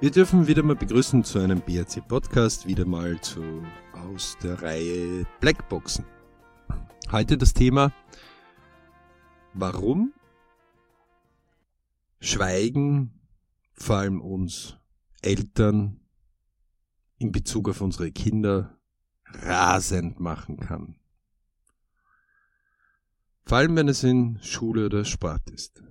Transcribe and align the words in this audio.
Wir 0.00 0.12
dürfen 0.12 0.46
wieder 0.46 0.62
mal 0.62 0.76
begrüßen 0.76 1.24
zu 1.24 1.40
einem 1.40 1.60
BRC 1.60 2.06
Podcast, 2.06 2.68
wieder 2.68 2.84
mal 2.84 3.20
zu, 3.20 3.66
aus 3.94 4.38
der 4.40 4.62
Reihe 4.62 5.26
Blackboxen. 5.40 6.06
Heute 7.10 7.36
das 7.36 7.52
Thema, 7.52 7.92
warum 9.54 10.12
Schweigen 12.20 13.20
vor 13.72 13.96
allem 13.96 14.20
uns 14.20 14.76
Eltern 15.20 15.98
in 17.18 17.32
Bezug 17.32 17.68
auf 17.68 17.80
unsere 17.80 18.12
Kinder 18.12 18.78
rasend 19.24 20.20
machen 20.20 20.58
kann. 20.58 20.94
Vor 23.46 23.58
allem 23.58 23.74
wenn 23.74 23.88
es 23.88 24.04
in 24.04 24.38
Schule 24.42 24.86
oder 24.86 25.04
Sport 25.04 25.50
ist. 25.50 25.82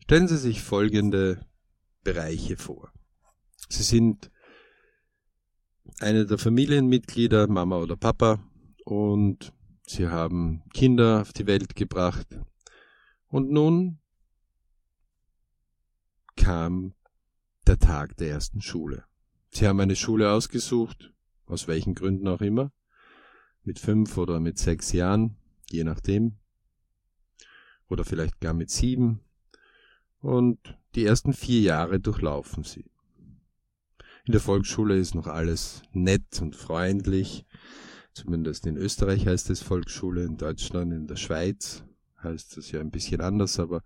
Stellen 0.00 0.26
Sie 0.26 0.36
sich 0.36 0.62
folgende 0.62 1.46
Bereiche 2.02 2.56
vor. 2.56 2.92
Sie 3.68 3.82
sind 3.82 4.30
eine 6.00 6.26
der 6.26 6.38
Familienmitglieder, 6.38 7.46
Mama 7.48 7.78
oder 7.78 7.96
Papa, 7.96 8.38
und 8.84 9.52
sie 9.86 10.08
haben 10.08 10.62
Kinder 10.72 11.20
auf 11.22 11.32
die 11.32 11.46
Welt 11.46 11.76
gebracht. 11.76 12.26
Und 13.28 13.50
nun 13.50 13.98
kam 16.36 16.94
der 17.66 17.78
Tag 17.78 18.16
der 18.16 18.30
ersten 18.30 18.62
Schule. 18.62 19.04
Sie 19.50 19.66
haben 19.68 19.80
eine 19.80 19.96
Schule 19.96 20.32
ausgesucht, 20.32 21.12
aus 21.46 21.68
welchen 21.68 21.94
Gründen 21.94 22.28
auch 22.28 22.40
immer, 22.40 22.72
mit 23.62 23.78
fünf 23.78 24.16
oder 24.16 24.40
mit 24.40 24.58
sechs 24.58 24.92
Jahren, 24.92 25.36
je 25.68 25.84
nachdem, 25.84 26.38
oder 27.88 28.04
vielleicht 28.04 28.40
gar 28.40 28.54
mit 28.54 28.70
sieben, 28.70 29.20
und 30.20 30.79
die 30.94 31.04
ersten 31.04 31.32
vier 31.32 31.60
Jahre 31.60 32.00
durchlaufen 32.00 32.64
sie. 32.64 32.90
In 34.24 34.32
der 34.32 34.40
Volksschule 34.40 34.98
ist 34.98 35.14
noch 35.14 35.26
alles 35.26 35.82
nett 35.92 36.40
und 36.40 36.56
freundlich. 36.56 37.46
Zumindest 38.12 38.66
in 38.66 38.76
Österreich 38.76 39.26
heißt 39.26 39.50
es 39.50 39.62
Volksschule, 39.62 40.24
in 40.24 40.36
Deutschland, 40.36 40.92
in 40.92 41.06
der 41.06 41.16
Schweiz 41.16 41.84
heißt 42.22 42.58
es 42.58 42.70
ja 42.70 42.80
ein 42.80 42.90
bisschen 42.90 43.20
anders, 43.20 43.58
aber 43.58 43.82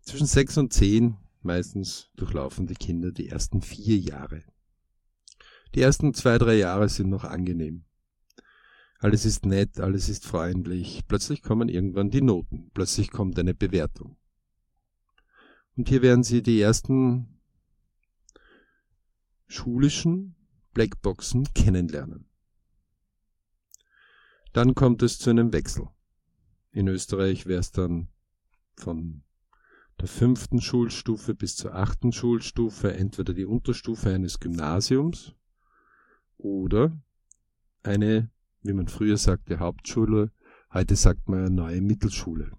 zwischen 0.00 0.26
sechs 0.26 0.56
und 0.56 0.72
zehn 0.72 1.16
meistens 1.42 2.10
durchlaufen 2.16 2.66
die 2.66 2.74
Kinder 2.74 3.12
die 3.12 3.28
ersten 3.28 3.62
vier 3.62 3.98
Jahre. 3.98 4.42
Die 5.74 5.80
ersten 5.80 6.14
zwei, 6.14 6.38
drei 6.38 6.54
Jahre 6.54 6.88
sind 6.88 7.08
noch 7.08 7.24
angenehm. 7.24 7.84
Alles 8.98 9.24
ist 9.24 9.46
nett, 9.46 9.80
alles 9.80 10.08
ist 10.08 10.26
freundlich. 10.26 11.02
Plötzlich 11.08 11.42
kommen 11.42 11.68
irgendwann 11.68 12.10
die 12.10 12.22
Noten. 12.22 12.70
Plötzlich 12.72 13.10
kommt 13.10 13.38
eine 13.38 13.54
Bewertung. 13.54 14.16
Und 15.76 15.88
hier 15.88 16.02
werden 16.02 16.22
Sie 16.22 16.42
die 16.42 16.60
ersten 16.60 17.40
schulischen 19.46 20.34
Blackboxen 20.74 21.44
kennenlernen. 21.54 22.26
Dann 24.52 24.74
kommt 24.74 25.02
es 25.02 25.18
zu 25.18 25.30
einem 25.30 25.52
Wechsel. 25.52 25.88
In 26.72 26.88
Österreich 26.88 27.46
wäre 27.46 27.60
es 27.60 27.70
dann 27.70 28.08
von 28.76 29.22
der 30.00 30.08
fünften 30.08 30.60
Schulstufe 30.60 31.34
bis 31.34 31.56
zur 31.56 31.74
achten 31.74 32.12
Schulstufe 32.12 32.94
entweder 32.94 33.34
die 33.34 33.44
Unterstufe 33.44 34.10
eines 34.10 34.40
Gymnasiums 34.40 35.34
oder 36.38 36.98
eine, 37.82 38.30
wie 38.62 38.72
man 38.72 38.88
früher 38.88 39.16
sagte, 39.16 39.58
Hauptschule, 39.58 40.32
heute 40.72 40.96
sagt 40.96 41.28
man 41.28 41.40
eine 41.40 41.50
neue 41.50 41.80
Mittelschule. 41.80 42.50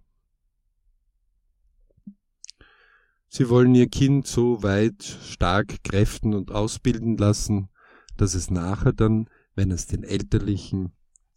Sie 3.35 3.49
wollen 3.49 3.73
ihr 3.73 3.89
Kind 3.89 4.27
so 4.27 4.61
weit 4.61 5.01
stark 5.03 5.83
kräften 5.83 6.35
und 6.35 6.51
ausbilden 6.51 7.17
lassen, 7.17 7.69
dass 8.15 8.35
es 8.35 8.51
nachher 8.51 8.93
dann, 8.93 9.27
wenn 9.55 9.71
es 9.71 9.87
den 9.87 10.03
elterlichen 10.03 10.91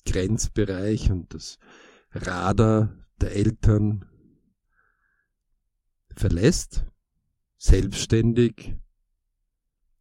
Grenzbereich 0.05 1.11
und 1.11 1.33
das 1.33 1.59
Radar 2.11 2.95
der 3.23 3.35
Eltern 3.35 4.05
verlässt, 6.15 6.85
selbstständig 7.56 8.77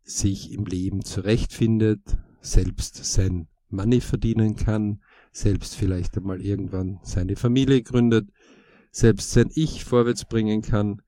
sich 0.03 0.51
im 0.51 0.65
Leben 0.65 1.05
zurechtfindet, 1.05 2.17
selbst 2.41 3.05
sein 3.05 3.47
Money 3.69 4.01
verdienen 4.01 4.57
kann, 4.57 5.01
selbst 5.31 5.75
vielleicht 5.75 6.17
einmal 6.17 6.41
irgendwann 6.41 6.99
seine 7.03 7.37
Familie 7.37 7.83
gründet, 7.83 8.27
selbst 8.91 9.31
sein 9.31 9.49
Ich 9.55 9.85
vorwärts 9.85 10.25
bringen 10.25 10.61
kann, 10.61 11.01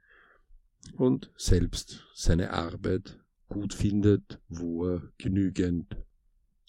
und 0.93 1.31
selbst 1.37 2.05
seine 2.13 2.51
Arbeit 2.51 3.19
gut 3.47 3.73
findet, 3.73 4.41
wo 4.49 4.85
er 4.85 5.11
genügend 5.17 5.95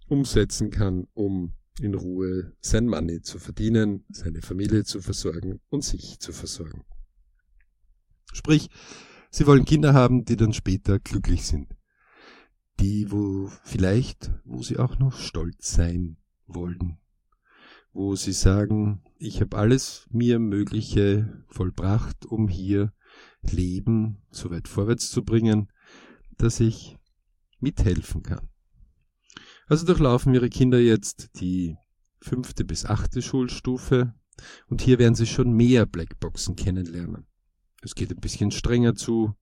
umsetzen 0.08 0.70
kann, 0.70 1.06
um 1.14 1.52
in 1.80 1.94
Ruhe 1.94 2.52
sein 2.60 2.86
Money 2.86 3.22
zu 3.22 3.38
verdienen, 3.38 4.04
seine 4.10 4.42
Familie 4.42 4.84
zu 4.84 5.00
versorgen 5.00 5.60
und 5.68 5.84
sich 5.84 6.18
zu 6.18 6.32
versorgen. 6.32 6.84
Sprich, 8.32 8.68
sie 9.30 9.46
wollen 9.46 9.64
Kinder 9.64 9.94
haben, 9.94 10.24
die 10.24 10.36
dann 10.36 10.52
später 10.52 10.98
glücklich 10.98 11.46
sind. 11.46 11.74
Die, 12.80 13.10
wo 13.10 13.50
vielleicht, 13.64 14.30
wo 14.44 14.62
sie 14.62 14.78
auch 14.78 14.98
noch 14.98 15.18
stolz 15.18 15.72
sein 15.72 16.16
wollen. 16.46 16.98
Wo 17.92 18.14
sie 18.14 18.32
sagen, 18.32 19.02
ich 19.16 19.40
habe 19.40 19.56
alles 19.56 20.06
mir 20.10 20.38
Mögliche 20.38 21.44
vollbracht, 21.48 22.26
um 22.26 22.46
hier 22.48 22.92
Leben 23.42 24.18
so 24.30 24.50
weit 24.50 24.68
vorwärts 24.68 25.10
zu 25.10 25.24
bringen, 25.24 25.68
dass 26.36 26.60
ich 26.60 26.98
mithelfen 27.60 28.22
kann. 28.22 28.48
Also 29.66 29.86
durchlaufen 29.86 30.34
Ihre 30.34 30.48
Kinder 30.48 30.78
jetzt 30.78 31.40
die 31.40 31.76
fünfte 32.20 32.64
bis 32.64 32.84
achte 32.84 33.22
Schulstufe 33.22 34.14
und 34.68 34.82
hier 34.82 34.98
werden 34.98 35.14
Sie 35.14 35.26
schon 35.26 35.52
mehr 35.52 35.86
Blackboxen 35.86 36.56
kennenlernen. 36.56 37.26
Es 37.82 37.94
geht 37.94 38.10
ein 38.10 38.20
bisschen 38.20 38.50
strenger 38.50 38.94
zu. 38.94 39.34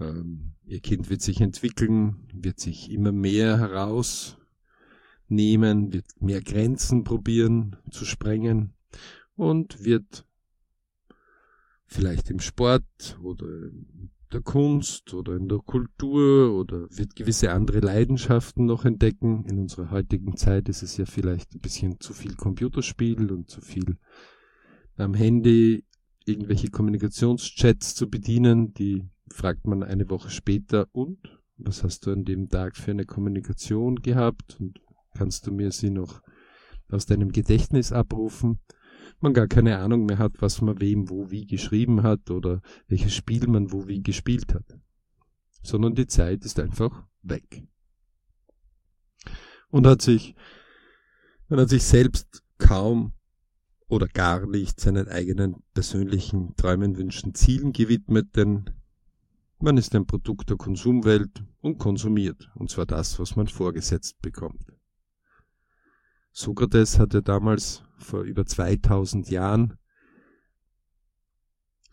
Ähm, 0.00 0.54
Ihr 0.64 0.80
Kind 0.80 1.10
wird 1.10 1.22
sich 1.22 1.40
entwickeln, 1.40 2.28
wird 2.32 2.58
sich 2.58 2.90
immer 2.90 3.12
mehr 3.12 3.58
herausnehmen, 3.58 5.92
wird 5.92 6.06
mehr 6.20 6.40
Grenzen 6.40 7.04
probieren 7.04 7.76
zu 7.90 8.04
sprengen 8.04 8.74
und 9.36 9.84
wird 9.84 10.26
vielleicht 11.86 12.30
im 12.30 12.40
Sport 12.40 13.18
oder 13.22 13.46
in 13.46 14.10
der 14.32 14.40
Kunst 14.40 15.14
oder 15.14 15.36
in 15.36 15.48
der 15.48 15.58
Kultur 15.58 16.58
oder 16.58 16.88
wird 16.90 17.14
gewisse 17.14 17.52
andere 17.52 17.80
Leidenschaften 17.80 18.66
noch 18.66 18.84
entdecken. 18.84 19.44
In 19.46 19.58
unserer 19.58 19.90
heutigen 19.90 20.36
Zeit 20.36 20.68
ist 20.68 20.82
es 20.82 20.96
ja 20.96 21.06
vielleicht 21.06 21.54
ein 21.54 21.60
bisschen 21.60 22.00
zu 22.00 22.12
viel 22.12 22.34
Computerspiel 22.34 23.30
und 23.30 23.48
zu 23.48 23.60
viel 23.60 23.96
am 24.96 25.14
Handy 25.14 25.84
irgendwelche 26.24 26.70
Kommunikationschats 26.70 27.94
zu 27.94 28.08
bedienen, 28.08 28.72
die 28.74 29.08
fragt 29.30 29.66
man 29.66 29.82
eine 29.82 30.08
Woche 30.08 30.30
später 30.30 30.88
und 30.92 31.18
was 31.56 31.84
hast 31.84 32.06
du 32.06 32.12
an 32.12 32.24
dem 32.24 32.48
Tag 32.48 32.76
für 32.76 32.90
eine 32.90 33.04
Kommunikation 33.04 33.96
gehabt 33.96 34.56
und 34.58 34.80
kannst 35.16 35.46
du 35.46 35.52
mir 35.52 35.70
sie 35.70 35.90
noch 35.90 36.22
aus 36.88 37.06
deinem 37.06 37.30
Gedächtnis 37.30 37.92
abrufen? 37.92 38.58
Man 39.24 39.34
gar 39.34 39.48
keine 39.48 39.78
Ahnung 39.78 40.04
mehr 40.04 40.18
hat, 40.18 40.40
was 40.40 40.60
man 40.60 40.80
wem 40.80 41.08
wo 41.08 41.30
wie 41.30 41.46
geschrieben 41.46 42.02
hat 42.02 42.30
oder 42.30 42.60
welches 42.86 43.14
Spiel 43.14 43.48
man 43.48 43.72
wo 43.72 43.88
wie 43.88 44.02
gespielt 44.02 44.54
hat. 44.54 44.78
Sondern 45.62 45.94
die 45.94 46.06
Zeit 46.06 46.44
ist 46.44 46.60
einfach 46.60 47.04
weg. 47.22 47.66
Und 49.70 49.86
hat 49.86 50.02
sich, 50.02 50.36
man 51.48 51.58
hat 51.58 51.70
sich 51.70 51.82
selbst 51.82 52.44
kaum 52.58 53.12
oder 53.88 54.06
gar 54.06 54.46
nicht 54.46 54.78
seinen 54.78 55.08
eigenen 55.08 55.56
persönlichen 55.72 56.54
Träumen, 56.56 56.96
Wünschen, 56.98 57.34
Zielen 57.34 57.72
gewidmet, 57.72 58.36
denn 58.36 58.70
man 59.58 59.78
ist 59.78 59.94
ein 59.94 60.06
Produkt 60.06 60.50
der 60.50 60.58
Konsumwelt 60.58 61.42
und 61.62 61.78
konsumiert, 61.78 62.50
und 62.54 62.70
zwar 62.70 62.84
das, 62.84 63.18
was 63.18 63.36
man 63.36 63.48
vorgesetzt 63.48 64.20
bekommt. 64.20 64.73
Sokrates 66.36 66.98
hatte 66.98 67.22
damals 67.22 67.84
vor 67.96 68.22
über 68.22 68.44
2000 68.44 69.30
Jahren 69.30 69.78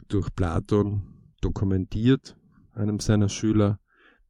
durch 0.07 0.33
Platon 0.33 1.03
dokumentiert, 1.41 2.35
einem 2.73 2.99
seiner 2.99 3.29
Schüler, 3.29 3.79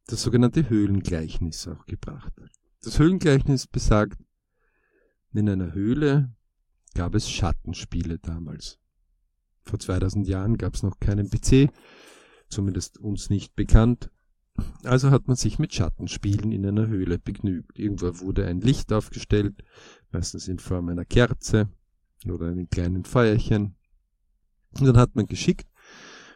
das 0.08 0.22
sogenannte 0.22 0.70
Höhlengleichnis 0.70 1.66
auch 1.70 1.86
gebracht. 1.86 2.34
Das 2.84 3.00
Höhlengleichnis 3.00 3.68
besagt, 3.68 4.22
in 5.32 5.48
einer 5.48 5.72
Höhle 5.72 6.36
gab 6.94 7.16
es 7.16 7.30
Schattenspiele 7.30 8.20
damals. 8.20 8.80
Vor 9.64 9.80
2000 9.80 10.28
Jahren 10.28 10.58
gab 10.58 10.76
es 10.76 10.84
noch 10.84 11.00
keinen 11.00 11.30
PC, 11.30 11.72
zumindest 12.50 12.98
uns 12.98 13.30
nicht 13.30 13.56
bekannt. 13.56 14.12
Also 14.84 15.10
hat 15.10 15.28
man 15.28 15.38
sich 15.38 15.58
mit 15.58 15.74
Schattenspielen 15.74 16.52
in 16.52 16.66
einer 16.66 16.88
Höhle 16.88 17.18
begnügt. 17.18 17.80
Irgendwo 17.80 18.20
wurde 18.20 18.46
ein 18.46 18.60
Licht 18.60 18.92
aufgestellt, 18.92 19.64
meistens 20.12 20.48
in 20.48 20.60
Form 20.60 20.90
einer 20.90 21.06
Kerze 21.06 21.70
oder 22.26 22.48
einem 22.48 22.70
kleinen 22.70 23.06
Feuerchen. 23.06 23.76
Und 24.80 24.86
dann 24.86 24.98
hat 24.98 25.16
man 25.16 25.26
geschickt 25.26 25.68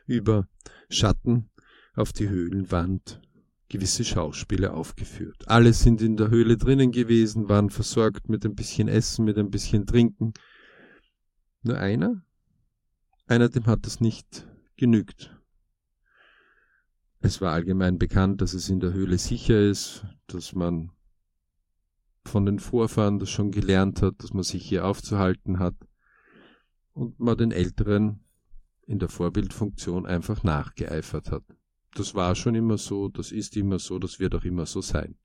über 0.05 0.47
Schatten 0.89 1.49
auf 1.95 2.13
die 2.13 2.29
Höhlenwand 2.29 3.21
gewisse 3.69 4.03
Schauspiele 4.03 4.73
aufgeführt. 4.73 5.47
Alle 5.47 5.73
sind 5.73 6.01
in 6.01 6.17
der 6.17 6.29
Höhle 6.29 6.57
drinnen 6.57 6.91
gewesen, 6.91 7.49
waren 7.49 7.69
versorgt 7.69 8.29
mit 8.29 8.45
ein 8.45 8.55
bisschen 8.55 8.87
Essen, 8.87 9.25
mit 9.25 9.37
ein 9.37 9.49
bisschen 9.49 9.85
Trinken. 9.85 10.33
Nur 11.63 11.77
einer, 11.77 12.23
einer 13.27 13.49
dem 13.49 13.65
hat 13.65 13.87
es 13.87 13.99
nicht 13.99 14.47
genügt. 14.77 15.35
Es 17.19 17.41
war 17.41 17.53
allgemein 17.53 17.97
bekannt, 17.97 18.41
dass 18.41 18.53
es 18.53 18.69
in 18.69 18.79
der 18.79 18.93
Höhle 18.93 19.17
sicher 19.17 19.59
ist, 19.59 20.05
dass 20.27 20.53
man 20.53 20.91
von 22.27 22.45
den 22.45 22.59
Vorfahren 22.59 23.19
das 23.19 23.29
schon 23.29 23.51
gelernt 23.51 24.01
hat, 24.01 24.15
dass 24.23 24.33
man 24.33 24.43
sich 24.43 24.67
hier 24.67 24.85
aufzuhalten 24.85 25.59
hat 25.59 25.75
und 26.93 27.19
man 27.19 27.37
den 27.37 27.51
Älteren 27.51 28.25
in 28.87 28.99
der 28.99 29.09
Vorbildfunktion 29.09 30.05
einfach 30.05 30.43
nachgeeifert 30.43 31.31
hat. 31.31 31.43
Das 31.93 32.13
war 32.13 32.35
schon 32.35 32.55
immer 32.55 32.77
so, 32.77 33.07
das 33.09 33.31
ist 33.31 33.55
immer 33.55 33.79
so, 33.79 33.99
das 33.99 34.19
wird 34.19 34.35
auch 34.35 34.43
immer 34.43 34.65
so 34.65 34.81
sein. 34.81 35.15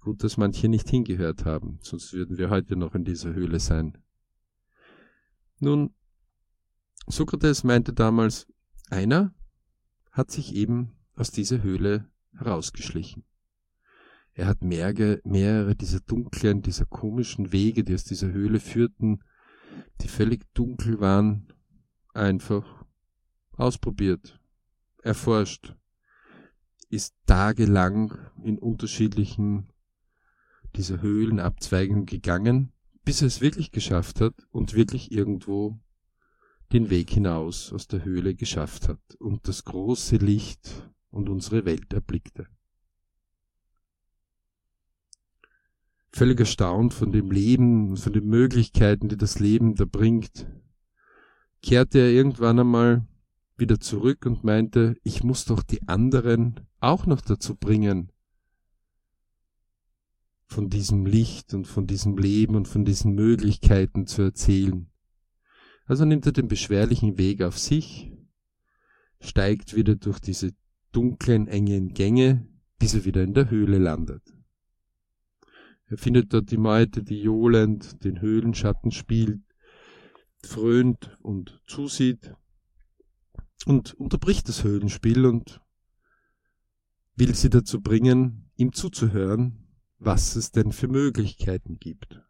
Gut, 0.00 0.24
dass 0.24 0.36
manche 0.36 0.68
nicht 0.68 0.88
hingehört 0.88 1.44
haben, 1.44 1.78
sonst 1.82 2.12
würden 2.12 2.38
wir 2.38 2.50
heute 2.50 2.76
noch 2.76 2.94
in 2.94 3.04
dieser 3.04 3.34
Höhle 3.34 3.60
sein. 3.60 3.98
Nun, 5.60 5.92
Sokrates 7.06 7.64
meinte 7.64 7.92
damals, 7.92 8.46
einer 8.90 9.34
hat 10.12 10.30
sich 10.30 10.54
eben 10.54 10.96
aus 11.14 11.30
dieser 11.30 11.62
Höhle 11.62 12.08
herausgeschlichen. 12.36 13.24
Er 14.38 14.46
hat 14.46 14.62
mehrere, 14.62 15.20
mehrere 15.24 15.74
dieser 15.74 15.98
dunklen, 15.98 16.62
dieser 16.62 16.86
komischen 16.86 17.50
Wege, 17.50 17.82
die 17.82 17.92
aus 17.92 18.04
dieser 18.04 18.30
Höhle 18.30 18.60
führten, 18.60 19.24
die 20.00 20.06
völlig 20.06 20.44
dunkel 20.54 21.00
waren, 21.00 21.52
einfach 22.14 22.84
ausprobiert, 23.56 24.38
erforscht, 25.02 25.74
ist 26.88 27.16
tagelang 27.26 28.16
in 28.44 28.60
unterschiedlichen 28.60 29.72
dieser 30.76 31.02
Höhlenabzweigungen 31.02 32.06
gegangen, 32.06 32.72
bis 33.04 33.22
er 33.22 33.26
es 33.26 33.40
wirklich 33.40 33.72
geschafft 33.72 34.20
hat 34.20 34.34
und 34.52 34.74
wirklich 34.74 35.10
irgendwo 35.10 35.80
den 36.72 36.90
Weg 36.90 37.10
hinaus 37.10 37.72
aus 37.72 37.88
der 37.88 38.04
Höhle 38.04 38.36
geschafft 38.36 38.86
hat 38.86 39.16
und 39.18 39.48
das 39.48 39.64
große 39.64 40.14
Licht 40.14 40.88
und 41.10 41.28
unsere 41.28 41.64
Welt 41.64 41.92
erblickte. 41.92 42.46
Völlig 46.10 46.40
erstaunt 46.40 46.94
von 46.94 47.12
dem 47.12 47.30
Leben, 47.30 47.96
von 47.96 48.12
den 48.12 48.26
Möglichkeiten, 48.26 49.08
die 49.08 49.16
das 49.16 49.38
Leben 49.38 49.74
da 49.74 49.84
bringt, 49.84 50.46
kehrte 51.62 51.98
er 51.98 52.10
irgendwann 52.10 52.58
einmal 52.58 53.06
wieder 53.56 53.80
zurück 53.80 54.24
und 54.24 54.44
meinte, 54.44 54.96
ich 55.02 55.22
muss 55.22 55.44
doch 55.44 55.62
die 55.62 55.86
anderen 55.88 56.60
auch 56.80 57.06
noch 57.06 57.20
dazu 57.20 57.56
bringen, 57.56 58.12
von 60.46 60.70
diesem 60.70 61.04
Licht 61.04 61.52
und 61.52 61.66
von 61.66 61.86
diesem 61.86 62.16
Leben 62.16 62.56
und 62.56 62.68
von 62.68 62.84
diesen 62.84 63.14
Möglichkeiten 63.14 64.06
zu 64.06 64.22
erzählen. 64.22 64.90
Also 65.84 66.04
nimmt 66.04 66.24
er 66.26 66.32
den 66.32 66.48
beschwerlichen 66.48 67.18
Weg 67.18 67.42
auf 67.42 67.58
sich, 67.58 68.12
steigt 69.20 69.74
wieder 69.74 69.96
durch 69.96 70.20
diese 70.20 70.54
dunklen, 70.92 71.48
engen 71.48 71.92
Gänge, 71.92 72.46
bis 72.78 72.94
er 72.94 73.04
wieder 73.04 73.22
in 73.22 73.34
der 73.34 73.50
Höhle 73.50 73.78
landet. 73.78 74.22
Er 75.88 75.96
findet 75.96 76.34
dort 76.34 76.50
die 76.50 76.58
Meute, 76.58 77.02
die 77.02 77.20
johlend 77.20 78.04
den 78.04 78.20
Höhlenschatten 78.20 78.90
spielt, 78.90 79.40
frönt 80.42 81.16
und 81.22 81.62
zusieht 81.66 82.34
und 83.64 83.94
unterbricht 83.94 84.48
das 84.48 84.64
Höhlenspiel 84.64 85.24
und 85.24 85.60
will 87.16 87.34
sie 87.34 87.48
dazu 87.50 87.80
bringen, 87.80 88.50
ihm 88.56 88.72
zuzuhören, 88.72 89.66
was 89.98 90.36
es 90.36 90.52
denn 90.52 90.72
für 90.72 90.88
Möglichkeiten 90.88 91.78
gibt. 91.78 92.22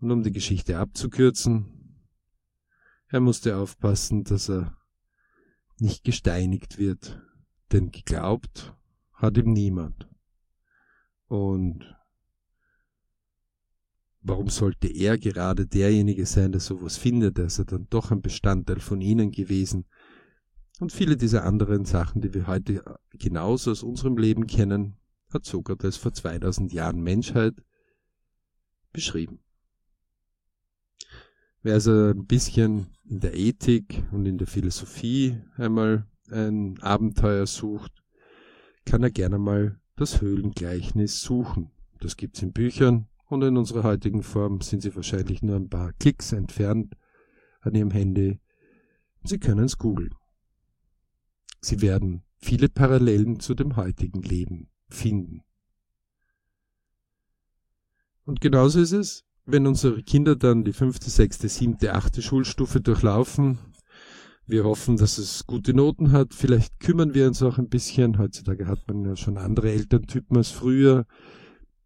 Und 0.00 0.12
um 0.12 0.22
die 0.22 0.32
Geschichte 0.32 0.78
abzukürzen, 0.78 2.04
er 3.08 3.20
musste 3.20 3.56
aufpassen, 3.56 4.22
dass 4.24 4.50
er 4.50 4.76
nicht 5.78 6.04
gesteinigt 6.04 6.78
wird, 6.78 7.20
denn 7.72 7.90
geglaubt 7.90 8.76
hat 9.12 9.38
ihm 9.38 9.52
niemand. 9.52 10.08
Und 11.28 11.84
warum 14.22 14.48
sollte 14.48 14.88
er 14.88 15.18
gerade 15.18 15.66
derjenige 15.66 16.26
sein, 16.26 16.52
der 16.52 16.60
sowas 16.60 16.96
findet? 16.96 17.38
Er 17.38 17.46
ist 17.46 17.58
ja 17.58 17.64
dann 17.64 17.86
doch 17.90 18.10
ein 18.10 18.22
Bestandteil 18.22 18.80
von 18.80 19.00
ihnen 19.00 19.30
gewesen. 19.30 19.86
Und 20.80 20.92
viele 20.92 21.16
dieser 21.16 21.44
anderen 21.44 21.84
Sachen, 21.84 22.22
die 22.22 22.34
wir 22.34 22.46
heute 22.46 22.82
genauso 23.12 23.70
aus 23.70 23.82
unserem 23.82 24.16
Leben 24.16 24.46
kennen, 24.46 24.96
hat 25.32 25.44
Sokrates 25.44 25.96
vor 25.96 26.12
2000 26.12 26.72
Jahren 26.72 27.00
Menschheit 27.00 27.54
beschrieben. 28.92 29.40
Wer 31.62 31.74
also 31.74 32.10
ein 32.10 32.26
bisschen 32.26 32.96
in 33.04 33.20
der 33.20 33.34
Ethik 33.34 34.04
und 34.12 34.24
in 34.26 34.38
der 34.38 34.46
Philosophie 34.46 35.40
einmal 35.56 36.06
ein 36.30 36.80
Abenteuer 36.80 37.46
sucht, 37.46 37.92
kann 38.84 39.02
er 39.02 39.10
gerne 39.10 39.38
mal 39.38 39.80
das 39.98 40.20
Höhlengleichnis 40.20 41.20
suchen. 41.20 41.70
Das 42.00 42.16
gibt's 42.16 42.42
in 42.42 42.52
Büchern 42.52 43.08
und 43.26 43.42
in 43.42 43.56
unserer 43.56 43.82
heutigen 43.82 44.22
Form 44.22 44.60
sind 44.60 44.82
sie 44.82 44.94
wahrscheinlich 44.94 45.42
nur 45.42 45.56
ein 45.56 45.68
paar 45.68 45.92
Klicks 45.94 46.32
entfernt 46.32 46.94
an 47.60 47.74
Ihrem 47.74 47.90
Handy. 47.90 48.40
Sie 49.24 49.38
können 49.38 49.64
es 49.64 49.78
googeln. 49.78 50.14
Sie 51.60 51.80
werden 51.80 52.22
viele 52.36 52.68
Parallelen 52.68 53.40
zu 53.40 53.54
dem 53.54 53.76
heutigen 53.76 54.22
Leben 54.22 54.68
finden. 54.88 55.42
Und 58.24 58.40
genauso 58.40 58.80
ist 58.80 58.92
es, 58.92 59.24
wenn 59.44 59.66
unsere 59.66 60.02
Kinder 60.02 60.36
dann 60.36 60.64
die 60.64 60.72
fünfte, 60.72 61.10
sechste, 61.10 61.48
siebte, 61.48 61.94
achte 61.94 62.22
Schulstufe 62.22 62.80
durchlaufen. 62.80 63.58
Wir 64.50 64.64
hoffen, 64.64 64.96
dass 64.96 65.18
es 65.18 65.46
gute 65.46 65.74
Noten 65.74 66.10
hat. 66.10 66.32
Vielleicht 66.32 66.80
kümmern 66.80 67.12
wir 67.12 67.26
uns 67.26 67.42
auch 67.42 67.58
ein 67.58 67.68
bisschen. 67.68 68.16
Heutzutage 68.16 68.66
hat 68.66 68.88
man 68.88 69.04
ja 69.04 69.14
schon 69.14 69.36
andere 69.36 69.70
Elterntypen 69.70 70.38
als 70.38 70.50
früher. 70.50 71.04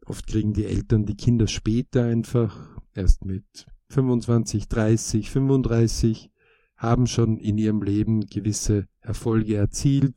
Oft 0.06 0.28
kriegen 0.28 0.52
die 0.52 0.66
Eltern 0.66 1.04
die 1.04 1.16
Kinder 1.16 1.48
später 1.48 2.04
einfach, 2.04 2.78
erst 2.94 3.24
mit 3.24 3.66
25, 3.88 4.68
30, 4.68 5.28
35, 5.28 6.30
haben 6.76 7.08
schon 7.08 7.36
in 7.36 7.58
ihrem 7.58 7.82
Leben 7.82 8.26
gewisse 8.26 8.86
Erfolge 9.00 9.56
erzielt 9.56 10.14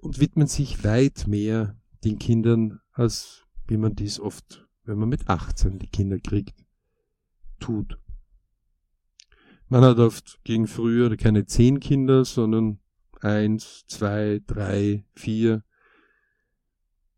und 0.00 0.18
widmen 0.18 0.46
sich 0.46 0.82
weit 0.82 1.26
mehr 1.26 1.78
den 2.04 2.18
Kindern, 2.18 2.80
als 2.92 3.44
wie 3.66 3.76
man 3.76 3.94
dies 3.94 4.18
oft, 4.18 4.66
wenn 4.84 4.96
man 4.96 5.10
mit 5.10 5.28
18 5.28 5.78
die 5.78 5.88
Kinder 5.88 6.18
kriegt, 6.20 6.64
tut. 7.58 7.98
Man 9.70 9.82
hat 9.82 9.98
oft 9.98 10.40
gegen 10.44 10.66
früher 10.66 11.16
keine 11.16 11.46
zehn 11.46 11.80
Kinder, 11.80 12.24
sondern 12.24 12.80
eins, 13.20 13.84
zwei, 13.86 14.42
drei, 14.46 15.06
vier, 15.14 15.62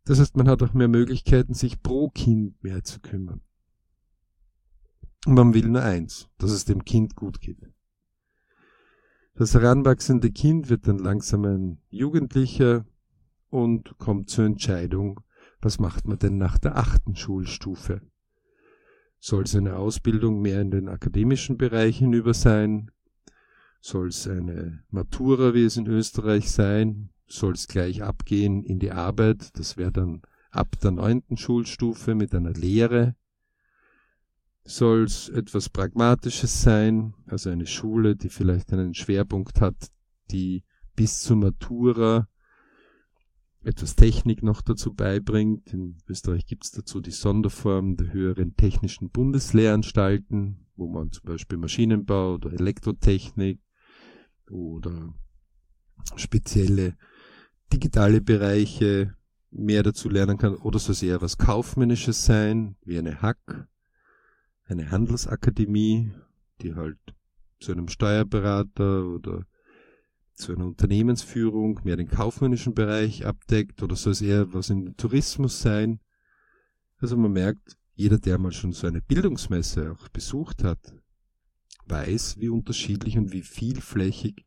das 0.04 0.18
heißt, 0.18 0.36
man 0.36 0.48
hat 0.48 0.62
auch 0.62 0.74
mehr 0.74 0.88
Möglichkeiten, 0.88 1.54
sich 1.54 1.82
pro 1.82 2.10
Kind 2.10 2.62
mehr 2.62 2.82
zu 2.82 3.00
kümmern. 3.00 3.40
Und 5.26 5.34
man 5.34 5.54
will 5.54 5.68
nur 5.68 5.82
eins, 5.82 6.28
dass 6.38 6.50
es 6.50 6.64
dem 6.64 6.84
Kind 6.84 7.14
gut 7.14 7.40
geht. 7.40 7.72
Das 9.34 9.54
heranwachsende 9.54 10.30
Kind 10.30 10.68
wird 10.68 10.88
dann 10.88 10.98
langsam 10.98 11.44
ein 11.44 11.80
Jugendlicher 11.88 12.84
und 13.48 13.96
kommt 13.98 14.28
zur 14.28 14.44
Entscheidung, 14.44 15.20
was 15.60 15.78
macht 15.78 16.06
man 16.06 16.18
denn 16.18 16.36
nach 16.36 16.58
der 16.58 16.76
achten 16.76 17.14
Schulstufe? 17.14 18.02
Soll 19.24 19.44
es 19.44 19.54
eine 19.54 19.76
Ausbildung 19.76 20.42
mehr 20.42 20.60
in 20.60 20.72
den 20.72 20.88
akademischen 20.88 21.56
Bereich 21.56 21.98
hinüber 21.98 22.34
sein? 22.34 22.90
Soll 23.80 24.08
es 24.08 24.26
eine 24.26 24.82
Matura, 24.90 25.54
wie 25.54 25.64
es 25.64 25.76
in 25.76 25.86
Österreich 25.86 26.50
sein? 26.50 27.10
soll 27.28 27.52
es 27.52 27.68
gleich 27.68 28.02
abgehen 28.02 28.64
in 28.64 28.80
die 28.80 28.90
Arbeit. 28.90 29.56
Das 29.56 29.76
wäre 29.76 29.92
dann 29.92 30.22
ab 30.50 30.76
der 30.80 30.90
neunten 30.90 31.36
Schulstufe 31.36 32.16
mit 32.16 32.34
einer 32.34 32.52
Lehre. 32.52 33.14
Soll 34.64 35.04
es 35.04 35.28
etwas 35.28 35.68
Pragmatisches 35.68 36.60
sein, 36.60 37.14
also 37.26 37.48
eine 37.50 37.66
Schule, 37.66 38.16
die 38.16 38.28
vielleicht 38.28 38.72
einen 38.72 38.94
Schwerpunkt 38.94 39.60
hat, 39.60 39.92
die 40.32 40.64
bis 40.96 41.20
zur 41.20 41.36
Matura 41.36 42.28
etwas 43.64 43.94
Technik 43.94 44.42
noch 44.42 44.62
dazu 44.62 44.94
beibringt. 44.94 45.72
In 45.72 45.98
Österreich 46.08 46.46
gibt 46.46 46.64
es 46.64 46.72
dazu 46.72 47.00
die 47.00 47.10
Sonderform 47.10 47.96
der 47.96 48.12
höheren 48.12 48.56
technischen 48.56 49.10
Bundeslehranstalten, 49.10 50.66
wo 50.76 50.88
man 50.88 51.12
zum 51.12 51.24
Beispiel 51.24 51.58
Maschinenbau 51.58 52.34
oder 52.34 52.52
Elektrotechnik 52.52 53.60
oder 54.50 55.14
spezielle 56.16 56.96
digitale 57.72 58.20
Bereiche 58.20 59.14
mehr 59.50 59.82
dazu 59.82 60.08
lernen 60.08 60.38
kann 60.38 60.54
oder 60.54 60.78
soll 60.78 60.92
es 60.92 61.02
eher 61.02 61.20
was 61.20 61.38
Kaufmännisches 61.38 62.24
sein, 62.24 62.76
wie 62.84 62.98
eine 62.98 63.22
Hack, 63.22 63.68
eine 64.64 64.90
Handelsakademie, 64.90 66.12
die 66.60 66.74
halt 66.74 66.98
zu 67.60 67.72
einem 67.72 67.88
Steuerberater 67.88 69.06
oder 69.06 69.46
zu 70.34 70.52
einer 70.52 70.66
Unternehmensführung 70.66 71.80
mehr 71.84 71.96
den 71.96 72.08
kaufmännischen 72.08 72.74
Bereich 72.74 73.26
abdeckt 73.26 73.82
oder 73.82 73.96
soll 73.96 74.12
es 74.12 74.22
eher 74.22 74.52
was 74.52 74.70
im 74.70 74.96
Tourismus 74.96 75.60
sein? 75.60 76.00
Also 76.98 77.16
man 77.16 77.32
merkt, 77.32 77.76
jeder, 77.94 78.18
der 78.18 78.38
mal 78.38 78.52
schon 78.52 78.72
so 78.72 78.86
eine 78.86 79.02
Bildungsmesse 79.02 79.92
auch 79.92 80.08
besucht 80.08 80.64
hat, 80.64 80.94
weiß, 81.86 82.38
wie 82.38 82.48
unterschiedlich 82.48 83.18
und 83.18 83.32
wie 83.32 83.42
vielflächig 83.42 84.46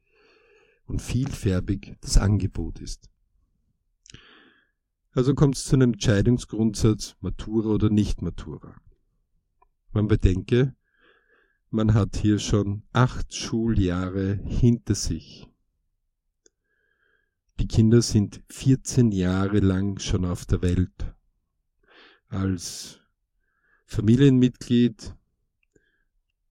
und 0.86 1.02
vielfärbig 1.02 1.96
das 2.02 2.18
Angebot 2.18 2.80
ist. 2.80 3.10
Also 5.12 5.34
kommt 5.34 5.56
es 5.56 5.66
zu 5.66 5.76
einem 5.76 5.94
Entscheidungsgrundsatz 5.94 7.16
Matura 7.22 7.70
oder 7.70 7.90
nicht 7.90 8.22
Matura. 8.22 8.76
Man 9.94 10.08
bedenke, 10.08 10.76
man 11.70 11.94
hat 11.94 12.18
hier 12.18 12.40
schon 12.40 12.84
acht 12.92 13.34
Schuljahre 13.34 14.40
hinter 14.44 14.96
sich. 14.96 15.48
Die 17.60 17.68
Kinder 17.68 18.02
sind 18.02 18.42
14 18.50 19.12
Jahre 19.12 19.60
lang 19.60 20.00
schon 20.00 20.26
auf 20.26 20.46
der 20.46 20.62
Welt. 20.62 21.16
Als 22.28 23.00
Familienmitglied 23.86 25.16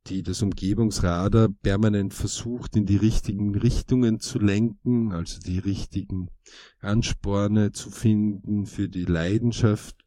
die 0.08 0.22
das 0.22 0.42
Umgebungsradar 0.42 1.48
permanent 1.48 2.12
versucht, 2.12 2.76
in 2.76 2.84
die 2.84 2.96
richtigen 2.96 3.54
Richtungen 3.54 4.20
zu 4.20 4.38
lenken, 4.38 5.12
also 5.12 5.40
die 5.40 5.58
richtigen 5.58 6.28
Ansporne 6.80 7.72
zu 7.72 7.90
finden 7.90 8.66
für 8.66 8.88
die 8.88 9.06
Leidenschaft, 9.06 10.04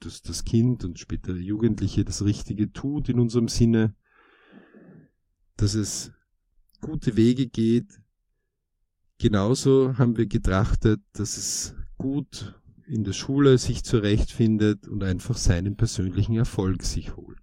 dass 0.00 0.22
das 0.22 0.44
Kind 0.44 0.84
und 0.84 0.98
später 0.98 1.32
Jugendliche 1.32 2.04
das 2.04 2.24
Richtige 2.24 2.72
tut 2.72 3.08
in 3.08 3.20
unserem 3.20 3.48
Sinne, 3.48 3.94
dass 5.56 5.74
es 5.74 6.12
gute 6.80 7.16
Wege 7.16 7.46
geht. 7.46 8.00
Genauso 9.18 9.96
haben 9.96 10.16
wir 10.16 10.26
getrachtet, 10.26 11.00
dass 11.12 11.36
es 11.36 11.74
gut 11.96 12.60
in 12.86 13.04
der 13.04 13.12
Schule 13.12 13.58
sich 13.58 13.84
zurechtfindet 13.84 14.88
und 14.88 15.02
einfach 15.02 15.36
seinen 15.36 15.76
persönlichen 15.76 16.36
Erfolg 16.36 16.82
sich 16.82 17.16
holt. 17.16 17.38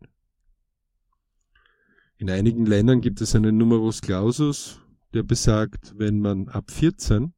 In 2.18 2.30
einigen 2.30 2.68
Ländern 2.68 3.02
gibt 3.02 3.20
es 3.22 3.36
einen 3.36 3.58
Numerus 3.58 4.02
Clausus, 4.02 4.80
der 5.14 5.24
besagt, 5.24 5.96
wenn 5.98 6.20
man 6.20 6.50
ab 6.50 6.70
14, 6.70 7.34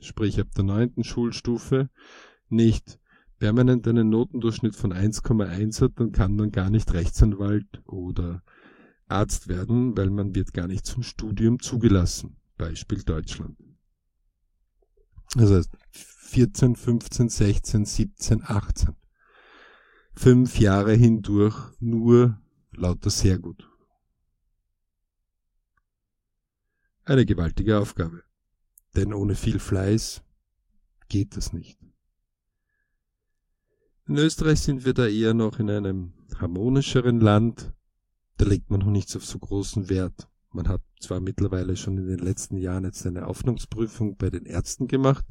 sprich 0.00 0.38
ab 0.38 0.48
der 0.54 0.64
neunten 0.64 1.04
Schulstufe, 1.04 1.88
nicht 2.50 2.98
permanent 3.38 3.88
einen 3.88 4.10
Notendurchschnitt 4.10 4.76
von 4.76 4.92
1,1 4.92 5.80
hat, 5.80 5.92
dann 5.96 6.12
kann 6.12 6.36
man 6.36 6.50
gar 6.52 6.68
nicht 6.68 6.92
Rechtsanwalt 6.92 7.82
oder 7.86 8.42
Arzt 9.08 9.48
werden, 9.48 9.96
weil 9.96 10.10
man 10.10 10.34
wird 10.34 10.52
gar 10.52 10.68
nicht 10.68 10.84
zum 10.84 11.02
Studium 11.02 11.58
zugelassen. 11.58 12.36
Beispiel 12.62 13.02
Deutschland. 13.02 13.58
Das 15.34 15.50
heißt 15.50 15.70
14, 15.90 16.76
15, 16.76 17.28
16, 17.28 17.84
17, 17.84 18.42
18. 18.44 18.94
Fünf 20.14 20.60
Jahre 20.60 20.92
hindurch 20.92 21.56
nur 21.80 22.40
lauter 22.70 23.10
sehr 23.10 23.40
gut. 23.40 23.68
Eine 27.04 27.26
gewaltige 27.26 27.78
Aufgabe. 27.80 28.22
Denn 28.94 29.12
ohne 29.12 29.34
viel 29.34 29.58
Fleiß 29.58 30.22
geht 31.08 31.36
das 31.36 31.52
nicht. 31.52 31.80
In 34.06 34.18
Österreich 34.18 34.60
sind 34.60 34.84
wir 34.84 34.94
da 34.94 35.06
eher 35.08 35.34
noch 35.34 35.58
in 35.58 35.68
einem 35.68 36.12
harmonischeren 36.38 37.20
Land. 37.20 37.72
Da 38.36 38.44
legt 38.44 38.70
man 38.70 38.80
noch 38.80 38.90
nicht 38.90 39.16
auf 39.16 39.24
so 39.24 39.38
großen 39.40 39.88
Wert. 39.88 40.28
Man 40.52 40.68
hat 40.68 40.82
zwar 41.00 41.20
mittlerweile 41.20 41.76
schon 41.76 41.96
in 41.96 42.06
den 42.06 42.18
letzten 42.18 42.56
Jahren 42.58 42.84
jetzt 42.84 43.06
eine 43.06 43.26
Aufnahmsprüfung 43.26 44.16
bei 44.16 44.28
den 44.28 44.44
Ärzten 44.44 44.86
gemacht, 44.86 45.24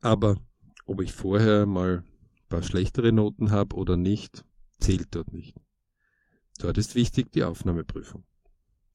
aber 0.00 0.36
ob 0.86 1.00
ich 1.00 1.12
vorher 1.12 1.66
mal 1.66 1.98
ein 1.98 2.48
paar 2.48 2.62
schlechtere 2.62 3.12
Noten 3.12 3.50
habe 3.50 3.76
oder 3.76 3.96
nicht, 3.96 4.44
zählt 4.78 5.08
dort 5.14 5.32
nicht. 5.32 5.56
Dort 6.58 6.78
ist 6.78 6.94
wichtig 6.94 7.32
die 7.32 7.44
Aufnahmeprüfung. 7.44 8.24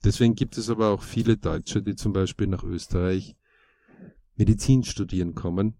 Deswegen 0.03 0.35
gibt 0.35 0.57
es 0.57 0.69
aber 0.69 0.89
auch 0.89 1.03
viele 1.03 1.37
Deutsche, 1.37 1.83
die 1.83 1.95
zum 1.95 2.11
Beispiel 2.11 2.47
nach 2.47 2.63
Österreich 2.63 3.35
Medizin 4.35 4.83
studieren 4.83 5.35
kommen, 5.35 5.77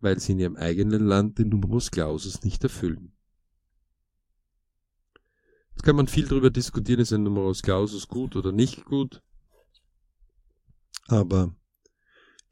weil 0.00 0.18
sie 0.18 0.32
in 0.32 0.38
ihrem 0.38 0.56
eigenen 0.56 1.06
Land 1.06 1.38
den 1.38 1.48
Numerus 1.48 1.90
Clausus 1.90 2.42
nicht 2.42 2.62
erfüllen. 2.62 3.12
Jetzt 5.78 5.84
kann 5.84 5.94
man 5.94 6.08
viel 6.08 6.26
darüber 6.26 6.50
diskutieren, 6.50 6.98
ist 6.98 7.12
ein 7.12 7.22
Numerus 7.22 7.62
Clausus 7.62 8.08
gut 8.08 8.34
oder 8.34 8.50
nicht 8.50 8.84
gut. 8.84 9.22
Aber 11.06 11.54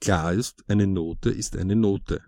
klar 0.00 0.32
ist, 0.32 0.62
eine 0.70 0.86
Note 0.86 1.30
ist 1.30 1.56
eine 1.56 1.74
Note. 1.74 2.22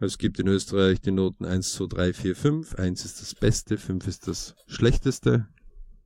Es 0.00 0.18
gibt 0.18 0.40
in 0.40 0.48
Österreich 0.48 1.00
die 1.00 1.12
Noten 1.12 1.44
1, 1.44 1.74
2, 1.74 1.86
3, 1.86 2.12
4, 2.12 2.34
5. 2.34 2.74
1 2.74 3.04
ist 3.04 3.20
das 3.20 3.36
Beste, 3.36 3.78
5 3.78 4.08
ist 4.08 4.26
das 4.26 4.56
Schlechteste 4.66 5.46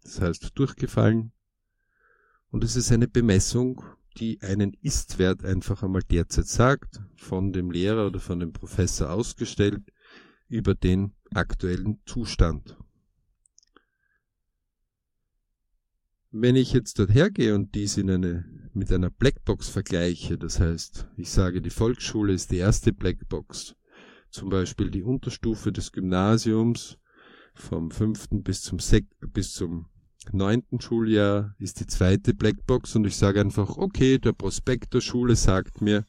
das 0.02 0.20
heißt 0.20 0.50
durchgefallen. 0.54 1.32
Und 2.50 2.62
es 2.62 2.76
ist 2.76 2.92
eine 2.92 3.08
Bemessung, 3.08 3.82
die 4.18 4.38
einen 4.42 4.76
Istwert 4.82 5.46
einfach 5.46 5.82
einmal 5.82 6.02
derzeit 6.02 6.46
sagt, 6.46 7.00
von 7.16 7.54
dem 7.54 7.70
Lehrer 7.70 8.06
oder 8.08 8.20
von 8.20 8.38
dem 8.38 8.52
Professor 8.52 9.10
ausgestellt, 9.10 9.80
über 10.50 10.74
den 10.74 11.14
aktuellen 11.36 12.00
Zustand. 12.06 12.76
Wenn 16.30 16.56
ich 16.56 16.72
jetzt 16.72 16.98
dort 16.98 17.12
hergehe 17.12 17.54
und 17.54 17.74
dies 17.74 17.98
in 17.98 18.10
eine, 18.10 18.70
mit 18.72 18.90
einer 18.90 19.10
Blackbox 19.10 19.68
vergleiche, 19.68 20.38
das 20.38 20.60
heißt, 20.60 21.06
ich 21.16 21.30
sage, 21.30 21.60
die 21.60 21.70
Volksschule 21.70 22.32
ist 22.32 22.50
die 22.50 22.56
erste 22.56 22.92
Blackbox, 22.92 23.76
zum 24.30 24.48
Beispiel 24.48 24.90
die 24.90 25.02
Unterstufe 25.02 25.72
des 25.72 25.92
Gymnasiums 25.92 26.98
vom 27.54 27.90
fünften 27.90 28.42
bis 28.42 28.62
zum, 28.62 28.78
Sek 28.78 29.06
bis 29.20 29.52
zum 29.52 29.90
neunten 30.30 30.80
Schuljahr 30.80 31.54
ist 31.58 31.80
die 31.80 31.86
zweite 31.86 32.32
Blackbox 32.32 32.96
und 32.96 33.06
ich 33.06 33.16
sage 33.16 33.40
einfach, 33.40 33.76
okay, 33.76 34.18
der 34.18 34.32
Prospekt 34.32 34.94
der 34.94 35.00
Schule 35.00 35.36
sagt 35.36 35.80
mir, 35.80 36.06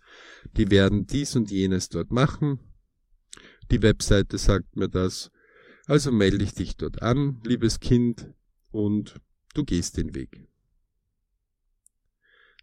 die 0.56 0.72
werden 0.72 1.06
dies 1.06 1.36
und 1.36 1.51
jenes 1.51 1.89
dort 1.89 2.12
machen. 2.12 2.60
Die 3.72 3.82
Webseite 3.82 4.38
sagt 4.38 4.75
mir 4.75 4.89
das. 4.89 5.32
Also 5.86 6.12
melde 6.12 6.43
ich 6.43 6.53
dich 6.53 6.77
dort 6.77 7.01
an, 7.01 7.41
liebes 7.43 7.79
Kind, 7.79 8.34
und 8.72 9.22
du 9.53 9.63
gehst 9.63 9.98
den 9.98 10.15
Weg. 10.15 10.48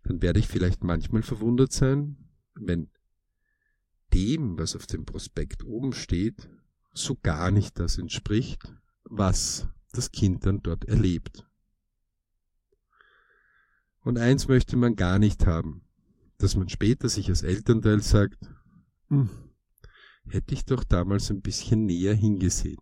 Dann 0.02 0.20
werde 0.22 0.40
ich 0.40 0.48
vielleicht 0.48 0.82
manchmal 0.82 1.22
verwundert 1.22 1.72
sein, 1.72 2.16
wenn 2.54 2.90
dem, 4.12 4.58
was 4.58 4.74
auf 4.74 4.86
dem 4.86 5.06
Prospekt 5.06 5.64
oben 5.64 5.92
steht, 5.92 6.50
so 6.92 7.16
gar 7.22 7.50
nicht 7.50 7.78
das 7.78 7.96
entspricht, 7.96 8.74
was 9.04 9.68
das 9.92 10.10
Kind 10.10 10.46
dann 10.46 10.62
dort 10.62 10.84
erlebt. 10.86 11.46
Und 14.02 14.18
eins 14.18 14.48
möchte 14.48 14.76
man 14.76 14.96
gar 14.96 15.18
nicht 15.18 15.46
haben, 15.46 15.82
dass 16.38 16.56
man 16.56 16.68
später 16.68 17.08
sich 17.08 17.28
als 17.28 17.42
Elternteil 17.42 18.02
sagt, 18.02 18.50
hm, 19.08 19.28
hätte 20.28 20.54
ich 20.54 20.64
doch 20.64 20.84
damals 20.84 21.30
ein 21.30 21.40
bisschen 21.40 21.86
näher 21.86 22.14
hingesehen. 22.14 22.80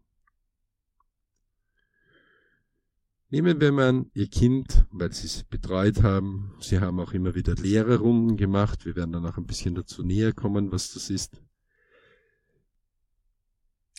Nehmen 3.31 3.61
wir 3.61 3.73
mal 3.73 4.07
Ihr 4.15 4.29
Kind, 4.29 4.87
weil 4.91 5.13
Sie 5.13 5.27
es 5.27 5.45
betreut 5.45 6.03
haben. 6.03 6.55
Sie 6.61 6.81
haben 6.81 6.99
auch 6.99 7.13
immer 7.13 7.35
wieder 7.35 7.55
Lehrerrunden 7.55 8.37
gemacht. 8.37 8.87
Wir 8.87 8.97
werden 8.97 9.13
dann 9.13 9.27
auch 9.27 9.37
ein 9.37 9.47
bisschen 9.47 9.75
dazu 9.75 10.03
näher 10.03 10.33
kommen, 10.33 10.73
was 10.73 10.93
das 10.95 11.11
ist. 11.11 11.43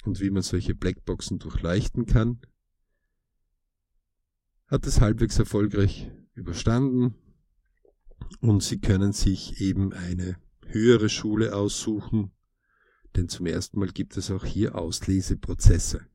Und 0.04 0.20
wie 0.20 0.32
man 0.32 0.42
solche 0.42 0.74
Blackboxen 0.74 1.38
durchleuchten 1.38 2.06
kann 2.06 2.40
hat 4.70 4.86
es 4.86 5.02
halbwegs 5.02 5.40
erfolgreich 5.40 6.12
überstanden 6.36 7.16
und 8.40 8.62
Sie 8.62 8.80
können 8.80 9.14
sich 9.14 9.60
eben 9.62 9.94
eine 9.94 10.38
höhere 10.68 11.10
Schule 11.10 11.56
aussuchen, 11.56 12.32
denn 13.16 13.30
zum 13.30 13.46
ersten 13.46 13.80
Mal 13.80 13.90
gibt 13.90 14.18
es 14.18 14.32
auch 14.32 14.46
hier 14.46 14.76
Ausleseprozesse. 14.76 16.06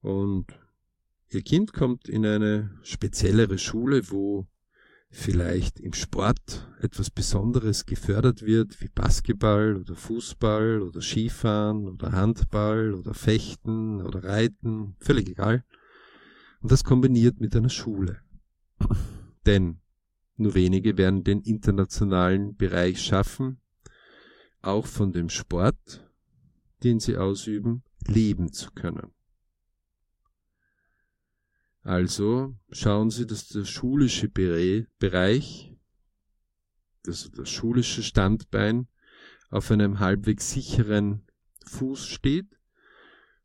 Und 0.00 0.52
Ihr 1.30 1.42
Kind 1.42 1.72
kommt 1.72 2.08
in 2.08 2.24
eine 2.24 2.70
speziellere 2.82 3.58
Schule, 3.58 4.10
wo 4.10 4.46
vielleicht 5.10 5.80
im 5.80 5.92
Sport 5.92 6.70
etwas 6.80 7.10
Besonderes 7.10 7.84
gefördert 7.84 8.42
wird, 8.42 8.80
wie 8.80 8.88
Basketball 8.88 9.76
oder 9.76 9.96
Fußball 9.96 10.82
oder 10.82 11.00
Skifahren 11.00 11.88
oder 11.88 12.12
Handball 12.12 12.94
oder 12.94 13.12
Fechten 13.12 14.02
oder 14.02 14.22
Reiten, 14.22 14.94
völlig 15.00 15.28
egal. 15.28 15.64
Und 16.60 16.70
das 16.70 16.84
kombiniert 16.84 17.40
mit 17.40 17.56
einer 17.56 17.70
Schule. 17.70 18.20
Denn 19.46 19.80
nur 20.36 20.54
wenige 20.54 20.98
werden 20.98 21.24
den 21.24 21.40
internationalen 21.40 22.56
Bereich 22.56 23.02
schaffen, 23.02 23.60
auch 24.60 24.86
von 24.86 25.12
dem 25.12 25.28
Sport, 25.28 26.06
den 26.82 27.00
sie 27.00 27.16
ausüben, 27.16 27.82
leben 28.06 28.52
zu 28.52 28.70
können. 28.72 29.12
Also 31.82 32.56
schauen 32.70 33.10
Sie, 33.10 33.26
dass 33.26 33.48
der 33.48 33.64
schulische 33.64 34.28
Bereich, 34.28 35.72
also 37.06 37.28
das 37.28 37.48
schulische 37.48 38.02
Standbein, 38.02 38.88
auf 39.50 39.70
einem 39.70 40.00
halbwegs 40.00 40.50
sicheren 40.50 41.22
Fuß 41.66 42.06
steht 42.08 42.58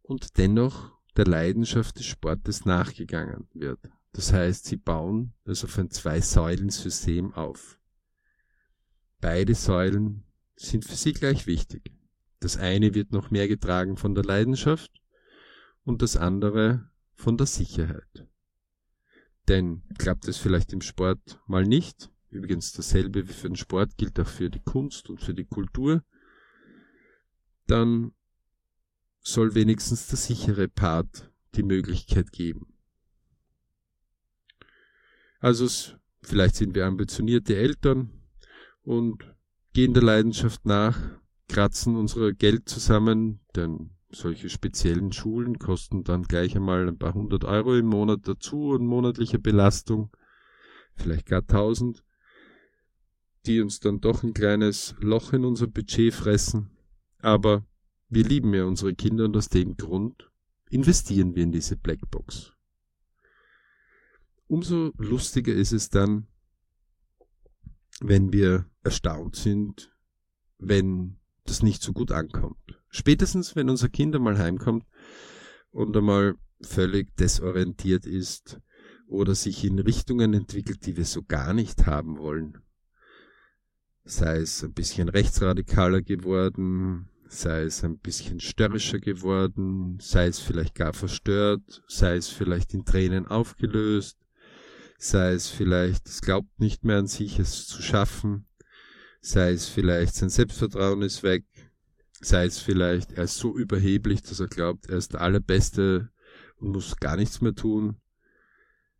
und 0.01 0.39
dennoch 0.39 0.97
der 1.15 1.25
Leidenschaft 1.25 1.99
des 1.99 2.07
Sportes 2.07 2.65
nachgegangen 2.65 3.47
wird. 3.53 3.79
Das 4.13 4.33
heißt, 4.33 4.65
sie 4.65 4.77
bauen 4.77 5.33
das 5.45 5.63
auf 5.63 5.77
ein 5.77 5.89
Zwei-Säulen-System 5.89 7.33
auf. 7.33 7.79
Beide 9.21 9.55
Säulen 9.55 10.23
sind 10.55 10.83
für 10.83 10.95
sie 10.95 11.13
gleich 11.13 11.47
wichtig. 11.47 11.91
Das 12.39 12.57
eine 12.57 12.93
wird 12.93 13.11
noch 13.11 13.31
mehr 13.31 13.47
getragen 13.47 13.97
von 13.97 14.15
der 14.15 14.23
Leidenschaft 14.23 14.91
und 15.83 16.01
das 16.01 16.17
andere 16.17 16.89
von 17.13 17.37
der 17.37 17.47
Sicherheit. 17.47 18.27
Denn 19.47 19.83
klappt 19.97 20.27
es 20.27 20.37
vielleicht 20.37 20.73
im 20.73 20.81
Sport 20.81 21.39
mal 21.47 21.65
nicht, 21.65 22.11
übrigens 22.29 22.73
dasselbe 22.73 23.27
wie 23.27 23.33
für 23.33 23.47
den 23.47 23.55
Sport 23.55 23.97
gilt 23.97 24.19
auch 24.19 24.27
für 24.27 24.49
die 24.49 24.61
Kunst 24.61 25.09
und 25.09 25.21
für 25.21 25.33
die 25.33 25.45
Kultur, 25.45 26.03
dann 27.67 28.11
soll 29.19 29.53
wenigstens 29.55 30.07
der 30.07 30.17
sichere 30.17 30.67
Part 30.67 31.31
die 31.55 31.63
Möglichkeit 31.63 32.31
geben. 32.31 32.73
Also 35.41 35.67
vielleicht 36.21 36.55
sind 36.55 36.75
wir 36.75 36.85
ambitionierte 36.85 37.55
Eltern 37.55 38.11
und 38.83 39.25
gehen 39.73 39.93
der 39.93 40.03
Leidenschaft 40.03 40.65
nach, 40.67 40.97
kratzen 41.49 41.95
unser 41.95 42.31
Geld 42.31 42.69
zusammen, 42.69 43.39
denn 43.55 43.89
solche 44.11 44.49
speziellen 44.49 45.11
Schulen 45.11 45.57
kosten 45.57 46.03
dann 46.03 46.23
gleich 46.23 46.55
einmal 46.55 46.87
ein 46.87 46.99
paar 46.99 47.15
hundert 47.15 47.43
Euro 47.43 47.75
im 47.75 47.87
Monat 47.87 48.27
dazu 48.27 48.69
und 48.69 48.85
monatliche 48.85 49.39
Belastung, 49.39 50.11
vielleicht 50.95 51.25
gar 51.25 51.45
tausend, 51.45 52.03
die 53.47 53.61
uns 53.61 53.79
dann 53.79 53.99
doch 53.99 54.21
ein 54.21 54.35
kleines 54.35 54.95
Loch 54.99 55.33
in 55.33 55.43
unser 55.43 55.65
Budget 55.65 56.13
fressen. 56.13 56.69
Aber 57.19 57.65
wir 58.09 58.23
lieben 58.23 58.53
ja 58.53 58.65
unsere 58.65 58.93
Kinder 58.93 59.25
und 59.25 59.35
aus 59.35 59.49
dem 59.49 59.75
Grund 59.75 60.29
investieren 60.69 61.35
wir 61.35 61.43
in 61.43 61.51
diese 61.51 61.77
Blackbox. 61.77 62.53
Umso 64.51 64.91
lustiger 64.97 65.53
ist 65.53 65.71
es 65.71 65.89
dann, 65.89 66.27
wenn 68.01 68.33
wir 68.33 68.65
erstaunt 68.83 69.37
sind, 69.37 69.95
wenn 70.57 71.21
das 71.45 71.63
nicht 71.63 71.81
so 71.81 71.93
gut 71.93 72.11
ankommt. 72.11 72.57
Spätestens, 72.89 73.55
wenn 73.55 73.69
unser 73.69 73.87
Kind 73.87 74.13
einmal 74.13 74.37
heimkommt 74.37 74.85
und 75.69 75.95
einmal 75.95 76.35
völlig 76.61 77.15
desorientiert 77.15 78.05
ist 78.05 78.59
oder 79.07 79.35
sich 79.35 79.63
in 79.63 79.79
Richtungen 79.79 80.33
entwickelt, 80.33 80.85
die 80.85 80.97
wir 80.97 81.05
so 81.05 81.23
gar 81.23 81.53
nicht 81.53 81.85
haben 81.85 82.17
wollen. 82.17 82.57
Sei 84.03 84.35
es 84.35 84.65
ein 84.65 84.73
bisschen 84.73 85.07
rechtsradikaler 85.07 86.01
geworden, 86.01 87.07
sei 87.29 87.61
es 87.61 87.85
ein 87.85 87.99
bisschen 87.99 88.41
störrischer 88.41 88.99
geworden, 88.99 89.97
sei 90.01 90.27
es 90.27 90.39
vielleicht 90.39 90.75
gar 90.75 90.91
verstört, 90.91 91.83
sei 91.87 92.17
es 92.17 92.27
vielleicht 92.27 92.73
in 92.73 92.83
Tränen 92.83 93.27
aufgelöst, 93.27 94.20
sei 95.01 95.33
es 95.33 95.49
vielleicht, 95.49 96.07
es 96.07 96.21
glaubt 96.21 96.59
nicht 96.59 96.83
mehr 96.83 96.99
an 96.99 97.07
sich, 97.07 97.39
es 97.39 97.65
zu 97.65 97.81
schaffen, 97.81 98.45
sei 99.19 99.51
es 99.51 99.67
vielleicht, 99.67 100.13
sein 100.13 100.29
Selbstvertrauen 100.29 101.01
ist 101.01 101.23
weg, 101.23 101.43
sei 102.21 102.45
es 102.45 102.59
vielleicht, 102.59 103.13
er 103.13 103.23
ist 103.23 103.37
so 103.37 103.57
überheblich, 103.57 104.21
dass 104.21 104.39
er 104.39 104.47
glaubt, 104.47 104.85
er 104.89 104.97
ist 104.97 105.13
der 105.13 105.21
Allerbeste 105.21 106.11
und 106.57 106.73
muss 106.73 106.95
gar 106.97 107.17
nichts 107.17 107.41
mehr 107.41 107.55
tun. 107.55 107.95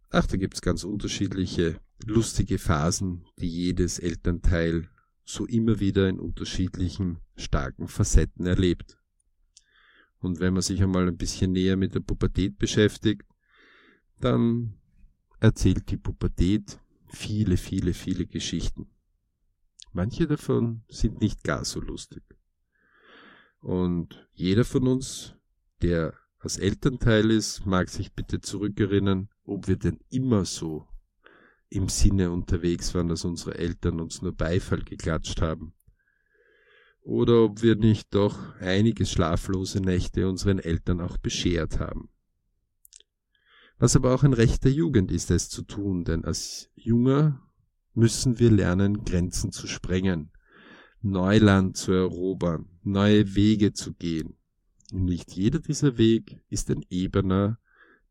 Ach, 0.10 0.26
da 0.26 0.38
gibt's 0.38 0.62
ganz 0.62 0.84
unterschiedliche 0.84 1.80
lustige 2.08 2.58
Phasen, 2.58 3.28
die 3.38 3.50
jedes 3.50 4.00
Elternteil 4.00 4.90
so 5.24 5.46
immer 5.46 5.80
wieder 5.80 6.10
in 6.10 6.20
unterschiedlichen 6.20 7.20
starken 7.36 7.88
Facetten 7.88 8.48
erlebt. 8.48 8.98
Und 10.18 10.40
wenn 10.40 10.54
man 10.54 10.64
sich 10.64 10.82
einmal 10.82 11.08
ein 11.08 11.18
bisschen 11.18 11.52
näher 11.52 11.78
mit 11.78 11.94
der 11.94 12.00
Pubertät 12.00 12.58
beschäftigt, 12.58 13.28
dann 14.20 14.81
erzählt 15.42 15.90
die 15.90 15.98
Pubertät 15.98 16.80
viele, 17.08 17.58
viele, 17.58 17.94
viele 17.94 18.26
Geschichten. 18.26 18.88
Manche 19.92 20.28
davon 20.28 20.84
sind 20.88 21.20
nicht 21.20 21.44
gar 21.44 21.66
so 21.66 21.82
lustig. 21.82 22.24
Und 23.60 24.30
jeder 24.32 24.64
von 24.64 24.88
uns, 24.88 25.36
der 25.82 26.14
als 26.40 26.58
Elternteil 26.58 27.30
ist, 27.32 27.66
mag 27.66 27.90
sich 27.90 28.14
bitte 28.14 28.40
zurückerinnern, 28.40 29.30
ob 29.44 29.68
wir 29.68 29.78
denn 29.78 30.00
immer 30.10 30.46
so 30.46 30.88
im 31.70 31.90
Sinne 31.90 32.32
unterwegs 32.32 32.94
waren, 32.94 33.10
dass 33.10 33.26
unsere 33.26 33.58
Eltern 33.58 34.00
uns 34.00 34.22
nur 34.22 34.34
Beifall 34.34 34.84
geklatscht 34.84 35.42
haben. 35.42 35.74
Oder 37.02 37.44
ob 37.44 37.64
wir 37.64 37.76
nicht 37.76 38.14
doch 38.14 38.56
einige 38.60 39.06
schlaflose 39.06 39.82
Nächte 39.82 40.30
unseren 40.30 40.60
Eltern 40.60 41.02
auch 41.02 41.18
beschert 41.18 41.80
haben. 41.80 42.10
Was 43.82 43.96
aber 43.96 44.14
auch 44.14 44.22
ein 44.22 44.34
Recht 44.34 44.64
der 44.64 44.72
Jugend 44.72 45.12
ist, 45.12 45.32
es 45.32 45.50
zu 45.50 45.64
tun, 45.64 46.04
denn 46.04 46.24
als 46.24 46.70
Junger 46.76 47.42
müssen 47.96 48.38
wir 48.38 48.52
lernen, 48.52 49.06
Grenzen 49.06 49.52
zu 49.52 49.66
sprengen, 49.66 50.30
Neuland 51.02 51.78
zu 51.78 51.92
erobern, 51.92 52.68
neue 52.84 53.34
Wege 53.34 53.74
zu 53.74 53.96
gehen. 53.96 54.38
Und 54.94 55.06
nicht 55.06 55.32
jeder 55.32 55.58
dieser 55.58 55.98
Weg 55.98 56.44
ist 56.48 56.70
ein 56.70 56.86
ebener, 56.92 57.58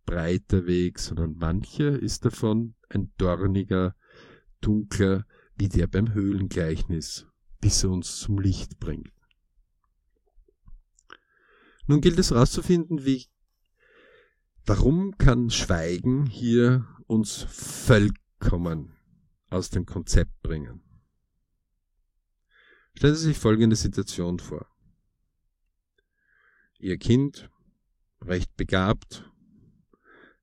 breiter 0.07 0.67
Weg, 0.67 0.99
sondern 0.99 1.37
mancher 1.37 1.97
ist 1.97 2.25
davon 2.25 2.75
ein 2.89 3.13
dorniger, 3.17 3.95
dunkler, 4.61 5.25
wie 5.55 5.69
der 5.69 5.87
beim 5.87 6.15
Höhlengleichnis, 6.15 7.29
bis 7.61 7.85
er 7.85 7.91
uns 7.91 8.17
zum 8.17 8.41
Licht 8.41 8.81
bringt. 8.81 9.13
Nun 11.87 12.01
gilt 12.01 12.19
es 12.19 12.33
herauszufinden, 12.33 13.05
wie, 13.05 13.29
warum 14.71 15.19
kann 15.19 15.51
Schweigen 15.51 16.27
hier 16.27 16.87
uns 17.09 17.43
vollkommen 17.43 18.93
aus 19.49 19.69
dem 19.69 19.85
Konzept 19.85 20.43
bringen. 20.43 20.81
Stellen 22.95 23.17
Sie 23.17 23.25
sich 23.25 23.37
folgende 23.37 23.75
Situation 23.75 24.39
vor. 24.39 24.69
Ihr 26.79 26.99
Kind, 26.99 27.51
recht 28.23 28.57
begabt, 28.57 29.29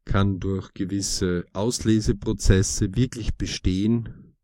kann 0.04 0.42
durch 0.42 0.74
gewisse 0.74 1.46
Ausleseprozesse 1.54 2.98
wirklich 2.98 3.36
bestehen 3.36 4.36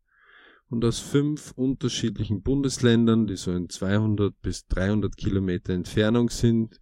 und 0.70 0.82
aus 0.86 0.98
fünf 0.98 1.52
unterschiedlichen 1.56 2.40
Bundesländern, 2.40 3.26
die 3.26 3.36
so 3.36 3.52
in 3.52 3.68
200 3.68 4.32
bis 4.40 4.66
300 4.66 5.14
Kilometer 5.14 5.74
Entfernung 5.74 6.30
sind, 6.30 6.80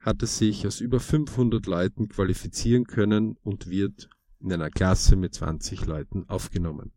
hat 0.00 0.22
es 0.22 0.38
sich 0.38 0.66
aus 0.66 0.80
über 0.80 1.00
500 1.00 1.66
Leuten 1.66 2.08
qualifizieren 2.08 2.84
können 2.84 3.36
und 3.42 3.68
wird 3.68 4.08
in 4.40 4.52
einer 4.52 4.70
Klasse 4.70 5.16
mit 5.16 5.34
20 5.34 5.86
Leuten 5.86 6.28
aufgenommen 6.28 6.92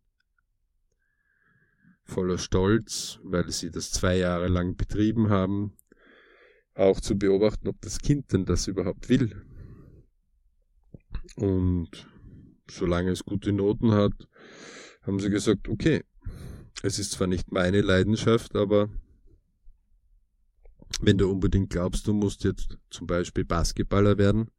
voller 2.08 2.38
Stolz, 2.38 3.20
weil 3.22 3.50
sie 3.50 3.70
das 3.70 3.90
zwei 3.90 4.16
Jahre 4.16 4.48
lang 4.48 4.76
betrieben 4.76 5.28
haben, 5.28 5.76
auch 6.74 7.00
zu 7.00 7.16
beobachten, 7.16 7.68
ob 7.68 7.80
das 7.82 7.98
Kind 7.98 8.32
denn 8.32 8.46
das 8.46 8.66
überhaupt 8.66 9.08
will. 9.08 9.44
Und 11.36 12.08
solange 12.70 13.10
es 13.10 13.24
gute 13.24 13.52
Noten 13.52 13.92
hat, 13.92 14.12
haben 15.02 15.20
sie 15.20 15.30
gesagt, 15.30 15.68
okay, 15.68 16.02
es 16.82 16.98
ist 16.98 17.12
zwar 17.12 17.26
nicht 17.26 17.52
meine 17.52 17.82
Leidenschaft, 17.82 18.56
aber 18.56 18.88
wenn 21.00 21.18
du 21.18 21.30
unbedingt 21.30 21.70
glaubst, 21.70 22.06
du 22.06 22.12
musst 22.12 22.44
jetzt 22.44 22.78
zum 22.90 23.06
Beispiel 23.06 23.44
Basketballer 23.44 24.18
werden 24.18 24.50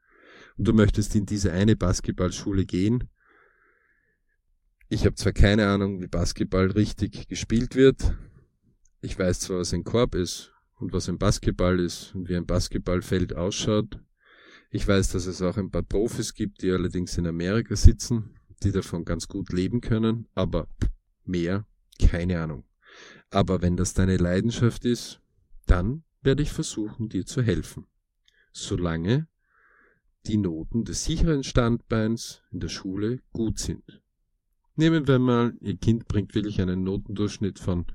und 0.58 0.68
du 0.68 0.74
möchtest 0.74 1.15
in 1.15 1.26
diese 1.26 1.52
eine 1.52 1.76
Basketballschule 1.76 2.65
gehen, 2.65 3.10
ich 4.92 5.06
habe 5.06 5.13
zwar 5.13 5.34
keine 5.34 5.68
Ahnung, 5.68 6.02
wie 6.02 6.08
Basketball 6.08 6.72
richtig 6.72 7.28
gespielt 7.28 7.76
wird. 7.76 8.15
Ich 9.02 9.20
weiß 9.20 9.42
zwar, 9.42 9.60
was 9.60 9.72
ein 9.72 9.84
Korb 9.84 10.15
ist 10.15 10.52
und 10.80 10.94
was 10.94 11.08
ein 11.08 11.20
Basketball 11.20 11.80
ist 11.80 12.15
und 12.15 12.28
wie 12.28 12.36
ein 12.36 12.48
Basketballfeld 12.48 13.36
ausschaut. 13.36 14.00
Ich 14.72 14.88
weiß, 14.88 15.12
dass 15.12 15.28
es 15.28 15.44
auch 15.44 15.58
ein 15.58 15.70
paar 15.70 15.84
Profis 15.84 16.34
gibt, 16.34 16.63
die 16.63 16.72
allerdings 16.72 17.20
in 17.20 17.28
Amerika 17.28 17.76
sitzen, 17.76 18.36
die 18.63 18.72
davon 18.72 19.06
ganz 19.06 19.28
gut 19.28 19.54
leben 19.54 19.80
können, 19.80 20.28
aber 20.34 20.68
mehr, 21.24 21.68
keine 22.00 22.42
Ahnung. 22.42 22.63
Aber 23.30 23.62
wenn 23.62 23.78
das 23.78 23.94
deine 23.94 24.18
Leidenschaft 24.18 24.86
ist, 24.86 25.22
dann 25.68 26.04
werde 26.21 26.43
ich 26.43 26.51
versuchen, 26.51 27.10
dir 27.10 27.25
zu 27.25 27.41
helfen. 27.41 27.88
Solange 28.51 29.27
die 30.25 30.38
Noten 30.38 30.84
des 30.84 31.05
sicheren 31.05 31.43
Standbeins 31.43 32.41
in 32.51 32.60
der 32.60 32.69
Schule 32.69 33.21
gut 33.32 33.58
sind. 33.60 34.01
Nehmen 34.75 35.08
wir 35.08 35.19
mal, 35.19 35.55
Ihr 35.62 35.77
Kind 35.77 36.08
bringt 36.08 36.36
wirklich 36.36 36.62
einen 36.62 36.84
Notendurchschnitt 36.84 37.60
von 37.60 37.86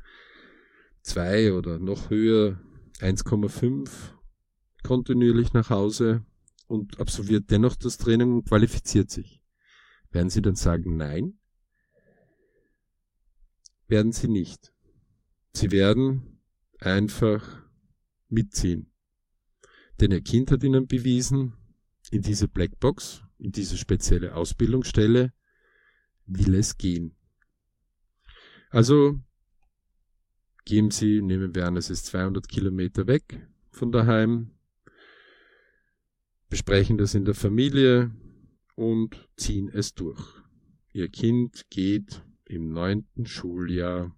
2 1.03 1.53
oder 1.53 1.79
noch 1.79 2.11
höher, 2.11 2.61
1,5 3.01 3.91
kontinuierlich 4.83 5.53
nach 5.53 5.71
Hause 5.71 6.25
und 6.67 7.01
absolviert 7.01 7.51
dennoch 7.51 7.77
das 7.77 7.99
Training 7.99 8.35
und 8.35 8.49
qualifiziert 8.49 9.11
sich. 9.11 9.43
Werden 10.11 10.31
Sie 10.31 10.43
dann 10.43 10.57
sagen 10.57 10.97
Nein? 10.97 11.39
Werden 13.89 14.13
Sie 14.13 14.29
nicht. 14.29 14.73
Sie 15.53 15.71
werden 15.71 16.41
einfach 16.79 17.64
mitziehen. 18.35 18.91
Denn 20.01 20.11
Ihr 20.11 20.21
Kind 20.21 20.51
hat 20.51 20.63
Ihnen 20.63 20.87
bewiesen, 20.87 21.55
in 22.11 22.23
diese 22.23 22.49
Blackbox, 22.49 23.23
in 23.39 23.53
diese 23.53 23.77
spezielle 23.79 24.35
Ausbildungsstelle, 24.35 25.33
will 26.27 26.55
es 26.55 26.77
gehen. 26.77 27.17
Also 28.71 29.21
geben 30.65 30.91
Sie, 30.91 31.23
nehmen 31.23 31.55
wir 31.55 31.67
an, 31.67 31.77
es 31.77 31.91
ist 31.91 32.07
200 32.07 32.49
Kilometer 32.49 33.07
weg 33.07 33.47
von 33.71 33.93
daheim, 33.93 34.51
besprechen 36.49 36.99
das 36.99 37.15
in 37.15 37.25
der 37.25 37.35
Familie 37.35 38.15
und 38.75 39.29
ziehen 39.37 39.69
es 39.69 39.95
durch. 39.95 40.23
Ihr 40.93 41.09
Kind 41.09 41.69
geht 41.71 42.23
im 42.45 42.73
neunten 42.73 43.27
Schuljahr, 43.27 44.17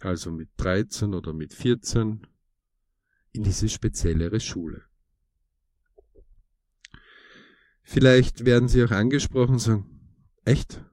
also 0.00 0.30
mit 0.30 0.48
13 0.56 1.14
oder 1.14 1.32
mit 1.32 1.52
14, 1.52 2.26
in 3.36 3.42
diese 3.42 3.68
speziellere 3.68 4.40
Schule. 4.40 4.82
Vielleicht 7.82 8.44
werden 8.44 8.68
Sie 8.68 8.82
auch 8.82 8.90
angesprochen 8.90 9.54
und 9.54 9.58
sagen, 9.60 10.00
echt? 10.44 10.84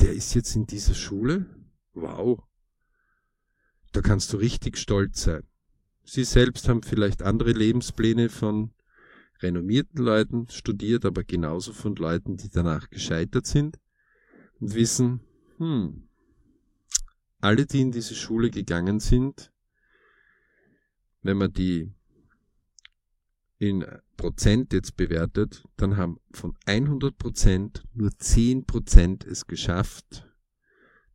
Der 0.00 0.12
ist 0.12 0.34
jetzt 0.34 0.54
in 0.54 0.66
dieser 0.66 0.94
Schule? 0.94 1.46
Wow. 1.94 2.42
Da 3.92 4.00
kannst 4.00 4.32
du 4.32 4.36
richtig 4.36 4.76
stolz 4.76 5.22
sein. 5.22 5.44
Sie 6.04 6.24
selbst 6.24 6.68
haben 6.68 6.82
vielleicht 6.82 7.22
andere 7.22 7.52
Lebenspläne 7.52 8.28
von 8.28 8.74
renommierten 9.40 10.02
Leuten 10.02 10.48
studiert, 10.48 11.04
aber 11.04 11.24
genauso 11.24 11.72
von 11.72 11.94
Leuten, 11.96 12.36
die 12.36 12.50
danach 12.50 12.90
gescheitert 12.90 13.46
sind 13.46 13.78
und 14.60 14.74
wissen, 14.74 15.20
hm, 15.58 16.08
alle, 17.40 17.66
die 17.66 17.80
in 17.80 17.92
diese 17.92 18.14
Schule 18.14 18.50
gegangen 18.50 19.00
sind, 19.00 19.51
wenn 21.22 21.36
man 21.36 21.52
die 21.52 21.92
in 23.58 23.84
Prozent 24.16 24.72
jetzt 24.72 24.96
bewertet, 24.96 25.64
dann 25.76 25.96
haben 25.96 26.18
von 26.32 26.56
100 26.66 27.16
Prozent 27.16 27.84
nur 27.94 28.10
10 28.10 28.66
Prozent 28.66 29.24
es 29.24 29.46
geschafft, 29.46 30.28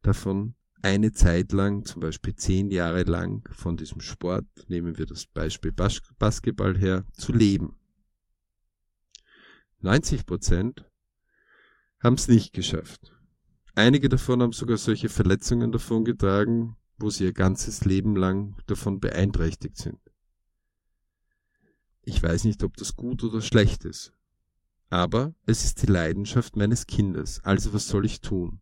davon 0.02 0.56
eine 0.82 1.12
Zeit 1.12 1.52
lang, 1.52 1.86
zum 1.86 2.02
Beispiel 2.02 2.36
zehn 2.36 2.72
Jahre 2.72 3.04
lang 3.04 3.48
von 3.52 3.76
diesem 3.76 4.00
Sport, 4.00 4.46
nehmen 4.68 4.98
wir 4.98 5.06
das 5.06 5.26
Beispiel 5.26 5.72
Bas 5.72 6.02
Basketball 6.20 6.78
her, 6.78 7.06
zu 7.14 7.34
leben. 7.34 7.76
90 9.80 10.26
Prozent 10.26 10.86
haben 12.00 12.16
es 12.16 12.28
nicht 12.28 12.54
geschafft. 12.54 13.14
Einige 13.76 14.10
davon 14.10 14.42
haben 14.42 14.54
sogar 14.54 14.78
solche 14.78 15.10
Verletzungen 15.10 15.72
davon 15.72 16.06
getragen, 16.06 16.78
wo 16.98 17.10
sie 17.10 17.26
ihr 17.26 17.34
ganzes 17.34 17.86
Leben 17.86 18.16
lang 18.16 18.56
davon 18.68 19.00
beeinträchtigt 19.00 19.78
sind. 19.78 20.00
Ich 22.02 22.22
weiß 22.22 22.46
nicht, 22.46 22.64
ob 22.64 22.78
das 22.78 22.96
gut 22.96 23.24
oder 23.24 23.42
schlecht 23.42 23.86
ist. 23.86 24.14
Aber 24.90 25.36
es 25.46 25.66
ist 25.66 25.82
die 25.82 25.92
Leidenschaft 25.92 26.56
meines 26.56 26.88
Kindes. 26.88 27.44
Also 27.44 27.74
was 27.74 27.88
soll 27.88 28.06
ich 28.06 28.22
tun? 28.22 28.62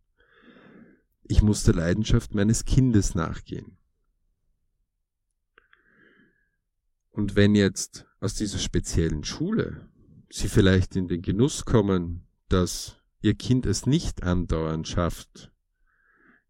Ich 1.24 1.42
muss 1.42 1.64
der 1.64 1.76
Leidenschaft 1.76 2.34
meines 2.34 2.66
Kindes 2.66 3.16
nachgehen. 3.16 3.78
Und 7.12 7.36
wenn 7.36 7.56
jetzt 7.56 8.06
aus 8.20 8.34
dieser 8.34 8.58
speziellen 8.58 9.24
Schule 9.24 9.90
Sie 10.30 10.50
vielleicht 10.50 10.96
in 10.96 11.08
den 11.08 11.22
Genuss 11.22 11.66
kommen, 11.66 12.28
dass 12.50 12.98
Ihr 13.22 13.36
Kind 13.36 13.66
es 13.66 13.86
nicht 13.86 14.24
andauernd 14.24 14.88
schafft, 14.88 15.52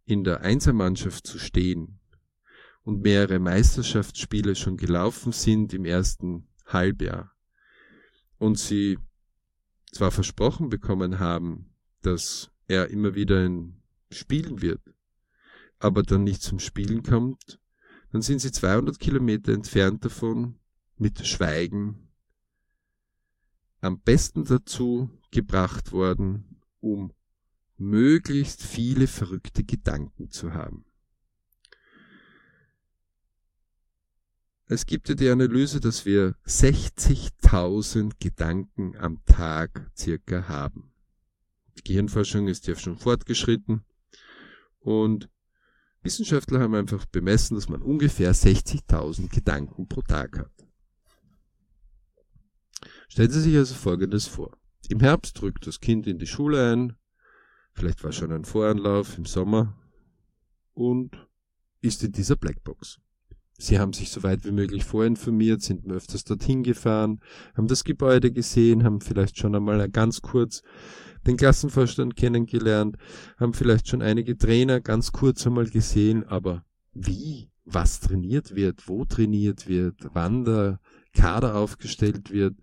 in 0.05 0.23
der 0.23 0.41
Einsermannschaft 0.41 1.25
zu 1.25 1.39
stehen 1.39 1.99
und 2.83 3.01
mehrere 3.01 3.39
Meisterschaftsspiele 3.39 4.55
schon 4.55 4.77
gelaufen 4.77 5.31
sind 5.31 5.73
im 5.73 5.85
ersten 5.85 6.47
Halbjahr. 6.65 7.31
Und 8.37 8.59
sie 8.59 8.99
zwar 9.91 10.11
versprochen 10.11 10.69
bekommen 10.69 11.19
haben, 11.19 11.73
dass 12.01 12.51
er 12.67 12.89
immer 12.89 13.15
wieder 13.15 13.49
spielen 14.11 14.61
wird, 14.61 14.81
aber 15.79 16.03
dann 16.03 16.23
nicht 16.23 16.41
zum 16.41 16.59
Spielen 16.59 17.01
kommt, 17.01 17.59
dann 18.11 18.21
sind 18.21 18.39
sie 18.39 18.51
200 18.51 18.99
Kilometer 18.99 19.53
entfernt 19.53 20.05
davon 20.05 20.59
mit 20.97 21.25
Schweigen 21.25 22.05
am 23.81 23.99
besten 23.99 24.45
dazu 24.45 25.09
gebracht 25.31 25.91
worden, 25.91 26.61
um 26.79 27.11
möglichst 27.77 28.63
viele 28.63 29.07
verrückte 29.07 29.63
Gedanken 29.63 30.31
zu 30.31 30.53
haben. 30.53 30.85
Es 34.67 34.87
gibt 34.87 35.09
ja 35.09 35.15
die 35.15 35.29
Analyse, 35.29 35.79
dass 35.79 36.05
wir 36.05 36.35
60.000 36.47 38.13
Gedanken 38.19 38.95
am 38.97 39.23
Tag 39.25 39.91
circa 39.95 40.47
haben. 40.47 40.91
Die 41.77 41.83
Gehirnforschung 41.83 42.47
ist 42.47 42.65
ja 42.65 42.75
schon 42.75 42.97
fortgeschritten 42.97 43.83
und 44.79 45.29
Wissenschaftler 46.01 46.59
haben 46.59 46.75
einfach 46.75 47.05
bemessen, 47.05 47.55
dass 47.55 47.69
man 47.69 47.81
ungefähr 47.81 48.33
60.000 48.33 49.29
Gedanken 49.29 49.87
pro 49.87 50.01
Tag 50.01 50.37
hat. 50.37 50.67
Stellen 53.07 53.31
Sie 53.31 53.41
sich 53.41 53.55
also 53.55 53.75
Folgendes 53.75 54.27
vor. 54.27 54.57
Im 54.89 54.99
Herbst 54.99 55.39
drückt 55.39 55.67
das 55.67 55.79
Kind 55.79 56.07
in 56.07 56.17
die 56.17 56.27
Schule 56.27 56.71
ein, 56.71 56.95
vielleicht 57.75 58.03
war 58.03 58.11
schon 58.11 58.31
ein 58.31 58.45
Voranlauf 58.45 59.17
im 59.17 59.25
Sommer 59.25 59.75
und 60.73 61.27
ist 61.81 62.03
in 62.03 62.11
dieser 62.11 62.35
Blackbox. 62.35 62.99
Sie 63.57 63.79
haben 63.79 63.93
sich 63.93 64.09
so 64.09 64.23
weit 64.23 64.43
wie 64.43 64.51
möglich 64.51 64.83
vorinformiert, 64.83 65.61
sind 65.61 65.89
öfters 65.89 66.25
dorthin 66.25 66.63
gefahren, 66.63 67.21
haben 67.55 67.67
das 67.67 67.83
Gebäude 67.85 68.31
gesehen, 68.31 68.83
haben 68.83 68.99
vielleicht 68.99 69.37
schon 69.37 69.55
einmal 69.55 69.89
ganz 69.89 70.21
kurz 70.21 70.61
den 71.25 71.37
Klassenvorstand 71.37 72.15
kennengelernt, 72.15 72.97
haben 73.37 73.53
vielleicht 73.53 73.87
schon 73.87 74.01
einige 74.01 74.37
Trainer 74.37 74.81
ganz 74.81 75.11
kurz 75.11 75.47
einmal 75.47 75.67
gesehen, 75.67 76.25
aber 76.25 76.65
wie, 76.93 77.49
was 77.63 78.01
trainiert 78.01 78.55
wird, 78.55 78.87
wo 78.87 79.05
trainiert 79.05 79.67
wird, 79.67 79.95
wann 80.13 80.43
der 80.43 80.79
Kader 81.13 81.55
aufgestellt 81.55 82.31
wird. 82.31 82.55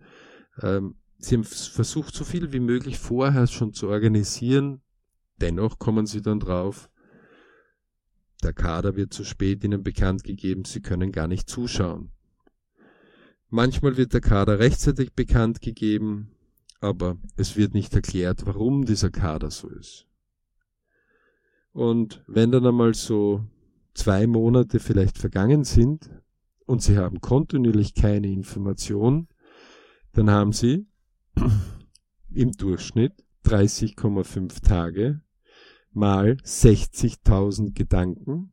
Ähm, 0.61 0.95
sie 1.17 1.35
haben 1.35 1.43
versucht, 1.43 2.13
so 2.13 2.23
viel 2.23 2.53
wie 2.53 2.59
möglich 2.59 2.99
vorher 2.99 3.47
schon 3.47 3.73
zu 3.73 3.87
organisieren. 3.89 4.82
Dennoch 5.41 5.79
kommen 5.79 6.05
sie 6.05 6.21
dann 6.21 6.39
drauf, 6.39 6.89
der 8.43 8.53
Kader 8.53 8.95
wird 8.95 9.13
zu 9.13 9.23
spät 9.23 9.63
ihnen 9.63 9.83
bekannt 9.83 10.23
gegeben, 10.23 10.65
sie 10.65 10.81
können 10.81 11.11
gar 11.11 11.27
nicht 11.27 11.49
zuschauen. 11.49 12.11
Manchmal 13.49 13.97
wird 13.97 14.13
der 14.13 14.21
Kader 14.21 14.59
rechtzeitig 14.59 15.13
bekannt 15.13 15.61
gegeben, 15.61 16.31
aber 16.81 17.17
es 17.37 17.55
wird 17.55 17.73
nicht 17.73 17.93
erklärt, 17.93 18.45
warum 18.45 18.85
dieser 18.85 19.11
Kader 19.11 19.51
so 19.51 19.69
ist. 19.69 20.07
Und 21.71 22.23
wenn 22.27 22.51
dann 22.51 22.65
einmal 22.65 22.93
so 22.93 23.45
zwei 23.93 24.27
Monate 24.27 24.79
vielleicht 24.79 25.17
vergangen 25.17 25.63
sind 25.63 26.09
und 26.65 26.81
Sie 26.81 26.97
haben 26.97 27.21
kontinuierlich 27.21 27.93
keine 27.93 28.27
Information, 28.27 29.27
dann 30.13 30.29
haben 30.29 30.51
Sie 30.51 30.85
im 32.33 32.51
Durchschnitt 32.51 33.23
30,5 33.45 34.61
Tage 34.61 35.21
mal 35.91 36.37
60.000 36.43 37.73
Gedanken. 37.73 38.51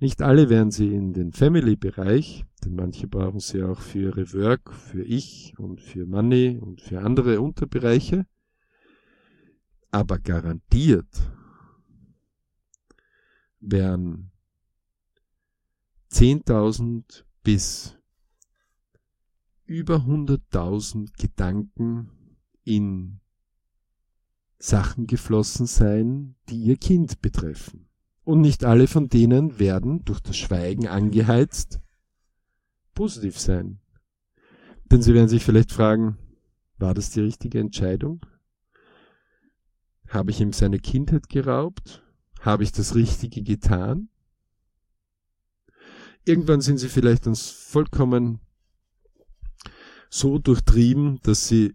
Nicht 0.00 0.22
alle 0.22 0.48
werden 0.48 0.70
sie 0.70 0.94
in 0.94 1.12
den 1.12 1.32
Family-Bereich, 1.32 2.44
denn 2.64 2.74
manche 2.74 3.06
brauchen 3.06 3.40
sie 3.40 3.62
auch 3.62 3.80
für 3.80 4.00
ihre 4.00 4.32
Work, 4.32 4.72
für 4.72 5.02
Ich 5.02 5.54
und 5.58 5.80
für 5.80 6.06
Money 6.06 6.58
und 6.60 6.80
für 6.80 7.00
andere 7.02 7.40
Unterbereiche. 7.40 8.26
Aber 9.90 10.18
garantiert 10.18 11.08
werden 13.60 14.32
10.000 16.10 17.24
bis 17.42 17.96
über 19.64 19.96
100.000 19.96 21.10
Gedanken 21.18 22.10
in 22.64 23.21
Sachen 24.62 25.08
geflossen 25.08 25.66
sein, 25.66 26.36
die 26.48 26.62
ihr 26.62 26.76
Kind 26.76 27.20
betreffen. 27.20 27.88
Und 28.22 28.40
nicht 28.40 28.64
alle 28.64 28.86
von 28.86 29.08
denen 29.08 29.58
werden 29.58 30.04
durch 30.04 30.20
das 30.20 30.36
Schweigen 30.36 30.86
angeheizt 30.86 31.80
positiv 32.94 33.40
sein. 33.40 33.80
Denn 34.84 35.02
sie 35.02 35.14
werden 35.14 35.28
sich 35.28 35.44
vielleicht 35.44 35.72
fragen, 35.72 36.16
war 36.78 36.94
das 36.94 37.10
die 37.10 37.20
richtige 37.20 37.58
Entscheidung? 37.58 38.24
Habe 40.08 40.30
ich 40.30 40.40
ihm 40.40 40.52
seine 40.52 40.78
Kindheit 40.78 41.28
geraubt? 41.28 42.04
Habe 42.40 42.62
ich 42.62 42.70
das 42.70 42.94
Richtige 42.94 43.42
getan? 43.42 44.10
Irgendwann 46.24 46.60
sind 46.60 46.78
sie 46.78 46.88
vielleicht 46.88 47.26
uns 47.26 47.50
vollkommen 47.50 48.38
so 50.08 50.38
durchtrieben, 50.38 51.18
dass 51.22 51.48
sie 51.48 51.74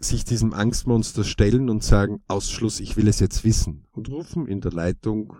sich 0.00 0.24
diesem 0.24 0.52
Angstmonster 0.52 1.24
stellen 1.24 1.68
und 1.68 1.82
sagen, 1.82 2.22
Ausschluss, 2.28 2.80
ich 2.80 2.96
will 2.96 3.08
es 3.08 3.20
jetzt 3.20 3.44
wissen 3.44 3.86
und 3.92 4.08
rufen 4.08 4.46
in 4.46 4.60
der 4.60 4.72
Leitung 4.72 5.36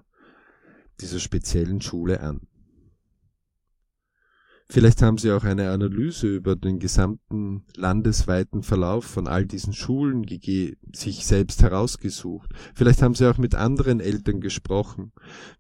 dieser 1.01 1.21
speziellen 1.21 1.81
Schule 1.81 2.21
an. 2.21 2.41
Vielleicht 4.71 5.01
haben 5.01 5.17
Sie 5.17 5.33
auch 5.33 5.45
eine 5.45 5.71
Analyse 5.71 6.27
über 6.27 6.55
den 6.55 6.79
gesamten 6.79 7.65
landesweiten 7.75 8.63
Verlauf 8.63 9.07
von 9.07 9.27
all 9.27 9.47
diesen 9.47 9.73
Schulen 9.73 10.27
sich 10.93 11.25
selbst 11.25 11.63
herausgesucht. 11.63 12.51
Vielleicht 12.75 13.01
haben 13.01 13.15
Sie 13.15 13.27
auch 13.27 13.39
mit 13.39 13.55
anderen 13.55 14.01
Eltern 14.01 14.43
gesprochen. 14.43 15.13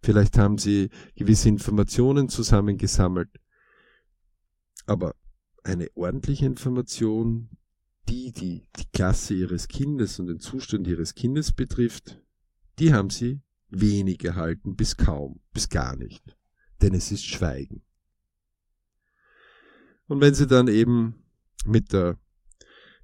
Vielleicht 0.02 0.36
haben 0.36 0.58
Sie 0.58 0.90
gewisse 1.16 1.48
Informationen 1.48 2.28
zusammengesammelt. 2.28 3.30
Aber 4.84 5.14
eine 5.64 5.88
ordentliche 5.94 6.44
Information, 6.44 7.48
die, 8.08 8.32
die 8.32 8.66
die 8.76 8.88
Klasse 8.92 9.34
Ihres 9.34 9.68
Kindes 9.68 10.18
und 10.18 10.26
den 10.26 10.40
Zustand 10.40 10.86
Ihres 10.86 11.14
Kindes 11.14 11.52
betrifft, 11.52 12.20
die 12.78 12.92
haben 12.92 13.10
Sie 13.10 13.40
wenig 13.68 14.24
erhalten, 14.24 14.76
bis 14.76 14.96
kaum, 14.96 15.40
bis 15.52 15.68
gar 15.68 15.96
nicht. 15.96 16.36
Denn 16.80 16.94
es 16.94 17.12
ist 17.12 17.24
Schweigen. 17.24 17.82
Und 20.06 20.20
wenn 20.22 20.34
sie 20.34 20.46
dann 20.46 20.68
eben 20.68 21.22
mit 21.66 21.92
der 21.92 22.18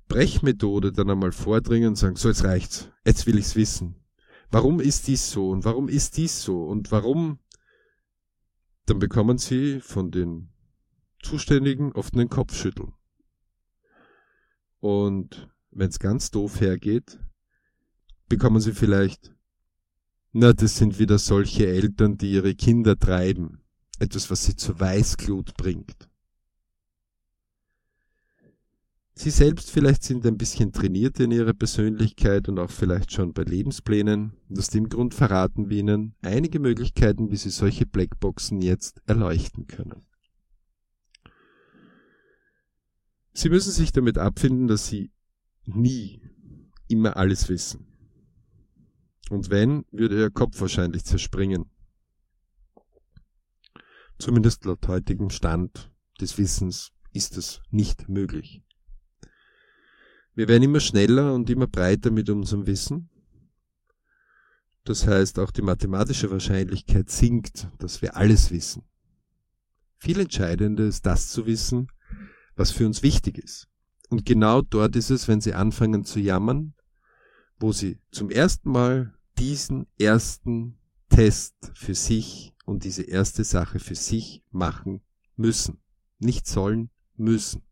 Brechmethode 0.09 0.91
dann 0.91 1.11
einmal 1.11 1.33
vordringen 1.33 1.91
und 1.91 1.97
sagen, 1.97 2.17
so 2.17 2.29
jetzt 2.29 2.45
reicht's, 2.45 2.91
jetzt 3.05 3.27
will 3.27 3.39
ich's 3.39 3.57
wissen. 3.57 3.97
Warum 4.51 4.81
ist 4.81 5.07
dies 5.07 5.31
so 5.31 5.51
und 5.51 5.65
warum 5.65 5.89
ist 5.89 6.17
dies 6.17 6.43
so 6.43 6.65
und 6.65 6.91
warum? 6.91 7.39
Dann 8.87 8.99
bekommen 8.99 9.39
sie 9.39 9.81
von 9.81 10.11
den 10.11 10.51
Zuständigen 11.23 11.93
oft 11.93 12.15
einen 12.15 12.29
Kopfschütteln. 12.29 12.94
Und 14.85 15.49
wenn 15.71 15.89
es 15.89 15.99
ganz 15.99 16.31
doof 16.31 16.61
hergeht, 16.61 17.19
bekommen 18.29 18.61
sie 18.61 18.75
vielleicht, 18.75 19.35
na, 20.33 20.53
das 20.53 20.77
sind 20.77 20.99
wieder 20.99 21.19
solche 21.19 21.67
Eltern, 21.67 22.19
die 22.19 22.31
ihre 22.33 22.55
Kinder 22.55 22.99
treiben. 22.99 23.63
Etwas, 23.99 24.31
was 24.31 24.45
sie 24.45 24.57
zur 24.57 24.79
Weißglut 24.79 25.57
bringt. 25.57 26.11
Sie 29.15 29.31
selbst 29.31 29.71
vielleicht 29.71 30.03
sind 30.03 30.27
ein 30.27 30.37
bisschen 30.37 30.71
trainiert 30.71 31.19
in 31.19 31.31
ihrer 31.31 31.55
Persönlichkeit 31.55 32.51
und 32.51 32.59
auch 32.59 32.71
vielleicht 32.71 33.11
schon 33.11 33.33
bei 33.33 33.45
Lebensplänen. 33.45 34.35
Und 34.51 34.59
aus 34.59 34.69
dem 34.69 34.91
Grund 34.91 35.15
verraten 35.15 35.71
wir 35.71 35.79
Ihnen 35.79 36.15
einige 36.21 36.61
Möglichkeiten, 36.61 37.31
wie 37.31 37.37
Sie 37.37 37.49
solche 37.49 37.87
Blackboxen 37.87 38.61
jetzt 38.61 39.01
erleuchten 39.07 39.67
können. 39.67 40.05
Sie 43.35 43.49
müssen 43.49 43.73
sich 43.73 43.93
damit 43.93 44.17
abfinden, 44.17 44.69
dass 44.69 44.87
Sie 44.87 45.11
nie 45.65 46.23
immer 46.87 47.17
alles 47.17 47.49
wissen. 47.49 47.87
Und 49.29 49.51
wenn, 49.51 49.85
würde 49.91 50.17
Ihr 50.19 50.31
Kopf 50.31 50.61
wahrscheinlich 50.61 51.05
zerspringen. 51.05 51.67
Zumindest 54.19 54.65
laut 54.65 54.87
heutigem 54.87 55.31
Stand 55.31 55.93
des 56.21 56.39
Wissens 56.39 56.93
ist 57.13 57.37
es 57.37 57.61
nicht 57.71 58.09
möglich. 58.09 58.63
Wir 60.35 60.47
werden 60.47 60.63
immer 60.63 60.81
schneller 60.81 61.35
und 61.35 61.51
immer 61.51 61.67
breiter 61.67 62.13
mit 62.13 62.31
unserem 62.31 62.67
Wissen. 62.67 63.11
Das 64.85 65.07
heißt, 65.07 65.39
auch 65.41 65.51
die 65.51 65.63
mathematische 65.63 66.31
Wahrscheinlichkeit 66.31 67.11
sinkt, 67.11 67.69
dass 67.79 68.01
wir 68.03 68.17
alles 68.17 68.51
wissen. 68.51 68.85
Viel 69.97 70.21
entscheidender 70.21 70.85
ist 70.85 71.07
das 71.07 71.31
zu 71.31 71.47
wissen, 71.47 71.89
was 72.57 72.71
für 72.71 72.87
uns 72.87 73.03
wichtig 73.03 73.39
ist. 73.39 73.69
Und 74.11 74.25
genau 74.27 74.63
dort 74.63 74.97
ist 74.97 75.11
es, 75.11 75.29
wenn 75.29 75.41
Sie 75.41 75.55
anfangen 75.55 76.05
zu 76.05 76.21
jammern, 76.21 76.75
wo 77.59 77.73
Sie 77.73 77.99
zum 78.11 78.31
ersten 78.31 78.71
Mal 78.71 79.15
diesen 79.39 79.87
ersten 79.99 80.79
Test 81.09 81.55
für 81.75 81.95
sich 81.95 82.55
und 82.65 82.85
diese 82.85 83.03
erste 83.03 83.45
Sache 83.45 83.79
für 83.79 83.95
sich 83.95 84.43
machen 84.51 85.03
müssen. 85.37 85.81
Nicht 86.19 86.47
sollen, 86.47 86.91
müssen. 87.17 87.63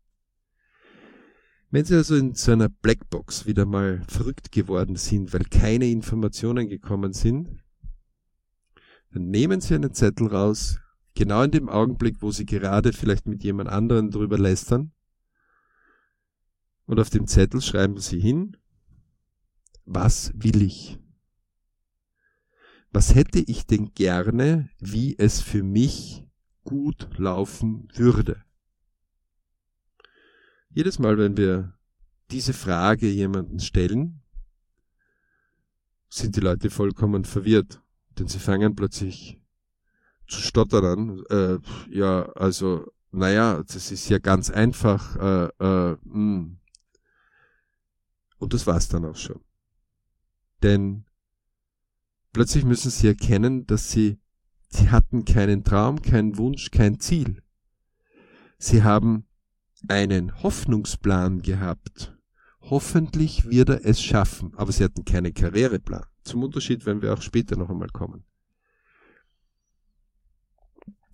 Wenn 1.71 1.85
Sie 1.85 1.95
also 1.95 2.15
in 2.15 2.35
so 2.35 2.51
einer 2.51 2.69
Blackbox 2.69 3.47
wieder 3.47 3.65
mal 3.65 4.03
verrückt 4.07 4.51
geworden 4.51 4.95
sind, 4.95 5.33
weil 5.33 5.43
keine 5.45 5.89
Informationen 5.89 6.67
gekommen 6.69 7.13
sind, 7.13 7.63
dann 9.11 9.29
nehmen 9.29 9.59
Sie 9.59 9.73
einen 9.73 9.93
Zettel 9.93 10.27
raus, 10.27 10.79
genau 11.15 11.43
in 11.43 11.51
dem 11.51 11.69
Augenblick, 11.69 12.21
wo 12.21 12.31
Sie 12.31 12.45
gerade 12.45 12.93
vielleicht 12.93 13.27
mit 13.27 13.43
jemand 13.43 13.69
anderen 13.69 14.11
drüber 14.11 14.37
lästern, 14.37 14.91
und 16.85 16.99
auf 16.99 17.09
dem 17.09 17.27
Zettel 17.27 17.61
schreiben 17.61 17.99
Sie 17.99 18.19
hin, 18.19 18.57
was 19.85 20.31
will 20.35 20.61
ich? 20.61 20.99
Was 22.91 23.15
hätte 23.15 23.39
ich 23.39 23.65
denn 23.65 23.93
gerne, 23.93 24.69
wie 24.79 25.17
es 25.17 25.41
für 25.41 25.63
mich 25.63 26.25
gut 26.63 27.09
laufen 27.17 27.87
würde? 27.95 28.43
Jedes 30.69 30.99
Mal, 30.99 31.17
wenn 31.17 31.37
wir 31.37 31.77
diese 32.31 32.53
Frage 32.53 33.07
jemanden 33.09 33.59
stellen, 33.59 34.21
sind 36.09 36.35
die 36.35 36.41
Leute 36.41 36.69
vollkommen 36.69 37.25
verwirrt, 37.25 37.81
denn 38.17 38.27
sie 38.27 38.39
fangen 38.39 38.75
plötzlich 38.75 39.42
zu 40.33 40.41
stottern. 40.41 41.23
Äh, 41.29 41.59
ja, 41.89 42.23
also, 42.33 42.91
naja, 43.11 43.63
das 43.63 43.91
ist 43.91 44.09
ja 44.09 44.19
ganz 44.19 44.49
einfach. 44.49 45.15
Äh, 45.15 45.45
äh. 45.63 45.97
Hm. 46.03 46.57
Und 48.37 48.53
das 48.53 48.67
war's 48.67 48.89
dann 48.89 49.05
auch 49.05 49.15
schon. 49.15 49.39
Denn 50.63 51.05
plötzlich 52.33 52.65
müssen 52.65 52.91
sie 52.91 53.07
erkennen, 53.07 53.65
dass 53.67 53.91
sie, 53.91 54.19
sie 54.69 54.89
hatten 54.89 55.23
keinen 55.23 55.63
Traum, 55.63 56.01
keinen 56.01 56.37
Wunsch, 56.37 56.71
kein 56.71 56.99
Ziel. 56.99 57.41
Sie 58.57 58.83
haben 58.83 59.25
einen 59.87 60.41
Hoffnungsplan 60.41 61.41
gehabt. 61.41 62.17
Hoffentlich 62.61 63.49
wird 63.49 63.69
er 63.69 63.85
es 63.85 64.01
schaffen, 64.01 64.53
aber 64.55 64.71
sie 64.71 64.83
hatten 64.83 65.03
keinen 65.03 65.33
Karriereplan. 65.33 66.05
Zum 66.23 66.43
Unterschied 66.43 66.85
werden 66.85 67.01
wir 67.01 67.13
auch 67.13 67.21
später 67.21 67.57
noch 67.57 67.69
einmal 67.69 67.89
kommen. 67.89 68.23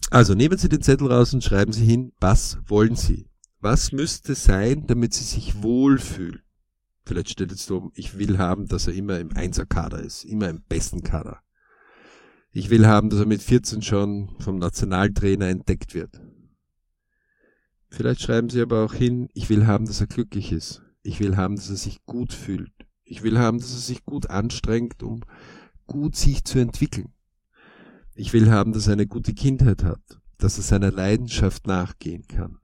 Also 0.09 0.33
nehmen 0.33 0.57
Sie 0.57 0.69
den 0.69 0.81
Zettel 0.81 1.11
raus 1.11 1.33
und 1.33 1.43
schreiben 1.43 1.71
Sie 1.71 1.85
hin, 1.85 2.13
was 2.19 2.57
wollen 2.65 2.95
Sie? 2.95 3.29
Was 3.61 3.91
müsste 3.91 4.35
sein, 4.35 4.87
damit 4.87 5.13
Sie 5.13 5.23
sich 5.23 5.61
wohlfühlen? 5.61 6.41
Vielleicht 7.05 7.29
steht 7.29 7.51
jetzt 7.51 7.69
oben, 7.71 7.91
ich 7.95 8.17
will 8.17 8.37
haben, 8.37 8.67
dass 8.67 8.87
er 8.87 8.93
immer 8.93 9.19
im 9.19 9.35
Einserkader 9.35 9.99
ist, 9.99 10.23
immer 10.23 10.49
im 10.49 10.61
besten 10.61 11.03
Kader. 11.03 11.41
Ich 12.51 12.69
will 12.69 12.87
haben, 12.87 13.09
dass 13.09 13.19
er 13.19 13.25
mit 13.25 13.41
14 13.41 13.81
schon 13.81 14.29
vom 14.39 14.57
Nationaltrainer 14.57 15.47
entdeckt 15.47 15.93
wird. 15.93 16.21
Vielleicht 17.89 18.21
schreiben 18.21 18.49
Sie 18.49 18.61
aber 18.61 18.85
auch 18.85 18.93
hin, 18.93 19.29
ich 19.33 19.49
will 19.49 19.65
haben, 19.65 19.85
dass 19.85 20.01
er 20.01 20.07
glücklich 20.07 20.51
ist. 20.51 20.83
Ich 21.01 21.19
will 21.19 21.37
haben, 21.37 21.55
dass 21.55 21.69
er 21.69 21.75
sich 21.75 22.05
gut 22.05 22.33
fühlt. 22.33 22.71
Ich 23.03 23.23
will 23.23 23.39
haben, 23.39 23.59
dass 23.59 23.71
er 23.71 23.79
sich 23.79 24.05
gut 24.05 24.29
anstrengt, 24.29 25.01
um 25.01 25.21
gut 25.87 26.15
sich 26.15 26.43
zu 26.43 26.59
entwickeln. 26.59 27.11
Ich 28.19 28.33
will 28.33 28.51
haben, 28.51 28.73
dass 28.73 28.87
er 28.87 28.93
eine 28.93 29.07
gute 29.07 29.33
Kindheit 29.33 29.85
hat, 29.85 30.19
dass 30.39 30.57
er 30.57 30.63
seiner 30.63 30.91
Leidenschaft 30.91 31.67
nachgehen 31.67 32.27
kann. 32.27 32.59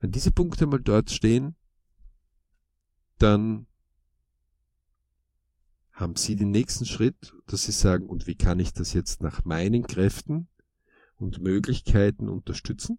Wenn 0.00 0.12
diese 0.12 0.32
Punkte 0.32 0.66
mal 0.66 0.82
dort 0.82 1.10
stehen, 1.10 1.56
dann 3.16 3.66
haben 5.92 6.14
Sie 6.16 6.36
den 6.36 6.50
nächsten 6.50 6.84
Schritt, 6.84 7.32
dass 7.46 7.64
Sie 7.64 7.72
sagen, 7.72 8.10
und 8.10 8.26
wie 8.26 8.34
kann 8.34 8.60
ich 8.60 8.74
das 8.74 8.92
jetzt 8.92 9.22
nach 9.22 9.46
meinen 9.46 9.86
Kräften 9.86 10.48
und 11.16 11.40
Möglichkeiten 11.40 12.28
unterstützen? 12.28 12.98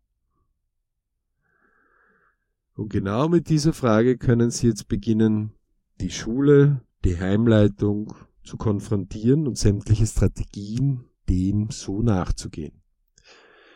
Und 2.73 2.89
genau 2.89 3.29
mit 3.29 3.49
dieser 3.49 3.73
Frage 3.73 4.17
können 4.17 4.49
Sie 4.49 4.65
jetzt 4.65 4.87
beginnen, 4.87 5.53
die 6.01 6.09
Schule, 6.09 6.81
die 7.05 7.19
Heimleitung 7.19 8.15
zu 8.49 8.57
konfrontieren 8.57 9.47
und 9.47 9.59
sämtliche 9.59 10.07
Strategien 10.07 11.05
dem 11.29 11.69
so 11.69 12.01
nachzugehen. 12.01 12.81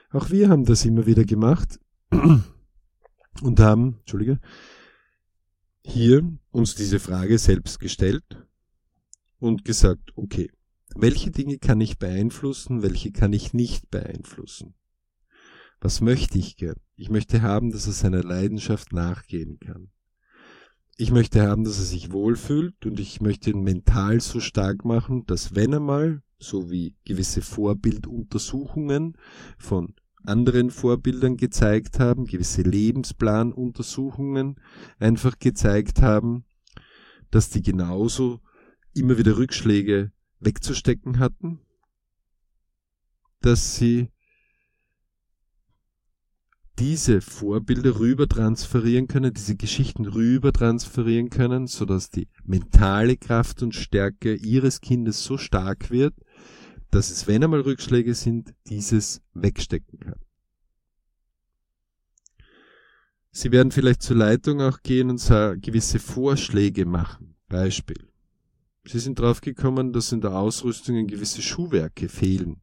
Auch 0.09 0.31
wir 0.31 0.49
haben 0.49 0.65
das 0.65 0.83
immer 0.83 1.05
wieder 1.05 1.25
gemacht 1.25 1.79
und 3.41 3.59
haben, 3.59 3.99
Entschuldige, 3.99 4.39
hier 5.83 6.27
uns 6.49 6.73
diese 6.73 6.99
Frage 6.99 7.37
selbst 7.37 7.79
gestellt 7.79 8.23
und 9.37 9.63
gesagt, 9.63 10.11
okay, 10.15 10.49
welche 10.95 11.29
Dinge 11.29 11.59
kann 11.59 11.79
ich 11.79 11.99
beeinflussen, 11.99 12.81
welche 12.81 13.11
kann 13.11 13.31
ich 13.31 13.53
nicht 13.53 13.91
beeinflussen? 13.91 14.73
Was 15.81 16.01
möchte 16.01 16.39
ich 16.39 16.57
gern? 16.57 16.79
Ich 16.95 17.11
möchte 17.11 17.43
haben, 17.43 17.71
dass 17.71 17.85
er 17.85 17.93
seiner 17.93 18.23
Leidenschaft 18.23 18.91
nachgehen 18.91 19.59
kann. 19.59 19.91
Ich 20.95 21.11
möchte 21.11 21.41
haben, 21.41 21.63
dass 21.63 21.79
er 21.79 21.85
sich 21.85 22.11
wohlfühlt 22.11 22.85
und 22.85 22.99
ich 22.99 23.19
möchte 23.19 23.49
ihn 23.49 23.63
mental 23.63 24.21
so 24.21 24.39
stark 24.39 24.85
machen, 24.85 25.25
dass 25.25 25.55
wenn 25.55 25.73
er 25.73 25.79
mal, 25.79 26.21
so 26.37 26.69
wie 26.69 26.95
gewisse 27.05 27.41
Vorbilduntersuchungen 27.41 29.17
von 29.57 29.95
anderen 30.23 30.69
Vorbildern 30.69 31.35
gezeigt 31.37 31.99
haben, 31.99 32.25
gewisse 32.25 32.61
Lebensplanuntersuchungen 32.61 34.57
einfach 34.99 35.39
gezeigt 35.39 36.01
haben, 36.01 36.45
dass 37.31 37.49
die 37.49 37.63
genauso 37.63 38.39
immer 38.93 39.17
wieder 39.17 39.37
Rückschläge 39.37 40.11
wegzustecken 40.39 41.17
hatten, 41.17 41.59
dass 43.41 43.75
sie 43.75 44.12
diese 46.79 47.21
Vorbilder 47.21 47.99
rüber 47.99 48.27
transferieren 48.27 49.07
können, 49.07 49.33
diese 49.33 49.55
Geschichten 49.55 50.05
rüber 50.05 50.51
transferieren 50.51 51.29
können, 51.29 51.67
so 51.67 51.85
dass 51.85 52.09
die 52.09 52.27
mentale 52.45 53.17
Kraft 53.17 53.61
und 53.61 53.75
Stärke 53.75 54.33
ihres 54.33 54.81
Kindes 54.81 55.23
so 55.23 55.37
stark 55.37 55.91
wird, 55.91 56.15
dass 56.89 57.11
es, 57.11 57.27
wenn 57.27 57.43
einmal 57.43 57.61
Rückschläge 57.61 58.15
sind, 58.15 58.53
dieses 58.67 59.21
wegstecken 59.33 59.99
kann. 59.99 60.19
Sie 63.31 63.51
werden 63.51 63.71
vielleicht 63.71 64.03
zur 64.03 64.17
Leitung 64.17 64.61
auch 64.61 64.81
gehen 64.83 65.09
und 65.09 65.19
gewisse 65.61 65.99
Vorschläge 65.99 66.85
machen. 66.85 67.35
Beispiel. 67.49 68.07
Sie 68.85 68.99
sind 68.99 69.17
draufgekommen, 69.17 69.93
dass 69.93 70.11
in 70.11 70.21
der 70.21 70.35
Ausrüstung 70.35 71.07
gewisse 71.07 71.41
Schuhwerke 71.41 72.09
fehlen. 72.09 72.62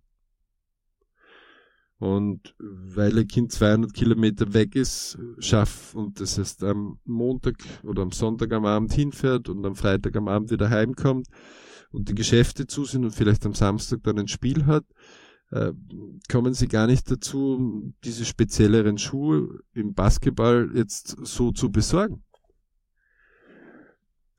Und 2.00 2.54
weil 2.58 3.18
ein 3.18 3.28
Kind 3.28 3.52
200 3.52 3.92
Kilometer 3.92 4.54
weg 4.54 4.74
ist, 4.74 5.18
schafft 5.38 5.94
und 5.94 6.18
das 6.18 6.38
heißt 6.38 6.64
am 6.64 6.98
Montag 7.04 7.56
oder 7.82 8.00
am 8.00 8.10
Sonntag 8.10 8.52
am 8.52 8.64
Abend 8.64 8.92
hinfährt 8.94 9.50
und 9.50 9.64
am 9.66 9.76
Freitag 9.76 10.16
am 10.16 10.26
Abend 10.26 10.50
wieder 10.50 10.70
heimkommt 10.70 11.28
und 11.92 12.08
die 12.08 12.14
Geschäfte 12.14 12.66
zu 12.66 12.86
sind 12.86 13.04
und 13.04 13.14
vielleicht 13.14 13.44
am 13.44 13.52
Samstag 13.52 14.00
dann 14.02 14.18
ein 14.18 14.28
Spiel 14.28 14.64
hat, 14.64 14.84
äh, 15.50 15.72
kommen 16.30 16.54
sie 16.54 16.68
gar 16.68 16.86
nicht 16.86 17.10
dazu, 17.10 17.92
diese 18.02 18.24
spezielleren 18.24 18.96
Schuhe 18.96 19.60
im 19.74 19.92
Basketball 19.92 20.70
jetzt 20.74 21.16
so 21.22 21.52
zu 21.52 21.70
besorgen. 21.70 22.22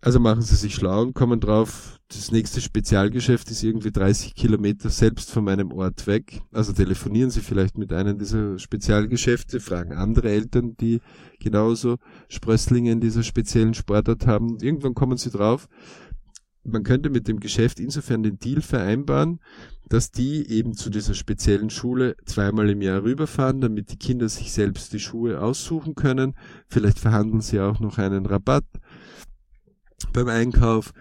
Also 0.03 0.19
machen 0.19 0.41
sie 0.41 0.55
sich 0.55 0.73
schlau 0.73 1.03
und 1.03 1.13
kommen 1.13 1.39
drauf, 1.39 1.99
das 2.07 2.31
nächste 2.31 2.59
Spezialgeschäft 2.59 3.51
ist 3.51 3.61
irgendwie 3.61 3.91
30 3.91 4.33
Kilometer 4.33 4.89
selbst 4.89 5.29
von 5.29 5.43
meinem 5.43 5.71
Ort 5.71 6.07
weg. 6.07 6.41
Also 6.51 6.73
telefonieren 6.73 7.29
sie 7.29 7.41
vielleicht 7.41 7.77
mit 7.77 7.93
einem 7.93 8.17
dieser 8.17 8.57
Spezialgeschäfte, 8.57 9.59
fragen 9.59 9.93
andere 9.93 10.31
Eltern, 10.31 10.75
die 10.75 11.01
genauso 11.39 11.97
Sprösslinge 12.29 12.91
in 12.91 12.99
dieser 12.99 13.21
speziellen 13.21 13.75
Sportart 13.75 14.25
haben. 14.25 14.57
Irgendwann 14.59 14.95
kommen 14.95 15.17
sie 15.17 15.29
drauf, 15.29 15.69
man 16.63 16.83
könnte 16.83 17.09
mit 17.09 17.27
dem 17.27 17.39
Geschäft 17.39 17.79
insofern 17.79 18.23
den 18.23 18.39
Deal 18.39 18.61
vereinbaren, 18.61 19.39
dass 19.87 20.11
die 20.11 20.47
eben 20.49 20.73
zu 20.73 20.89
dieser 20.89 21.13
speziellen 21.13 21.69
Schule 21.69 22.15
zweimal 22.25 22.69
im 22.69 22.81
Jahr 22.81 23.03
rüberfahren, 23.03 23.61
damit 23.61 23.91
die 23.91 23.97
Kinder 23.97 24.29
sich 24.29 24.51
selbst 24.51 24.93
die 24.93 24.99
Schuhe 24.99 25.41
aussuchen 25.41 25.95
können. 25.95 26.33
Vielleicht 26.67 26.97
verhandeln 26.97 27.41
sie 27.41 27.59
auch 27.59 27.79
noch 27.79 27.97
einen 27.97 28.25
Rabatt 28.25 28.65
beim 30.07 30.27
Einkauf. 30.27 30.93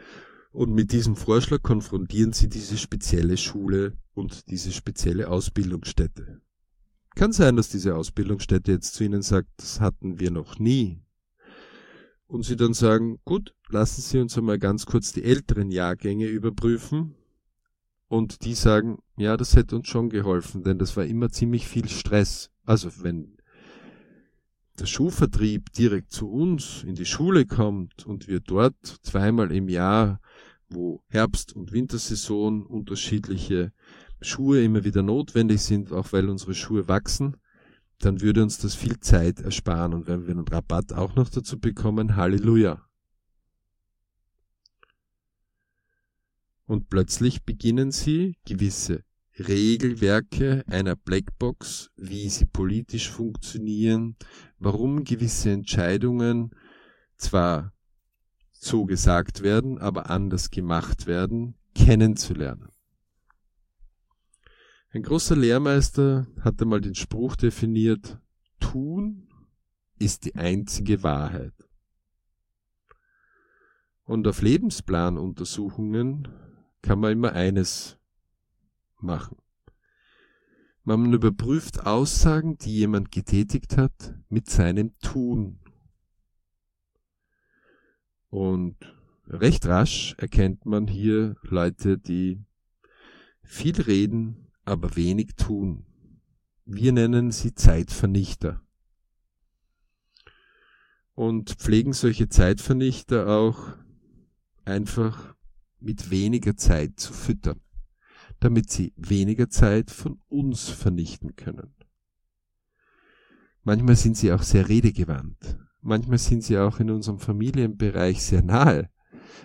Und 0.52 0.74
mit 0.74 0.92
diesem 0.92 1.16
Vorschlag 1.16 1.62
konfrontieren 1.62 2.32
sie 2.32 2.48
diese 2.48 2.76
spezielle 2.76 3.36
Schule 3.36 3.96
und 4.14 4.50
diese 4.50 4.72
spezielle 4.72 5.28
Ausbildungsstätte. 5.28 6.40
Kann 7.14 7.32
sein, 7.32 7.56
dass 7.56 7.68
diese 7.68 7.96
Ausbildungsstätte 7.96 8.72
jetzt 8.72 8.94
zu 8.94 9.04
Ihnen 9.04 9.22
sagt, 9.22 9.48
das 9.58 9.80
hatten 9.80 10.20
wir 10.20 10.30
noch 10.30 10.58
nie. 10.58 11.00
Und 12.26 12.44
Sie 12.44 12.56
dann 12.56 12.74
sagen, 12.74 13.18
gut, 13.24 13.54
lassen 13.68 14.02
Sie 14.02 14.18
uns 14.18 14.38
einmal 14.38 14.58
ganz 14.58 14.86
kurz 14.86 15.12
die 15.12 15.24
älteren 15.24 15.70
Jahrgänge 15.70 16.26
überprüfen. 16.26 17.16
Und 18.08 18.44
die 18.44 18.54
sagen, 18.54 18.98
ja, 19.16 19.36
das 19.36 19.54
hätte 19.54 19.76
uns 19.76 19.88
schon 19.88 20.10
geholfen, 20.10 20.64
denn 20.64 20.78
das 20.78 20.96
war 20.96 21.04
immer 21.04 21.30
ziemlich 21.30 21.68
viel 21.68 21.88
Stress. 21.88 22.50
Also 22.64 22.90
wenn 23.02 23.36
der 24.80 24.86
Schuhvertrieb 24.86 25.72
direkt 25.72 26.10
zu 26.10 26.30
uns 26.30 26.82
in 26.84 26.94
die 26.94 27.04
Schule 27.04 27.44
kommt 27.44 28.06
und 28.06 28.28
wir 28.28 28.40
dort 28.40 28.76
zweimal 29.02 29.52
im 29.52 29.68
Jahr, 29.68 30.20
wo 30.70 31.02
Herbst- 31.08 31.54
und 31.54 31.72
Wintersaison 31.72 32.64
unterschiedliche 32.64 33.72
Schuhe 34.22 34.62
immer 34.62 34.84
wieder 34.84 35.02
notwendig 35.02 35.60
sind, 35.62 35.92
auch 35.92 36.12
weil 36.12 36.28
unsere 36.28 36.54
Schuhe 36.54 36.88
wachsen, 36.88 37.36
dann 37.98 38.22
würde 38.22 38.42
uns 38.42 38.58
das 38.58 38.74
viel 38.74 38.98
Zeit 39.00 39.40
ersparen 39.40 39.92
und 39.92 40.06
wenn 40.06 40.26
wir 40.26 40.32
einen 40.32 40.48
Rabatt 40.48 40.94
auch 40.94 41.14
noch 41.14 41.28
dazu 41.28 41.58
bekommen, 41.58 42.16
Halleluja. 42.16 42.82
Und 46.64 46.88
plötzlich 46.88 47.42
beginnen 47.42 47.90
sie 47.90 48.36
gewisse 48.46 49.04
Regelwerke 49.38 50.64
einer 50.66 50.96
Blackbox, 50.96 51.90
wie 51.96 52.28
sie 52.28 52.46
politisch 52.46 53.10
funktionieren, 53.10 54.16
warum 54.60 55.04
gewisse 55.04 55.50
Entscheidungen 55.50 56.54
zwar 57.16 57.72
so 58.52 58.84
gesagt 58.84 59.42
werden, 59.42 59.78
aber 59.78 60.10
anders 60.10 60.50
gemacht 60.50 61.06
werden, 61.06 61.54
kennenzulernen. 61.74 62.68
Ein 64.92 65.02
großer 65.02 65.36
Lehrmeister 65.36 66.26
hat 66.40 66.60
einmal 66.60 66.80
den 66.80 66.94
Spruch 66.94 67.36
definiert, 67.36 68.18
tun 68.58 69.28
ist 69.98 70.24
die 70.24 70.34
einzige 70.34 71.02
Wahrheit. 71.02 71.54
Und 74.04 74.26
auf 74.26 74.42
Lebensplanuntersuchungen 74.42 76.28
kann 76.82 76.98
man 76.98 77.12
immer 77.12 77.32
eines 77.32 77.98
machen. 78.98 79.36
Man 80.82 81.12
überprüft 81.12 81.86
Aussagen, 81.86 82.56
die 82.56 82.74
jemand 82.78 83.12
getätigt 83.12 83.76
hat, 83.76 84.14
mit 84.30 84.48
seinem 84.48 84.98
Tun. 85.00 85.58
Und 88.30 88.76
recht 89.26 89.66
rasch 89.66 90.14
erkennt 90.16 90.64
man 90.64 90.86
hier 90.86 91.36
Leute, 91.42 91.98
die 91.98 92.42
viel 93.42 93.78
reden, 93.80 94.50
aber 94.64 94.96
wenig 94.96 95.34
tun. 95.36 95.84
Wir 96.64 96.92
nennen 96.92 97.30
sie 97.30 97.54
Zeitvernichter. 97.54 98.62
Und 101.14 101.50
pflegen 101.50 101.92
solche 101.92 102.30
Zeitvernichter 102.30 103.28
auch 103.28 103.76
einfach 104.64 105.34
mit 105.78 106.10
weniger 106.10 106.56
Zeit 106.56 106.98
zu 106.98 107.12
füttern 107.12 107.60
damit 108.40 108.70
sie 108.70 108.92
weniger 108.96 109.48
Zeit 109.48 109.90
von 109.90 110.20
uns 110.28 110.68
vernichten 110.68 111.36
können. 111.36 111.74
Manchmal 113.62 113.96
sind 113.96 114.16
sie 114.16 114.32
auch 114.32 114.42
sehr 114.42 114.68
redegewandt. 114.68 115.58
Manchmal 115.82 116.18
sind 116.18 116.42
sie 116.42 116.58
auch 116.58 116.80
in 116.80 116.90
unserem 116.90 117.18
Familienbereich 117.18 118.22
sehr 118.22 118.42
nahe. 118.42 118.90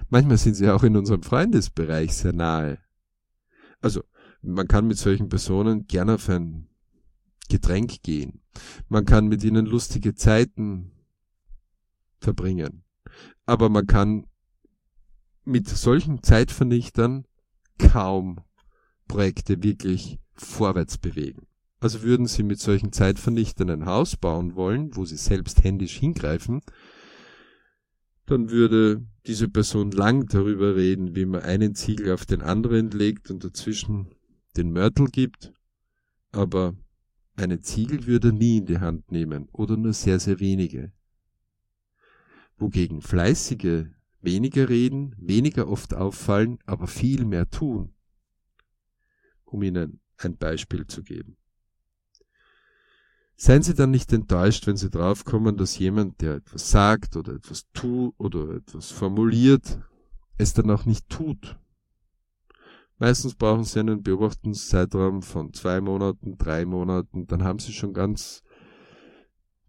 Manchmal 0.09 0.37
sind 0.37 0.55
sie 0.55 0.69
auch 0.69 0.83
in 0.83 0.95
unserem 0.95 1.23
Freundesbereich 1.23 2.13
sehr 2.13 2.33
nahe. 2.33 2.79
Also, 3.81 4.03
man 4.41 4.67
kann 4.67 4.87
mit 4.87 4.97
solchen 4.97 5.29
Personen 5.29 5.87
gerne 5.87 6.15
auf 6.15 6.29
ein 6.29 6.69
Getränk 7.49 8.01
gehen. 8.03 8.41
Man 8.87 9.05
kann 9.05 9.27
mit 9.27 9.43
ihnen 9.43 9.65
lustige 9.65 10.15
Zeiten 10.15 10.91
verbringen. 12.19 12.83
Aber 13.45 13.69
man 13.69 13.85
kann 13.85 14.27
mit 15.43 15.67
solchen 15.67 16.23
Zeitvernichtern 16.23 17.25
kaum 17.77 18.41
Projekte 19.07 19.63
wirklich 19.63 20.19
vorwärts 20.33 20.97
bewegen. 20.97 21.47
Also 21.79 22.03
würden 22.03 22.25
Sie 22.25 22.43
mit 22.43 22.59
solchen 22.59 22.91
Zeitvernichtern 22.91 23.69
ein 23.69 23.85
Haus 23.85 24.15
bauen 24.17 24.55
wollen, 24.55 24.95
wo 24.95 25.05
Sie 25.05 25.17
selbst 25.17 25.63
händisch 25.63 25.97
hingreifen, 25.97 26.61
dann 28.25 28.49
würde 28.49 29.05
diese 29.27 29.47
Person 29.47 29.91
lang 29.91 30.25
darüber 30.27 30.75
reden, 30.75 31.15
wie 31.15 31.25
man 31.25 31.41
einen 31.41 31.75
Ziegel 31.75 32.11
auf 32.11 32.25
den 32.25 32.41
anderen 32.41 32.89
legt 32.89 33.29
und 33.29 33.43
dazwischen 33.43 34.15
den 34.57 34.71
Mörtel 34.71 35.07
gibt, 35.07 35.53
aber 36.31 36.75
einen 37.35 37.61
Ziegel 37.61 38.07
würde 38.07 38.29
er 38.29 38.33
nie 38.33 38.57
in 38.57 38.65
die 38.65 38.79
Hand 38.79 39.11
nehmen 39.11 39.47
oder 39.51 39.77
nur 39.77 39.93
sehr, 39.93 40.19
sehr 40.19 40.39
wenige. 40.39 40.91
Wogegen 42.57 43.01
fleißige 43.01 43.85
weniger 44.21 44.69
reden, 44.69 45.13
weniger 45.19 45.67
oft 45.67 45.93
auffallen, 45.93 46.57
aber 46.65 46.87
viel 46.87 47.25
mehr 47.25 47.49
tun 47.49 47.94
um 49.45 49.63
Ihnen 49.63 49.99
ein 50.17 50.37
Beispiel 50.37 50.87
zu 50.87 51.03
geben. 51.03 51.37
Seien 53.37 53.63
Sie 53.63 53.73
dann 53.73 53.91
nicht 53.91 54.13
enttäuscht, 54.13 54.65
wenn 54.65 54.77
Sie 54.77 54.89
draufkommen, 54.89 55.57
dass 55.57 55.77
jemand, 55.77 56.21
der 56.21 56.35
etwas 56.35 56.71
sagt 56.71 57.17
oder 57.17 57.33
etwas 57.33 57.65
tut 57.73 58.13
oder 58.17 58.49
etwas 58.55 58.91
formuliert, 58.91 59.79
es 60.37 60.53
dann 60.53 60.71
auch 60.71 60.85
nicht 60.85 61.09
tut. 61.09 61.57
Meistens 62.97 63.35
brauchen 63.35 63.65
Sie 63.65 63.79
einen 63.79 64.03
Beobachtungszeitraum 64.03 65.21
von 65.21 65.53
zwei 65.53 65.81
Monaten, 65.81 66.37
drei 66.37 66.65
Monaten, 66.65 67.27
dann 67.27 67.43
haben 67.43 67.59
Sie 67.59 67.73
schon 67.73 67.93
ganz 67.93 68.41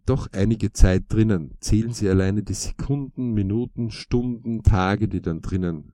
doch 0.05 0.29
einige 0.31 0.73
Zeit 0.73 1.07
drinnen. 1.09 1.57
Zählen 1.59 1.93
Sie 1.93 2.09
alleine 2.09 2.45
die 2.45 2.55
Sekunden, 2.55 3.33
Minuten, 3.33 3.91
Stunden, 3.91 4.63
Tage, 4.63 5.09
die 5.09 5.21
dann 5.21 5.41
drinnen 5.41 5.93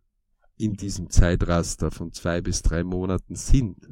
in 0.62 0.74
diesem 0.74 1.10
Zeitraster 1.10 1.90
von 1.90 2.12
zwei 2.12 2.40
bis 2.40 2.62
drei 2.62 2.84
Monaten 2.84 3.34
sind. 3.34 3.88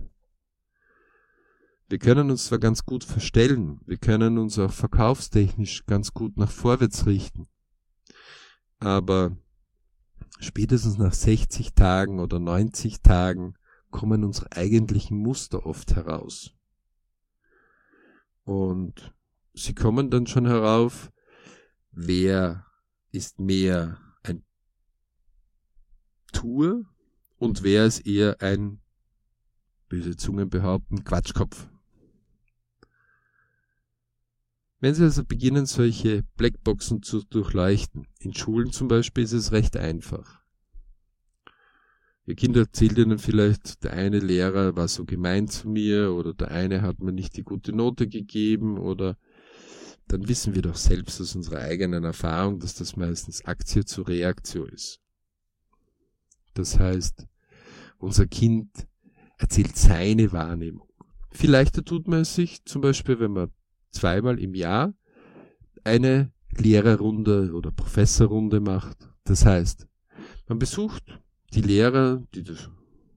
Wir 1.89 1.99
können 1.99 2.31
uns 2.31 2.47
zwar 2.47 2.61
ganz 2.61 2.85
gut 2.85 3.03
verstellen, 3.03 3.81
wir 3.87 3.97
können 3.97 4.39
uns 4.39 4.57
auch 4.57 4.73
verkaufstechnisch 4.73 5.85
ganz 5.87 6.15
gut 6.15 6.37
nach 6.37 6.51
vorwärts 6.51 7.07
richten, 7.07 7.49
aber 8.79 9.37
spätestens 10.39 10.97
nach 10.97 11.13
60 11.13 11.75
Tagen 11.75 12.21
oder 12.21 12.39
90 12.39 13.03
Tagen 13.03 13.55
kommen 13.91 14.23
unsere 14.23 14.53
eigentlichen 14.53 15.19
Muster 15.19 15.67
oft 15.67 15.97
heraus. 15.97 16.53
Und 18.45 19.13
sie 19.55 19.75
kommen 19.75 20.11
dann 20.11 20.29
schon 20.29 20.47
herauf, 20.47 21.11
wer 21.91 22.65
ist 23.11 23.41
mehr 23.41 23.99
Tour 26.31 26.85
und 27.39 27.63
wer 27.63 27.87
ist 27.87 28.07
eher 28.07 28.41
ein, 28.41 28.81
böse 29.89 30.17
Zungen 30.17 30.49
behaupten, 30.51 31.05
Quatschkopf. 31.05 31.69
Wenn 34.81 34.95
Sie 34.95 35.05
also 35.05 35.25
beginnen, 35.25 35.67
solche 35.67 36.23
Blackboxen 36.37 37.03
zu 37.03 37.23
durchleuchten, 37.23 38.07
in 38.19 38.35
Schulen 38.35 38.73
zum 38.73 38.89
Beispiel 38.89 39.25
ist 39.25 39.33
es 39.33 39.53
recht 39.53 39.77
einfach. 39.77 40.41
Ihr 42.25 42.35
Kind 42.35 42.57
erzählt 42.57 42.97
Ihnen 42.97 43.19
vielleicht, 43.19 43.85
der 43.85 43.93
eine 43.93 44.21
Lehrer 44.21 44.77
war 44.77 44.89
so 44.89 45.05
gemein 45.05 45.49
zu 45.49 45.69
mir 45.69 46.13
oder 46.13 46.33
der 46.33 46.51
eine 46.51 46.81
hat 46.81 47.01
mir 47.01 47.13
nicht 47.13 47.37
die 47.37 47.43
gute 47.43 47.73
Note 47.73 48.09
gegeben 48.09 48.79
oder 48.79 49.19
dann 50.07 50.29
wissen 50.29 50.55
wir 50.55 50.63
doch 50.63 50.77
selbst 50.77 51.21
aus 51.21 51.35
unserer 51.37 51.61
eigenen 51.61 52.05
Erfahrung, 52.05 52.59
dass 52.59 52.75
das 52.75 52.97
meistens 52.97 53.45
Aktie 53.45 53.85
zu 53.85 54.03
Reaktion 54.03 54.69
ist. 54.69 55.01
Das 56.55 56.79
heißt, 56.79 57.27
unser 57.99 58.27
Kind 58.27 58.69
erzählt 59.39 59.77
seine 59.77 60.33
Wahrnehmung. 60.33 60.89
Vielleicht 61.31 61.85
tut 61.87 62.09
man 62.09 62.21
es 62.21 62.35
sich 62.35 62.65
zum 62.65 62.83
Beispiel, 62.83 63.21
wenn 63.21 63.33
man 63.33 63.51
zweimal 63.91 64.39
im 64.39 64.55
Jahr 64.55 64.95
eine 65.85 66.33
Lehrerrunde 66.57 67.53
oder 67.55 67.71
Professorrunde 67.71 68.61
macht. 68.61 69.09
Das 69.25 69.45
heißt, 69.45 69.87
man 70.49 70.59
besucht 70.59 71.05
die 71.53 71.63
Lehrer, 71.63 72.23
die 72.35 72.43
das, 72.43 72.71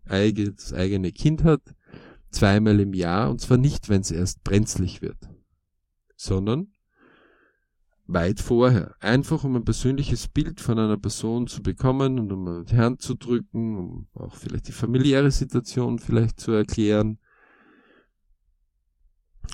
eigene, 0.06 0.54
das 0.54 0.74
eigene 0.74 1.12
Kind 1.12 1.44
hat, 1.44 1.62
zweimal 2.30 2.80
im 2.80 2.94
Jahr 2.94 3.30
und 3.30 3.42
zwar 3.42 3.58
nicht, 3.58 3.90
wenn 3.90 4.02
es 4.02 4.12
erst 4.12 4.44
brenzlig 4.44 5.02
wird, 5.02 5.30
sondern 6.16 6.73
weit 8.06 8.39
vorher. 8.39 8.95
Einfach 8.99 9.43
um 9.43 9.56
ein 9.56 9.66
persönliches 9.66 10.28
Bild 10.28 10.60
von 10.60 10.78
einer 10.78 10.97
Person 10.97 11.47
zu 11.47 11.62
bekommen 11.62 12.20
und 12.20 12.32
um 12.32 12.66
die 12.66 12.78
Hand 12.78 13.01
zu 13.01 13.16
drücken, 13.16 13.78
um 13.78 14.08
auch 14.14 14.36
vielleicht 14.36 14.68
die 14.68 14.74
familiäre 14.74 15.32
Situation 15.32 15.99
vielleicht 15.99 16.39
zu 16.39 16.51
erklären 16.51 17.20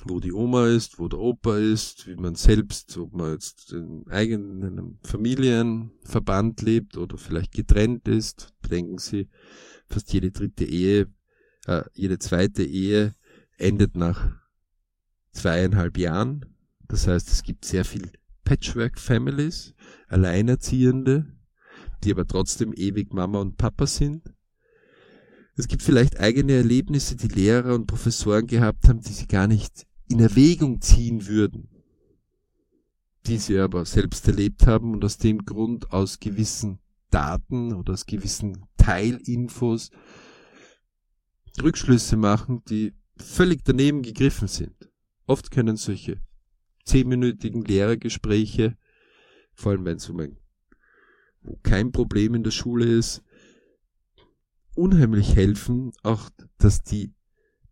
wo 0.04 0.20
die 0.20 0.32
Oma 0.32 0.68
ist, 0.68 0.98
wo 0.98 1.08
der 1.08 1.18
Opa 1.18 1.58
ist, 1.58 2.06
wie 2.06 2.16
man 2.16 2.34
selbst, 2.34 2.96
ob 2.96 3.12
man 3.12 3.32
jetzt 3.32 3.72
in 3.72 4.06
eigenen 4.08 4.98
Familienverband 5.02 6.62
lebt 6.62 6.96
oder 6.96 7.18
vielleicht 7.18 7.52
getrennt 7.52 8.08
ist. 8.08 8.54
Denken 8.70 8.98
Sie, 8.98 9.28
fast 9.86 10.12
jede 10.12 10.30
dritte 10.30 10.64
Ehe, 10.64 11.12
äh, 11.66 11.82
jede 11.92 12.18
zweite 12.18 12.62
Ehe 12.62 13.14
endet 13.58 13.96
nach 13.96 14.30
zweieinhalb 15.32 15.98
Jahren. 15.98 16.46
Das 16.88 17.06
heißt, 17.06 17.28
es 17.30 17.42
gibt 17.42 17.64
sehr 17.64 17.84
viel 17.84 18.10
Patchwork-Families, 18.50 19.74
Alleinerziehende, 20.08 21.24
die 22.02 22.10
aber 22.10 22.26
trotzdem 22.26 22.72
ewig 22.72 23.14
Mama 23.14 23.38
und 23.38 23.56
Papa 23.56 23.86
sind. 23.86 24.34
Es 25.54 25.68
gibt 25.68 25.84
vielleicht 25.84 26.18
eigene 26.18 26.54
Erlebnisse, 26.54 27.14
die 27.14 27.28
Lehrer 27.28 27.76
und 27.76 27.86
Professoren 27.86 28.48
gehabt 28.48 28.88
haben, 28.88 29.02
die 29.02 29.12
sie 29.12 29.28
gar 29.28 29.46
nicht 29.46 29.86
in 30.08 30.18
Erwägung 30.18 30.80
ziehen 30.80 31.28
würden, 31.28 31.68
die 33.26 33.38
sie 33.38 33.56
aber 33.60 33.84
selbst 33.84 34.26
erlebt 34.26 34.66
haben 34.66 34.94
und 34.94 35.04
aus 35.04 35.18
dem 35.18 35.44
Grund 35.44 35.92
aus 35.92 36.18
gewissen 36.18 36.80
Daten 37.10 37.72
oder 37.72 37.92
aus 37.92 38.04
gewissen 38.04 38.64
Teilinfos 38.76 39.92
Rückschlüsse 41.62 42.16
machen, 42.16 42.64
die 42.68 42.94
völlig 43.16 43.64
daneben 43.64 44.02
gegriffen 44.02 44.48
sind. 44.48 44.90
Oft 45.28 45.52
können 45.52 45.76
solche 45.76 46.20
zehnminütigen 46.84 47.64
Lehrergespräche, 47.64 48.76
vor 49.54 49.72
allem 49.72 49.84
wenn 49.84 49.96
es 49.96 50.08
um 50.08 50.20
ein, 50.20 50.36
wo 51.42 51.58
kein 51.62 51.92
Problem 51.92 52.34
in 52.34 52.42
der 52.42 52.50
Schule 52.50 52.86
ist, 52.86 53.22
unheimlich 54.74 55.36
helfen, 55.36 55.92
auch 56.02 56.30
dass 56.58 56.82
die 56.82 57.12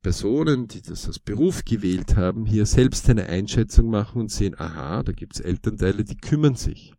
Personen, 0.02 0.68
die 0.68 0.82
das 0.82 1.06
als 1.06 1.18
Beruf 1.18 1.64
gewählt 1.64 2.16
haben, 2.16 2.46
hier 2.46 2.66
selbst 2.66 3.08
eine 3.10 3.26
Einschätzung 3.26 3.90
machen 3.90 4.20
und 4.20 4.30
sehen, 4.30 4.54
aha, 4.58 5.02
da 5.02 5.12
gibt's 5.12 5.40
Elternteile, 5.40 6.04
die 6.04 6.16
kümmern 6.16 6.54
sich. 6.54 6.94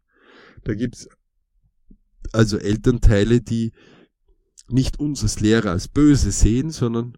Da 0.63 0.73
gibt's 0.73 1.07
also 2.33 2.57
Elternteile, 2.57 3.41
die 3.41 3.71
nicht 4.67 4.99
uns 4.99 5.23
als 5.23 5.39
Lehrer 5.39 5.71
als 5.71 5.87
böse 5.87 6.31
sehen, 6.31 6.69
sondern 6.69 7.17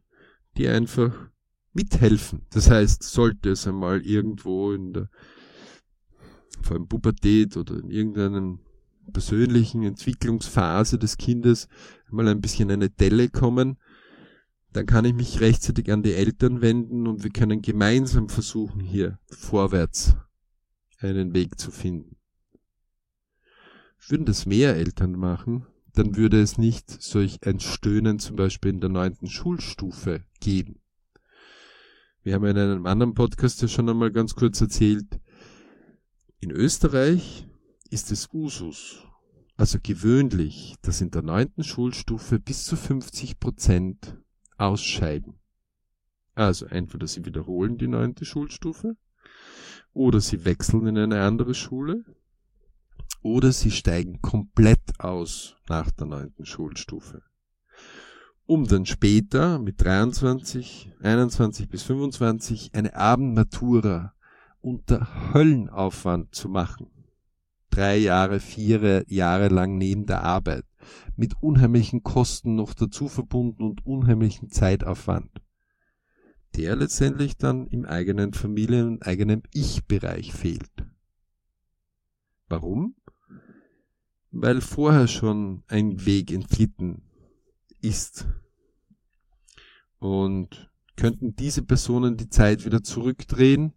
die 0.57 0.67
einfach 0.67 1.30
mithelfen. 1.73 2.45
Das 2.51 2.69
heißt, 2.69 3.03
sollte 3.03 3.51
es 3.51 3.67
einmal 3.67 4.01
irgendwo 4.01 4.71
in 4.73 4.93
der 4.93 5.09
vor 6.61 6.75
allem 6.75 6.87
Pubertät 6.87 7.57
oder 7.57 7.75
in 7.79 7.89
irgendeinem 7.89 8.59
persönlichen 9.11 9.83
Entwicklungsphase 9.83 10.99
des 10.99 11.17
Kindes 11.17 11.67
mal 12.09 12.27
ein 12.27 12.41
bisschen 12.41 12.69
eine 12.71 12.89
Delle 12.89 13.29
kommen, 13.29 13.77
dann 14.73 14.85
kann 14.85 15.05
ich 15.05 15.13
mich 15.13 15.41
rechtzeitig 15.41 15.91
an 15.91 16.03
die 16.03 16.13
Eltern 16.13 16.61
wenden 16.61 17.07
und 17.07 17.23
wir 17.23 17.31
können 17.31 17.61
gemeinsam 17.61 18.29
versuchen, 18.29 18.81
hier 18.81 19.19
vorwärts 19.27 20.15
einen 20.99 21.33
Weg 21.33 21.59
zu 21.59 21.71
finden. 21.71 22.17
Würden 24.07 24.25
das 24.25 24.45
mehr 24.45 24.75
Eltern 24.75 25.13
machen, 25.13 25.65
dann 25.93 26.15
würde 26.15 26.41
es 26.41 26.57
nicht 26.57 26.89
solch 26.89 27.45
ein 27.45 27.59
Stöhnen 27.59 28.19
zum 28.19 28.35
Beispiel 28.35 28.71
in 28.71 28.81
der 28.81 28.89
neunten 28.89 29.27
Schulstufe 29.27 30.23
geben. 30.39 30.80
Wir 32.23 32.35
haben 32.35 32.45
in 32.45 32.57
einem 32.57 32.85
anderen 32.85 33.15
Podcast 33.15 33.63
ja 33.63 33.67
schon 33.67 33.89
einmal 33.89 34.11
ganz 34.11 34.35
kurz 34.35 34.61
erzählt, 34.61 35.19
in 36.39 36.51
Österreich 36.51 37.47
ist 37.89 38.11
es 38.11 38.29
Usus, 38.31 39.07
also 39.57 39.79
gewöhnlich, 39.81 40.75
dass 40.83 41.01
in 41.01 41.09
der 41.09 41.23
neunten 41.23 41.63
Schulstufe 41.63 42.39
bis 42.39 42.65
zu 42.65 42.75
50 42.75 43.39
Prozent 43.39 44.17
ausscheiden. 44.59 45.39
Also 46.35 46.67
entweder 46.67 47.07
sie 47.07 47.25
wiederholen 47.25 47.79
die 47.79 47.87
neunte 47.87 48.23
Schulstufe 48.23 48.97
oder 49.91 50.21
sie 50.21 50.45
wechseln 50.45 50.85
in 50.85 50.99
eine 50.99 51.23
andere 51.23 51.55
Schule 51.55 52.05
oder 53.23 53.51
sie 53.51 53.71
steigen 53.71 54.21
komplett 54.21 54.99
aus 54.99 55.55
nach 55.67 55.89
der 55.89 56.05
neunten 56.05 56.45
Schulstufe. 56.45 57.23
Um 58.51 58.67
dann 58.67 58.85
später 58.85 59.59
mit 59.59 59.81
23, 59.81 60.91
21 60.99 61.69
bis 61.69 61.83
25 61.83 62.71
eine 62.73 62.97
Abendmatura 62.97 64.13
unter 64.59 65.33
Höllenaufwand 65.33 66.35
zu 66.35 66.49
machen. 66.49 66.87
Drei 67.69 67.95
Jahre, 67.95 68.41
vier 68.41 69.05
Jahre 69.07 69.47
lang 69.47 69.77
neben 69.77 70.05
der 70.05 70.25
Arbeit 70.25 70.65
mit 71.15 71.41
unheimlichen 71.41 72.03
Kosten 72.03 72.55
noch 72.55 72.73
dazu 72.73 73.07
verbunden 73.07 73.63
und 73.63 73.85
unheimlichen 73.85 74.49
Zeitaufwand, 74.49 75.31
der 76.57 76.75
letztendlich 76.75 77.37
dann 77.37 77.67
im 77.67 77.85
eigenen 77.85 78.33
Familien- 78.33 78.89
und 78.89 79.07
eigenen 79.07 79.43
Ich-Bereich 79.53 80.33
fehlt. 80.33 80.85
Warum? 82.49 82.97
Weil 84.29 84.59
vorher 84.59 85.07
schon 85.07 85.63
ein 85.69 86.05
Weg 86.05 86.33
entglitten 86.33 87.03
ist. 87.81 88.27
Und 90.01 90.71
könnten 90.97 91.35
diese 91.35 91.61
Personen 91.61 92.17
die 92.17 92.27
Zeit 92.27 92.65
wieder 92.65 92.81
zurückdrehen, 92.81 93.73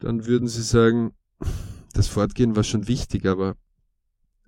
dann 0.00 0.26
würden 0.26 0.48
sie 0.48 0.62
sagen, 0.62 1.12
das 1.92 2.08
Fortgehen 2.08 2.56
war 2.56 2.64
schon 2.64 2.88
wichtig, 2.88 3.24
aber 3.24 3.56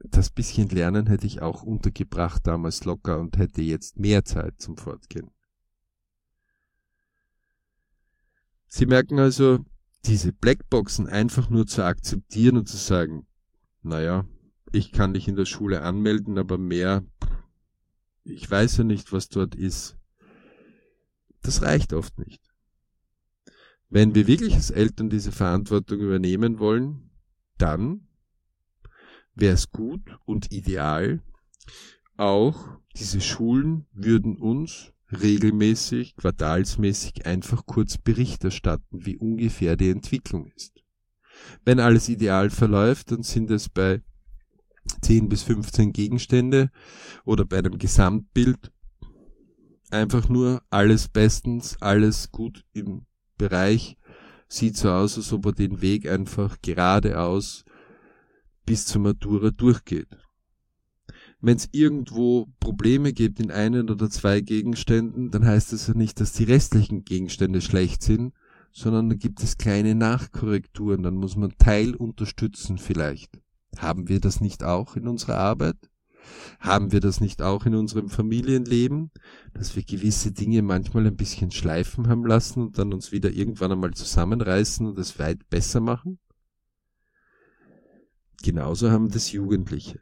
das 0.01 0.31
bisschen 0.31 0.69
Lernen 0.69 1.07
hätte 1.07 1.29
ich 1.29 1.41
auch 1.41 1.63
untergebracht 1.63 2.45
damals 2.49 2.85
locker 2.85 3.21
und 3.21 3.39
hätte 3.39 3.63
jetzt 3.63 3.97
mehr 3.97 4.25
Zeit 4.25 4.61
zum 4.61 4.77
Fortgehen. 4.77 5.31
Sie 8.67 8.87
merken 8.87 9.21
also, 9.21 9.65
diese 10.07 10.33
Blackboxen 10.33 11.07
einfach 11.07 11.49
nur 11.49 11.69
zu 11.69 11.85
akzeptieren 11.85 12.57
und 12.57 12.69
zu 12.69 12.77
sagen, 12.77 13.29
naja, 13.83 14.27
ich 14.73 14.91
kann 14.91 15.15
dich 15.15 15.29
in 15.29 15.37
der 15.37 15.45
Schule 15.45 15.83
anmelden, 15.83 16.39
aber 16.39 16.59
mehr, 16.59 17.05
ich 18.25 18.51
weiß 18.51 18.79
ja 18.79 18.85
nicht, 18.85 19.13
was 19.13 19.29
dort 19.29 19.55
ist. 19.55 20.00
Das 21.51 21.63
reicht 21.63 21.93
oft 21.95 22.17
nicht. 22.17 22.41
Wenn 23.89 24.15
wir 24.15 24.29
wirklich 24.29 24.55
als 24.55 24.71
Eltern 24.71 25.11
diese 25.11 25.33
Verantwortung 25.33 25.99
übernehmen 25.99 26.61
wollen, 26.61 27.11
dann 27.59 28.07
wäre 29.35 29.55
es 29.55 29.73
gut 29.73 30.17
und 30.25 30.53
ideal, 30.53 31.21
auch 32.17 32.79
diese 32.95 33.21
Schulen 33.21 33.89
würden 33.91 34.37
uns 34.37 34.93
regelmäßig, 35.11 36.15
quartalsmäßig 36.15 37.27
einfach 37.27 37.67
kurz 37.67 37.99
Bericht 37.99 38.45
erstatten, 38.45 39.05
wie 39.05 39.17
ungefähr 39.17 39.77
die 39.77 39.91
Entwicklung 39.91 40.47
ist. 40.55 40.85
Wenn 41.65 41.81
alles 41.81 42.09
ideal 42.09 42.51
verläuft, 42.51 43.11
dann 43.11 43.25
sind 43.25 43.51
es 43.51 43.69
bei 43.69 44.05
10 45.03 45.29
bis 45.29 45.43
15 45.43 45.93
Gegenstände 45.93 46.71
oder 47.25 47.45
bei 47.45 47.59
einem 47.59 47.77
Gesamtbild 47.77 48.71
einfach 49.93 50.29
nur 50.29 50.63
alles 50.71 51.09
bestens, 51.09 51.77
alles 51.81 52.31
gut 52.31 52.65
im 52.73 53.03
Bereich, 53.39 53.97
sieht 54.49 54.77
so 54.77 54.91
aus, 54.91 55.17
als 55.17 55.33
ob 55.33 55.47
er 55.47 55.53
den 55.53 55.81
Weg 55.81 56.09
einfach 56.09 56.59
geradeaus 56.63 57.65
bis 58.67 58.87
zur 58.87 59.03
Matura 59.03 59.51
durchgeht. 59.51 60.09
Wenn 61.41 61.57
es 61.57 61.69
irgendwo 61.73 62.49
Probleme 62.61 63.13
gibt 63.13 63.41
in 63.41 63.51
einen 63.51 63.89
oder 63.89 64.11
zwei 64.11 64.41
Gegenständen, 64.43 65.31
dann 65.31 65.47
heißt 65.47 65.73
das 65.73 65.87
ja 65.87 65.95
nicht, 65.95 66.21
dass 66.21 66.35
die 66.35 66.45
restlichen 66.45 67.05
Gegenstände 67.05 67.63
schlecht 67.63 68.03
sind, 68.03 68.35
sondern 68.73 69.09
da 69.09 69.17
gibt 69.17 69.43
es 69.43 69.57
kleine 69.57 69.95
Nachkorrekturen, 69.95 71.03
dann 71.03 71.15
muss 71.15 71.37
man 71.37 71.57
Teil 71.59 71.95
unterstützen 71.95 72.79
vielleicht. 72.79 73.41
Haben 73.79 74.09
wir 74.09 74.21
das 74.21 74.41
nicht 74.41 74.63
auch 74.63 74.97
in 74.97 75.09
unserer 75.09 75.39
Arbeit? 75.39 75.90
Haben 76.59 76.93
wir 76.93 77.01
das 77.01 77.21
nicht 77.21 77.43
auch 77.43 77.65
in 77.67 77.75
unserem 77.75 78.09
Familienleben, 78.09 79.11
dass 79.55 79.77
wir 79.77 79.83
gewisse 79.83 80.33
Dinge 80.33 80.63
manchmal 80.63 81.07
ein 81.07 81.17
bisschen 81.17 81.51
schleifen 81.51 82.09
haben 82.09 82.27
lassen 82.27 82.61
und 82.63 82.79
dann 82.79 82.93
uns 82.93 83.13
wieder 83.13 83.31
irgendwann 83.31 83.73
einmal 83.73 83.93
zusammenreißen 83.93 84.87
und 84.87 84.99
es 84.99 85.19
weit 85.19 85.49
besser 85.49 85.81
machen? 85.81 86.19
Genauso 88.43 88.91
haben 88.91 89.11
das 89.11 89.33
Jugendliche. 89.33 90.01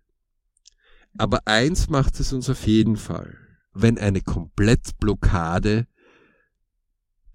Aber 1.17 1.47
eins 1.47 1.89
macht 1.89 2.21
es 2.21 2.33
uns 2.33 2.49
auf 2.49 2.67
jeden 2.67 2.97
Fall, 2.97 3.37
wenn 3.73 3.99
eine 3.99 4.21
Komplettblockade 4.21 5.87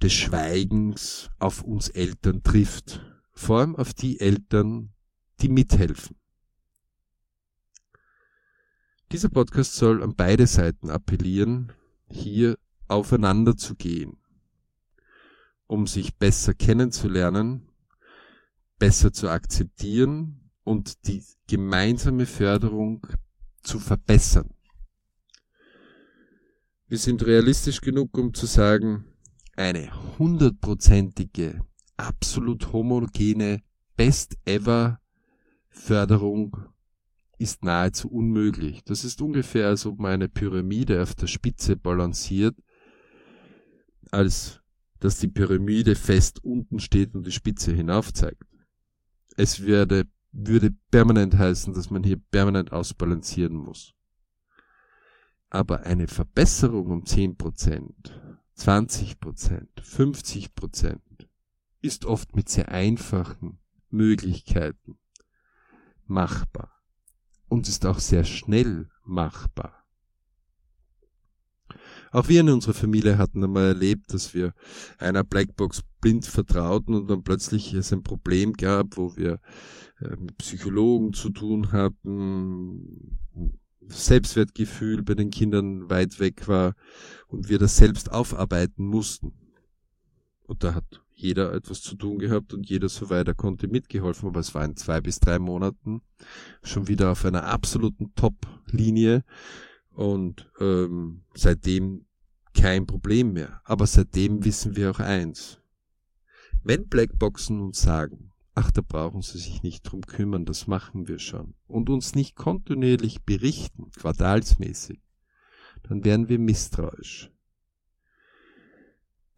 des 0.02 0.14
Schweigens 0.14 1.30
auf 1.40 1.64
uns 1.64 1.90
Eltern 1.90 2.44
trifft, 2.44 3.02
vor 3.32 3.60
allem 3.60 3.76
auf 3.76 3.94
die 3.94 4.20
Eltern, 4.20 4.94
die 5.42 5.50
mithelfen. 5.50 6.18
Dieser 9.14 9.30
Podcast 9.30 9.76
soll 9.76 10.02
an 10.02 10.16
beide 10.16 10.48
Seiten 10.48 10.90
appellieren, 10.90 11.72
hier 12.10 12.58
aufeinander 12.88 13.56
zu 13.56 13.76
gehen, 13.76 14.18
um 15.68 15.86
sich 15.86 16.16
besser 16.16 16.56
kennenzulernen, 16.56 17.70
besser 18.80 19.14
zu 19.14 19.30
akzeptieren 19.30 20.50
und 20.64 21.06
die 21.06 21.24
gemeinsame 21.46 22.26
Förderung 22.26 23.06
zu 23.62 23.78
verbessern. 23.78 24.50
Wir 26.88 26.98
sind 26.98 27.24
realistisch 27.24 27.82
genug, 27.82 28.18
um 28.18 28.34
zu 28.34 28.48
sagen, 28.48 29.06
eine 29.56 29.92
hundertprozentige, 30.18 31.62
absolut 31.98 32.74
homogene, 32.74 33.62
best 33.96 34.38
ever 34.46 35.00
Förderung 35.70 36.73
ist 37.44 37.66
nahezu 37.66 38.10
unmöglich. 38.10 38.86
Das 38.86 39.04
ist 39.04 39.22
ungefähr, 39.22 39.68
als 39.68 39.86
ob 39.86 40.00
man 40.00 40.14
eine 40.14 40.30
Pyramide 40.30 41.04
auf 41.04 41.14
der 41.14 41.28
Spitze 41.28 41.76
balanciert, 41.76 42.56
als 44.12 44.62
dass 45.02 45.20
die 45.20 45.28
Pyramide 45.28 45.96
fest 45.96 46.42
unten 46.46 46.80
steht 46.80 47.14
und 47.14 47.28
die 47.28 47.34
Spitze 47.34 47.74
hinauf 47.74 48.14
zeigt. 48.14 48.46
Es 49.36 49.66
werde, 49.66 50.08
würde 50.32 50.74
permanent 50.90 51.38
heißen, 51.38 51.74
dass 51.74 51.90
man 51.90 52.06
hier 52.06 52.16
permanent 52.16 52.72
ausbalancieren 52.72 53.58
muss. 53.58 53.94
Aber 55.50 55.82
eine 55.82 56.08
Verbesserung 56.08 56.92
um 56.92 57.04
10%, 57.04 57.92
20%, 58.58 59.68
50% 59.82 61.00
ist 61.82 62.06
oft 62.06 62.38
mit 62.38 62.48
sehr 62.48 62.70
einfachen 62.70 63.60
Möglichkeiten 63.90 64.98
machbar 66.06 66.73
und 67.54 67.70
ist 67.70 67.86
auch 67.86 68.00
sehr 68.00 68.24
schnell 68.24 68.90
machbar. 69.06 69.86
Auch 72.12 72.28
wir 72.28 72.42
in 72.42 72.50
unserer 72.50 72.74
Familie 72.74 73.20
hatten 73.20 73.44
einmal 73.44 73.66
erlebt, 73.66 74.12
dass 74.12 74.34
wir 74.34 74.56
einer 74.98 75.24
Blackbox 75.24 75.84
blind 76.02 76.26
vertrauten 76.26 76.96
und 76.96 77.08
dann 77.12 77.24
plötzlich 77.24 77.76
es 77.76 77.94
ein 77.94 78.02
Problem 78.02 78.54
gab, 78.54 78.98
wo 78.98 79.16
wir 79.16 79.40
äh, 80.00 80.16
mit 80.16 80.36
Psychologen 80.40 81.14
zu 81.14 81.30
tun 81.30 81.72
hatten, 81.72 83.20
Selbstwertgefühl 83.82 85.04
bei 85.04 85.14
den 85.14 85.30
Kindern 85.30 85.92
weit 85.92 86.20
weg 86.20 86.48
war 86.48 86.74
und 87.28 87.50
wir 87.50 87.60
das 87.60 87.78
selbst 87.78 88.12
aufarbeiten 88.12 88.84
mussten. 88.84 89.32
Und 90.42 90.64
da 90.64 90.74
hat 90.74 91.03
jeder 91.24 91.54
etwas 91.54 91.82
zu 91.82 91.96
tun 91.96 92.20
gehabt 92.20 92.54
und 92.54 92.70
jeder 92.70 92.90
so 92.90 93.10
weiter 93.10 93.34
konnte 93.34 93.68
mitgeholfen, 93.68 94.28
aber 94.30 94.42
es 94.42 94.54
war 94.54 94.66
in 94.66 94.76
zwei 94.76 95.02
bis 95.02 95.20
drei 95.20 95.40
Monaten 95.40 96.02
schon 96.62 96.88
wieder 96.88 97.12
auf 97.12 97.26
einer 97.26 97.46
absoluten 97.46 98.14
Top-Linie 98.16 99.24
und 99.92 100.52
ähm, 100.60 101.24
seitdem 101.34 102.06
kein 102.54 102.86
Problem 102.86 103.34
mehr. 103.34 103.62
Aber 103.64 103.88
seitdem 103.88 104.44
wissen 104.44 104.76
wir 104.76 104.92
auch 104.92 105.00
eins. 105.00 105.60
Wenn 106.62 106.88
Blackboxen 106.88 107.60
uns 107.62 107.82
sagen, 107.82 108.32
ach, 108.54 108.72
da 108.72 108.82
brauchen 108.82 109.22
sie 109.22 109.40
sich 109.40 109.64
nicht 109.64 109.84
drum 109.84 110.02
kümmern, 110.02 110.46
das 110.46 110.68
machen 110.68 111.08
wir 111.08 111.20
schon, 111.20 111.56
und 111.68 111.90
uns 111.90 112.16
nicht 112.16 112.36
kontinuierlich 112.36 113.24
berichten, 113.24 113.92
quartalsmäßig, 113.92 115.02
dann 115.84 116.04
werden 116.04 116.30
wir 116.30 116.40
misstrauisch. 116.40 117.32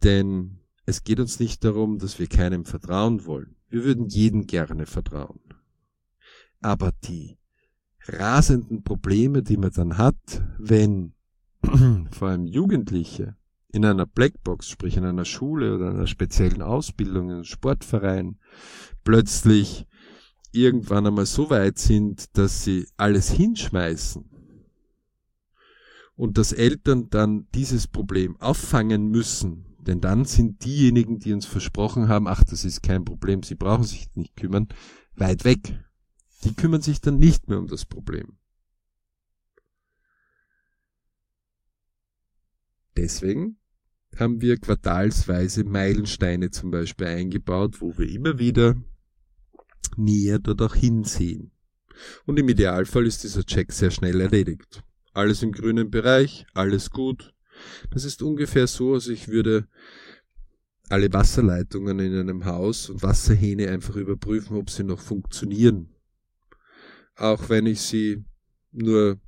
Denn 0.02 0.60
es 0.86 1.02
geht 1.02 1.18
uns 1.18 1.40
nicht 1.40 1.64
darum, 1.64 1.98
dass 1.98 2.20
wir 2.20 2.28
keinem 2.28 2.64
vertrauen 2.64 3.26
wollen. 3.26 3.56
Wir 3.68 3.84
würden 3.84 4.06
jedem 4.06 4.46
gerne 4.46 4.86
vertrauen. 4.86 5.40
Aber 6.60 6.92
die 7.04 7.36
rasenden 8.06 8.84
Probleme, 8.84 9.42
die 9.42 9.56
man 9.56 9.72
dann 9.72 9.98
hat, 9.98 10.42
wenn 10.58 11.12
vor 12.12 12.28
allem 12.28 12.46
Jugendliche 12.46 13.36
in 13.72 13.84
einer 13.84 14.06
Blackbox, 14.06 14.70
sprich 14.70 14.96
in 14.96 15.04
einer 15.04 15.24
Schule 15.24 15.74
oder 15.74 15.90
einer 15.90 16.06
speziellen 16.06 16.62
Ausbildung, 16.62 17.26
in 17.26 17.34
einem 17.34 17.44
Sportverein, 17.44 18.38
plötzlich 19.02 19.86
irgendwann 20.52 21.08
einmal 21.08 21.26
so 21.26 21.50
weit 21.50 21.78
sind, 21.78 22.36
dass 22.38 22.62
sie 22.62 22.86
alles 22.96 23.28
hinschmeißen 23.28 24.24
und 26.14 26.38
dass 26.38 26.52
Eltern 26.52 27.10
dann 27.10 27.48
dieses 27.54 27.88
Problem 27.88 28.40
auffangen 28.40 29.10
müssen 29.10 29.65
denn 29.86 30.00
dann 30.00 30.24
sind 30.24 30.64
diejenigen, 30.64 31.18
die 31.18 31.32
uns 31.32 31.46
versprochen 31.46 32.08
haben, 32.08 32.26
ach, 32.26 32.42
das 32.44 32.64
ist 32.64 32.82
kein 32.82 33.04
Problem, 33.04 33.42
sie 33.42 33.54
brauchen 33.54 33.84
sich 33.84 34.08
nicht 34.14 34.36
kümmern, 34.36 34.68
weit 35.14 35.44
weg. 35.44 35.78
Die 36.44 36.54
kümmern 36.54 36.82
sich 36.82 37.00
dann 37.00 37.18
nicht 37.18 37.48
mehr 37.48 37.58
um 37.58 37.66
das 37.66 37.84
Problem. 37.84 38.38
Deswegen 42.96 43.58
haben 44.16 44.40
wir 44.40 44.56
quartalsweise 44.56 45.64
Meilensteine 45.64 46.50
zum 46.50 46.70
Beispiel 46.70 47.06
eingebaut, 47.06 47.80
wo 47.80 47.96
wir 47.98 48.08
immer 48.08 48.38
wieder 48.38 48.76
näher 49.96 50.38
dort 50.38 50.62
auch 50.62 50.74
hinsehen. 50.74 51.52
Und 52.24 52.38
im 52.38 52.48
Idealfall 52.48 53.06
ist 53.06 53.24
dieser 53.24 53.44
Check 53.44 53.72
sehr 53.72 53.90
schnell 53.90 54.20
erledigt. 54.20 54.82
Alles 55.12 55.42
im 55.42 55.52
grünen 55.52 55.90
Bereich, 55.90 56.46
alles 56.54 56.90
gut, 56.90 57.34
das 57.90 58.04
ist 58.04 58.22
ungefähr 58.22 58.66
so, 58.66 58.94
als 58.94 59.08
ich 59.08 59.28
würde 59.28 59.68
alle 60.88 61.12
Wasserleitungen 61.12 61.98
in 61.98 62.18
einem 62.18 62.44
Haus 62.44 62.90
und 62.90 63.02
Wasserhähne 63.02 63.68
einfach 63.70 63.96
überprüfen, 63.96 64.56
ob 64.56 64.70
sie 64.70 64.84
noch 64.84 65.00
funktionieren. 65.00 65.90
Auch 67.16 67.48
wenn 67.48 67.66
ich 67.66 67.80
sie 67.80 68.24
nur 68.72 69.20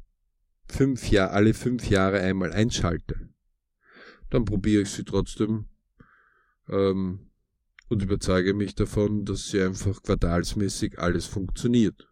fünf 0.68 1.10
Jahre, 1.10 1.32
alle 1.32 1.54
fünf 1.54 1.88
Jahre 1.88 2.20
einmal 2.20 2.52
einschalte. 2.52 3.28
Dann 4.30 4.44
probiere 4.44 4.82
ich 4.82 4.90
sie 4.90 5.04
trotzdem 5.04 5.66
ähm, 6.68 7.30
und 7.88 8.02
überzeuge 8.02 8.52
mich 8.52 8.74
davon, 8.74 9.24
dass 9.24 9.48
sie 9.48 9.62
einfach 9.62 10.02
quartalsmäßig 10.02 10.98
alles 10.98 11.26
funktioniert. 11.26 12.08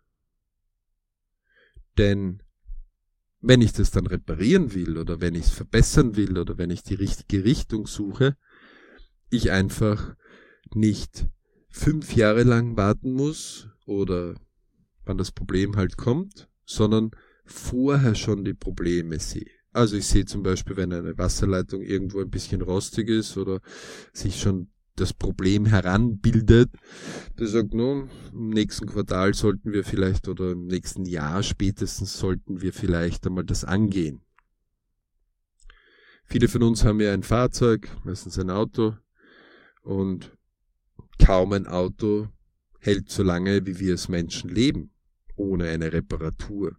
Denn 1.98 2.42
wenn 3.46 3.60
ich 3.60 3.72
das 3.72 3.92
dann 3.92 4.06
reparieren 4.06 4.74
will 4.74 4.98
oder 4.98 5.20
wenn 5.20 5.36
ich 5.36 5.44
es 5.44 5.50
verbessern 5.50 6.16
will 6.16 6.36
oder 6.36 6.58
wenn 6.58 6.70
ich 6.70 6.82
die 6.82 6.94
richtige 6.94 7.44
Richtung 7.44 7.86
suche, 7.86 8.36
ich 9.30 9.52
einfach 9.52 10.16
nicht 10.74 11.28
fünf 11.68 12.16
Jahre 12.16 12.42
lang 12.42 12.76
warten 12.76 13.12
muss 13.12 13.68
oder 13.86 14.34
wann 15.04 15.18
das 15.18 15.30
Problem 15.30 15.76
halt 15.76 15.96
kommt, 15.96 16.48
sondern 16.64 17.12
vorher 17.44 18.16
schon 18.16 18.44
die 18.44 18.54
Probleme 18.54 19.20
sehe. 19.20 19.50
Also 19.72 19.96
ich 19.96 20.06
sehe 20.06 20.24
zum 20.24 20.42
Beispiel, 20.42 20.76
wenn 20.76 20.92
eine 20.92 21.16
Wasserleitung 21.16 21.82
irgendwo 21.82 22.20
ein 22.20 22.30
bisschen 22.30 22.62
rostig 22.62 23.08
ist 23.08 23.36
oder 23.36 23.60
sich 24.12 24.40
schon 24.40 24.70
das 24.96 25.12
Problem 25.12 25.66
heranbildet, 25.66 26.70
der 27.38 27.46
sagt, 27.46 27.74
nun, 27.74 28.10
im 28.32 28.50
nächsten 28.50 28.86
Quartal 28.86 29.34
sollten 29.34 29.72
wir 29.72 29.84
vielleicht 29.84 30.28
oder 30.28 30.52
im 30.52 30.66
nächsten 30.66 31.04
Jahr 31.04 31.42
spätestens 31.42 32.18
sollten 32.18 32.62
wir 32.62 32.72
vielleicht 32.72 33.26
einmal 33.26 33.44
das 33.44 33.64
angehen. 33.64 34.22
Viele 36.24 36.48
von 36.48 36.62
uns 36.62 36.84
haben 36.84 37.00
ja 37.00 37.12
ein 37.12 37.22
Fahrzeug, 37.22 37.88
meistens 38.04 38.38
ein 38.38 38.50
Auto, 38.50 38.96
und 39.82 40.36
kaum 41.24 41.52
ein 41.52 41.66
Auto 41.66 42.28
hält 42.80 43.10
so 43.10 43.22
lange, 43.22 43.66
wie 43.66 43.78
wir 43.78 43.92
als 43.92 44.08
Menschen 44.08 44.50
leben, 44.50 44.90
ohne 45.36 45.68
eine 45.68 45.92
Reparatur. 45.92 46.76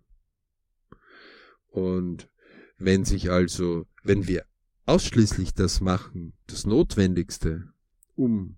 Und 1.68 2.30
wenn 2.78 3.06
sich 3.06 3.32
also, 3.32 3.86
wenn 4.04 4.28
wir 4.28 4.46
ausschließlich 4.86 5.54
das 5.54 5.80
machen, 5.82 6.34
das 6.48 6.66
Notwendigste, 6.66 7.74
um 8.18 8.58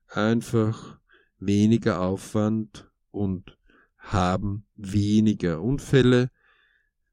einfach 0.06 0.98
weniger 1.38 2.02
Aufwand 2.02 2.90
und 3.10 3.56
haben 3.96 4.66
weniger 4.76 5.62
Unfälle, 5.62 6.30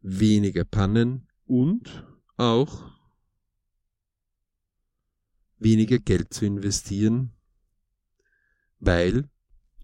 weniger 0.02 0.66
Pannen 0.66 1.30
und 1.46 2.06
auch 2.36 2.97
weniger 5.60 6.00
Geld 6.00 6.34
zu 6.34 6.46
investieren, 6.46 7.34
weil 8.80 9.30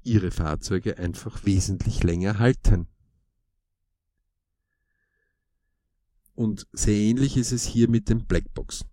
ihre 0.03 0.31
Fahrzeuge 0.31 0.97
einfach 0.97 1.45
wesentlich 1.45 2.03
länger 2.03 2.39
halten. 2.39 2.87
Und 6.35 6.67
sehr 6.73 6.95
ähnlich 6.95 7.37
ist 7.37 7.51
es 7.51 7.65
hier 7.65 7.89
mit 7.89 8.09
den 8.09 8.25
Blackboxen. 8.25 8.89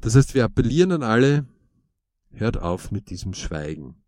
Das 0.00 0.14
heißt, 0.14 0.34
wir 0.34 0.44
appellieren 0.44 0.92
an 0.92 1.02
alle, 1.02 1.46
hört 2.30 2.56
auf 2.56 2.90
mit 2.90 3.10
diesem 3.10 3.34
Schweigen. 3.34 4.02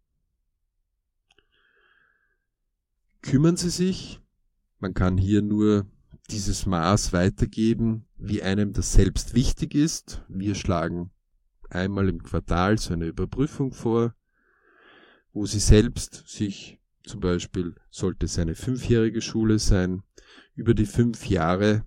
Kümmern 3.23 3.57
Sie 3.57 3.71
sich, 3.71 4.21
man 4.79 4.95
kann 4.95 5.19
hier 5.19 5.43
nur 5.43 5.87
dieses 6.31 6.65
Maß 6.65 7.13
weitergeben, 7.13 8.07
wie 8.17 8.43
einem 8.43 8.73
das 8.73 8.93
selbst 8.93 9.35
wichtig 9.35 9.75
ist. 9.75 10.25
Wir 10.29 10.55
schlagen 10.55 11.11
einmal 11.71 12.09
im 12.09 12.23
Quartal 12.23 12.79
so 12.79 12.93
eine 12.93 13.07
Überprüfung 13.07 13.73
vor, 13.73 14.15
wo 15.33 15.47
Sie 15.47 15.61
selbst 15.61 16.29
sich 16.29 16.81
zum 17.05 17.21
Beispiel, 17.21 17.75
sollte 17.91 18.27
es 18.27 18.39
eine 18.39 18.55
fünfjährige 18.55 19.21
Schule 19.21 19.59
sein, 19.59 20.03
über 20.55 20.75
die 20.75 20.87
fünf 20.87 21.27
Jahre 21.27 21.85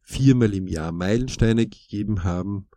viermal 0.00 0.52
im 0.54 0.66
Jahr 0.66 0.92
Meilensteine 0.92 1.66
gegeben 1.66 2.24
haben, 2.24 2.68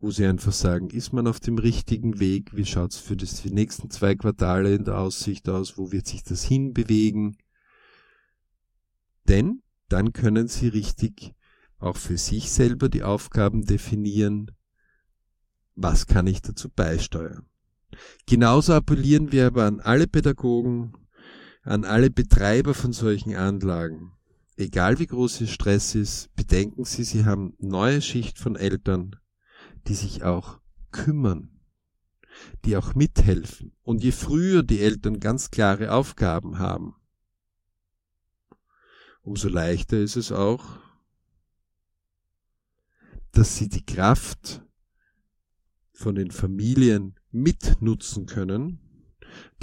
wo 0.00 0.10
sie 0.10 0.26
einfach 0.26 0.52
sagen, 0.52 0.90
ist 0.90 1.12
man 1.12 1.28
auf 1.28 1.38
dem 1.38 1.58
richtigen 1.58 2.18
Weg, 2.18 2.56
wie 2.56 2.66
schaut's 2.66 2.98
für 2.98 3.16
für 3.16 3.48
die 3.48 3.54
nächsten 3.54 3.88
zwei 3.90 4.16
Quartale 4.16 4.74
in 4.74 4.84
der 4.84 4.98
Aussicht 4.98 5.48
aus, 5.48 5.78
wo 5.78 5.92
wird 5.92 6.06
sich 6.06 6.24
das 6.24 6.42
hinbewegen. 6.42 7.36
Denn 9.28 9.62
dann 9.88 10.12
können 10.12 10.48
sie 10.48 10.68
richtig 10.68 11.34
auch 11.78 11.96
für 11.96 12.18
sich 12.18 12.50
selber 12.50 12.88
die 12.88 13.04
Aufgaben 13.04 13.64
definieren, 13.64 14.50
was 15.74 16.06
kann 16.06 16.26
ich 16.26 16.42
dazu 16.42 16.68
beisteuern. 16.68 17.46
Genauso 18.26 18.72
appellieren 18.74 19.32
wir 19.32 19.46
aber 19.46 19.64
an 19.64 19.80
alle 19.80 20.06
Pädagogen, 20.06 20.94
an 21.62 21.84
alle 21.84 22.10
Betreiber 22.10 22.74
von 22.74 22.92
solchen 22.92 23.34
Anlagen, 23.36 24.12
egal 24.56 24.98
wie 24.98 25.06
groß 25.06 25.42
ihr 25.42 25.46
Stress 25.46 25.94
ist, 25.94 26.34
bedenken 26.34 26.84
Sie, 26.84 27.04
Sie 27.04 27.24
haben 27.24 27.54
neue 27.58 28.02
Schicht 28.02 28.38
von 28.38 28.56
Eltern, 28.56 29.16
die 29.86 29.94
sich 29.94 30.22
auch 30.22 30.60
kümmern, 30.90 31.60
die 32.64 32.76
auch 32.76 32.94
mithelfen. 32.94 33.72
Und 33.82 34.02
je 34.02 34.12
früher 34.12 34.62
die 34.62 34.80
Eltern 34.80 35.20
ganz 35.20 35.50
klare 35.50 35.92
Aufgaben 35.92 36.58
haben, 36.58 36.94
umso 39.22 39.48
leichter 39.48 39.98
ist 39.98 40.16
es 40.16 40.32
auch, 40.32 40.78
dass 43.32 43.56
sie 43.56 43.68
die 43.68 43.84
Kraft 43.84 44.62
von 46.02 46.16
den 46.16 46.32
Familien 46.32 47.14
mitnutzen 47.30 48.26
können, 48.26 48.80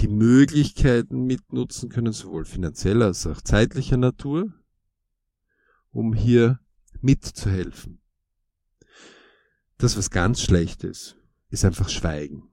die 0.00 0.08
Möglichkeiten 0.08 1.26
mitnutzen 1.26 1.90
können, 1.90 2.12
sowohl 2.12 2.46
finanzieller 2.46 3.06
als 3.06 3.26
auch 3.26 3.42
zeitlicher 3.42 3.98
Natur, 3.98 4.52
um 5.92 6.14
hier 6.14 6.58
mitzuhelfen. 7.02 8.00
Das, 9.76 9.96
was 9.96 10.10
ganz 10.10 10.40
schlecht 10.40 10.82
ist, 10.82 11.16
ist 11.50 11.64
einfach 11.64 11.90
Schweigen. 11.90 12.48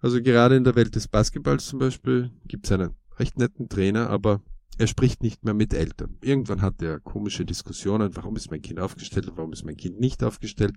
Also 0.00 0.20
gerade 0.20 0.56
in 0.56 0.64
der 0.64 0.74
Welt 0.74 0.96
des 0.96 1.08
Basketballs 1.08 1.66
zum 1.66 1.78
Beispiel 1.78 2.30
gibt 2.46 2.66
es 2.66 2.72
einen 2.72 2.94
recht 3.18 3.38
netten 3.38 3.68
Trainer, 3.68 4.10
aber 4.10 4.42
er 4.78 4.86
spricht 4.86 5.22
nicht 5.22 5.44
mehr 5.44 5.54
mit 5.54 5.74
Eltern. 5.74 6.18
Irgendwann 6.20 6.62
hat 6.62 6.82
er 6.82 7.00
komische 7.00 7.44
Diskussionen, 7.44 8.16
warum 8.16 8.36
ist 8.36 8.50
mein 8.50 8.62
Kind 8.62 8.80
aufgestellt, 8.80 9.30
warum 9.34 9.52
ist 9.52 9.64
mein 9.64 9.76
Kind 9.76 10.00
nicht 10.00 10.22
aufgestellt. 10.22 10.76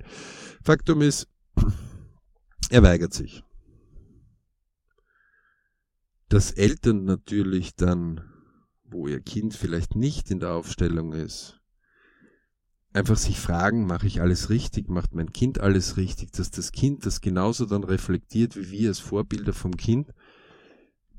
Faktum 0.64 1.02
ist, 1.02 1.28
er 2.70 2.84
weigert 2.84 3.14
sich. 3.14 3.44
Dass 6.30 6.52
Eltern 6.52 7.06
natürlich 7.06 7.76
dann 7.76 8.22
wo 8.90 9.08
ihr 9.08 9.22
Kind 9.22 9.54
vielleicht 9.54 9.96
nicht 9.96 10.32
in 10.32 10.40
der 10.40 10.54
Aufstellung 10.54 11.14
ist, 11.14 11.60
einfach 12.94 13.18
sich 13.18 13.40
fragen, 13.40 13.86
mache 13.86 14.08
ich 14.08 14.22
alles 14.22 14.50
richtig, 14.50 14.88
macht 14.90 15.14
mein 15.14 15.34
Kind 15.34 15.60
alles 15.60 15.98
richtig, 15.98 16.32
dass 16.32 16.52
das 16.52 16.72
Kind 16.72 17.06
das 17.06 17.22
genauso 17.22 17.66
dann 17.66 17.84
reflektiert 17.84 18.56
wie 18.56 18.72
wir 18.72 18.90
als 18.90 19.00
Vorbilder 19.00 19.54
vom 19.54 19.76
Kind, 19.76 20.14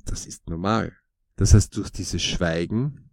das 0.04 0.26
ist 0.26 0.48
normal. 0.48 0.96
Das 1.38 1.54
heißt, 1.54 1.76
durch 1.76 1.90
dieses 1.90 2.20
Schweigen 2.20 3.10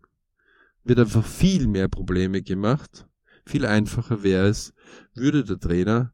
wird 0.84 1.00
einfach 1.00 1.24
viel 1.24 1.68
mehr 1.68 1.88
Probleme 1.88 2.42
gemacht. 2.42 3.08
Viel 3.46 3.68
einfacher 3.68 4.24
wäre 4.24 4.48
es, 4.48 4.74
würde 5.14 5.44
der 5.44 5.60
Trainer 5.60 6.12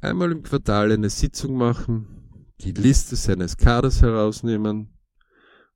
einmal 0.00 0.32
im 0.32 0.42
Quartal 0.42 0.90
eine 0.90 1.10
Sitzung 1.10 1.58
machen, 1.58 2.46
die 2.60 2.72
Liste 2.72 3.16
seines 3.16 3.58
Kaders 3.58 4.00
herausnehmen 4.00 4.94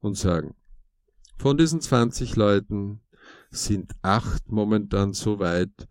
und 0.00 0.16
sagen, 0.16 0.54
von 1.36 1.58
diesen 1.58 1.82
20 1.82 2.34
Leuten 2.36 3.02
sind 3.50 3.92
acht 4.00 4.50
momentan 4.50 5.12
so 5.12 5.38
weit, 5.38 5.88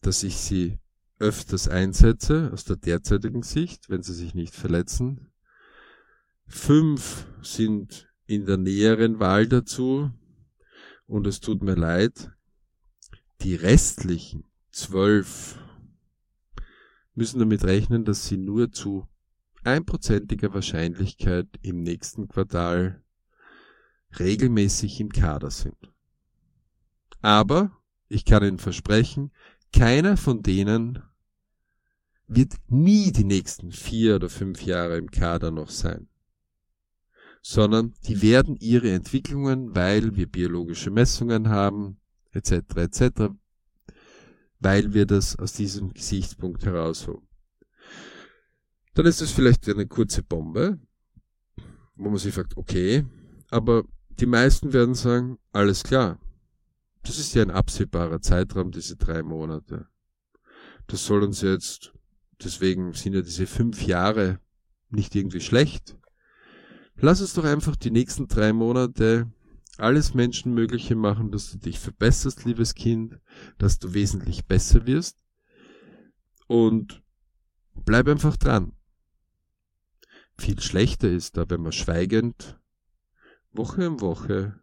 dass 0.00 0.22
ich 0.22 0.36
sie 0.36 0.78
öfters 1.18 1.66
einsetze, 1.66 2.50
aus 2.52 2.64
der 2.64 2.76
derzeitigen 2.76 3.42
Sicht, 3.42 3.90
wenn 3.90 4.04
sie 4.04 4.14
sich 4.14 4.34
nicht 4.34 4.54
verletzen. 4.54 5.26
Fünf 6.46 7.26
sind 7.42 8.09
in 8.30 8.46
der 8.46 8.58
näheren 8.58 9.18
Wahl 9.18 9.48
dazu 9.48 10.12
und 11.08 11.26
es 11.26 11.40
tut 11.40 11.62
mir 11.62 11.74
leid, 11.74 12.30
die 13.40 13.56
restlichen 13.56 14.44
zwölf 14.70 15.58
müssen 17.16 17.40
damit 17.40 17.64
rechnen, 17.64 18.04
dass 18.04 18.28
sie 18.28 18.36
nur 18.36 18.70
zu 18.70 19.08
einprozentiger 19.64 20.54
Wahrscheinlichkeit 20.54 21.48
im 21.62 21.82
nächsten 21.82 22.28
Quartal 22.28 23.02
regelmäßig 24.20 25.00
im 25.00 25.08
Kader 25.08 25.50
sind. 25.50 25.92
Aber 27.22 27.76
ich 28.08 28.24
kann 28.24 28.44
Ihnen 28.44 28.58
versprechen, 28.58 29.32
keiner 29.72 30.16
von 30.16 30.42
denen 30.42 31.02
wird 32.28 32.54
nie 32.68 33.10
die 33.10 33.24
nächsten 33.24 33.72
vier 33.72 34.14
oder 34.14 34.28
fünf 34.28 34.62
Jahre 34.62 34.98
im 34.98 35.10
Kader 35.10 35.50
noch 35.50 35.68
sein, 35.68 36.08
sondern 37.42 37.94
die 38.06 38.22
werden 38.22 38.56
ihre 38.56 38.90
Entwicklungen, 38.90 39.74
weil 39.74 40.16
wir 40.16 40.26
biologische 40.26 40.90
Messungen 40.90 41.48
haben, 41.48 41.98
etc., 42.32 42.76
etc., 42.76 43.10
weil 44.58 44.92
wir 44.92 45.06
das 45.06 45.38
aus 45.38 45.54
diesem 45.54 45.92
Gesichtspunkt 45.92 46.64
herausholen. 46.66 47.26
Dann 48.94 49.06
ist 49.06 49.22
es 49.22 49.30
vielleicht 49.30 49.68
eine 49.68 49.86
kurze 49.86 50.22
Bombe, 50.22 50.78
wo 51.94 52.10
man 52.10 52.18
sich 52.18 52.34
fragt, 52.34 52.56
okay, 52.56 53.06
aber 53.50 53.84
die 54.10 54.26
meisten 54.26 54.72
werden 54.72 54.94
sagen, 54.94 55.38
alles 55.52 55.82
klar. 55.82 56.18
Das 57.02 57.18
ist 57.18 57.34
ja 57.34 57.42
ein 57.42 57.50
absehbarer 57.50 58.20
Zeitraum, 58.20 58.70
diese 58.70 58.96
drei 58.96 59.22
Monate. 59.22 59.88
Das 60.86 61.06
soll 61.06 61.22
uns 61.22 61.40
jetzt, 61.40 61.92
deswegen 62.42 62.92
sind 62.92 63.14
ja 63.14 63.22
diese 63.22 63.46
fünf 63.46 63.86
Jahre 63.86 64.40
nicht 64.90 65.14
irgendwie 65.14 65.40
schlecht. 65.40 65.96
Lass 67.02 67.22
uns 67.22 67.32
doch 67.32 67.44
einfach 67.44 67.76
die 67.76 67.90
nächsten 67.90 68.28
drei 68.28 68.52
Monate 68.52 69.32
alles 69.78 70.12
Menschenmögliche 70.12 70.94
machen, 70.94 71.30
dass 71.30 71.50
du 71.50 71.58
dich 71.58 71.78
verbesserst, 71.78 72.44
liebes 72.44 72.74
Kind, 72.74 73.18
dass 73.56 73.78
du 73.78 73.94
wesentlich 73.94 74.44
besser 74.44 74.86
wirst. 74.86 75.24
Und 76.46 77.02
bleib 77.74 78.06
einfach 78.08 78.36
dran. 78.36 78.72
Viel 80.36 80.60
schlechter 80.60 81.08
ist 81.08 81.38
da, 81.38 81.48
wenn 81.48 81.62
man 81.62 81.72
schweigend 81.72 82.60
Woche 83.52 83.88
um 83.88 84.00
Woche 84.00 84.60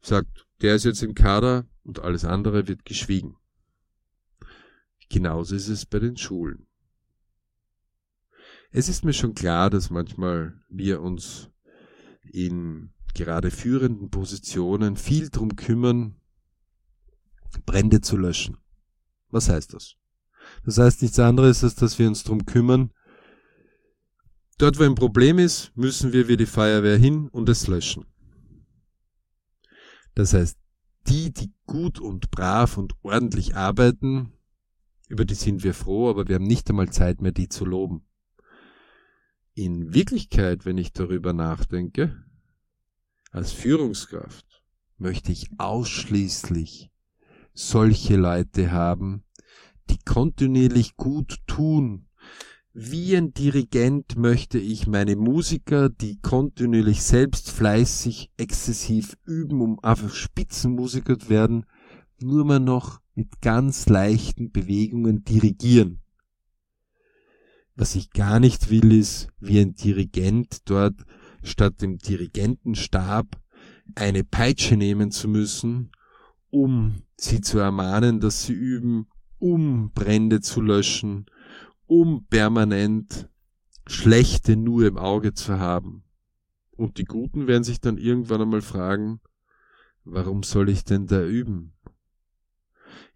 sagt, 0.00 0.46
der 0.62 0.76
ist 0.76 0.84
jetzt 0.84 1.02
im 1.02 1.14
Kader 1.14 1.66
und 1.84 1.98
alles 1.98 2.24
andere 2.24 2.68
wird 2.68 2.86
geschwiegen. 2.86 3.36
Genauso 5.10 5.54
ist 5.54 5.68
es 5.68 5.84
bei 5.84 5.98
den 5.98 6.16
Schulen. 6.16 6.65
Es 8.76 8.90
ist 8.90 9.06
mir 9.06 9.14
schon 9.14 9.32
klar, 9.32 9.70
dass 9.70 9.88
manchmal 9.88 10.52
wir 10.68 11.00
uns 11.00 11.48
in 12.30 12.92
gerade 13.14 13.50
führenden 13.50 14.10
Positionen 14.10 14.96
viel 14.96 15.30
drum 15.30 15.56
kümmern, 15.56 16.16
Brände 17.64 18.02
zu 18.02 18.18
löschen. 18.18 18.58
Was 19.30 19.48
heißt 19.48 19.72
das? 19.72 19.94
Das 20.66 20.76
heißt 20.76 21.00
nichts 21.00 21.18
anderes, 21.18 21.64
als 21.64 21.76
dass 21.76 21.98
wir 21.98 22.06
uns 22.06 22.22
drum 22.22 22.44
kümmern, 22.44 22.90
Dort, 24.58 24.78
wo 24.78 24.84
ein 24.84 24.94
Problem 24.94 25.38
ist, 25.38 25.74
müssen 25.74 26.12
wir 26.12 26.28
wie 26.28 26.36
die 26.36 26.44
Feuerwehr 26.44 26.98
hin 26.98 27.28
und 27.28 27.48
es 27.48 27.66
löschen. 27.68 28.04
Das 30.14 30.34
heißt, 30.34 30.58
die, 31.08 31.32
die 31.32 31.54
gut 31.66 31.98
und 31.98 32.30
brav 32.30 32.76
und 32.76 32.92
ordentlich 33.02 33.56
arbeiten, 33.56 34.34
über 35.08 35.24
die 35.24 35.34
sind 35.34 35.64
wir 35.64 35.72
froh, 35.72 36.10
aber 36.10 36.28
wir 36.28 36.34
haben 36.34 36.46
nicht 36.46 36.68
einmal 36.68 36.90
Zeit 36.90 37.22
mehr, 37.22 37.32
die 37.32 37.48
zu 37.48 37.64
loben. 37.64 38.06
In 39.56 39.92
Wirklichkeit, 39.92 40.64
wenn 40.66 40.78
ich 40.78 40.92
darüber 40.92 41.32
nachdenke, 41.32 42.24
als 43.32 43.50
Führungskraft 43.50 44.62
möchte 44.98 45.32
ich 45.32 45.48
ausschließlich 45.58 46.90
solche 47.52 48.16
Leute 48.16 48.70
haben, 48.70 49.24
die 49.90 49.98
kontinuierlich 50.04 50.96
gut 50.96 51.38
tun 51.48 52.06
wie 52.78 53.16
ein 53.16 53.32
Dirigent 53.32 54.18
möchte 54.18 54.58
ich 54.58 54.86
meine 54.86 55.16
Musiker, 55.16 55.88
die 55.88 56.20
kontinuierlich 56.20 57.02
selbst 57.02 57.50
fleißig, 57.50 58.30
exzessiv 58.36 59.16
üben, 59.24 59.62
um 59.62 59.78
einfach 59.82 60.12
Spitzenmusiker 60.12 61.18
zu 61.18 61.30
werden, 61.30 61.64
nur 62.20 62.44
mal 62.44 62.60
noch 62.60 63.00
mit 63.14 63.40
ganz 63.40 63.88
leichten 63.88 64.52
Bewegungen 64.52 65.24
dirigieren. 65.24 66.00
Was 67.76 67.94
ich 67.94 68.10
gar 68.10 68.40
nicht 68.40 68.70
will, 68.70 68.90
ist, 68.90 69.28
wie 69.38 69.60
ein 69.60 69.74
Dirigent 69.74 70.68
dort 70.68 70.94
statt 71.42 71.82
dem 71.82 71.98
Dirigentenstab 71.98 73.26
eine 73.94 74.24
Peitsche 74.24 74.76
nehmen 74.76 75.10
zu 75.10 75.28
müssen, 75.28 75.90
um 76.50 77.02
sie 77.16 77.42
zu 77.42 77.58
ermahnen, 77.58 78.18
dass 78.18 78.44
sie 78.44 78.54
üben, 78.54 79.08
um 79.38 79.92
Brände 79.92 80.40
zu 80.40 80.62
löschen, 80.62 81.26
um 81.86 82.26
permanent 82.26 83.28
Schlechte 83.86 84.56
nur 84.56 84.86
im 84.86 84.96
Auge 84.96 85.34
zu 85.34 85.58
haben. 85.58 86.02
Und 86.72 86.96
die 86.96 87.04
Guten 87.04 87.46
werden 87.46 87.64
sich 87.64 87.80
dann 87.80 87.98
irgendwann 87.98 88.40
einmal 88.40 88.62
fragen, 88.62 89.20
warum 90.04 90.42
soll 90.42 90.70
ich 90.70 90.84
denn 90.84 91.06
da 91.06 91.22
üben? 91.22 91.75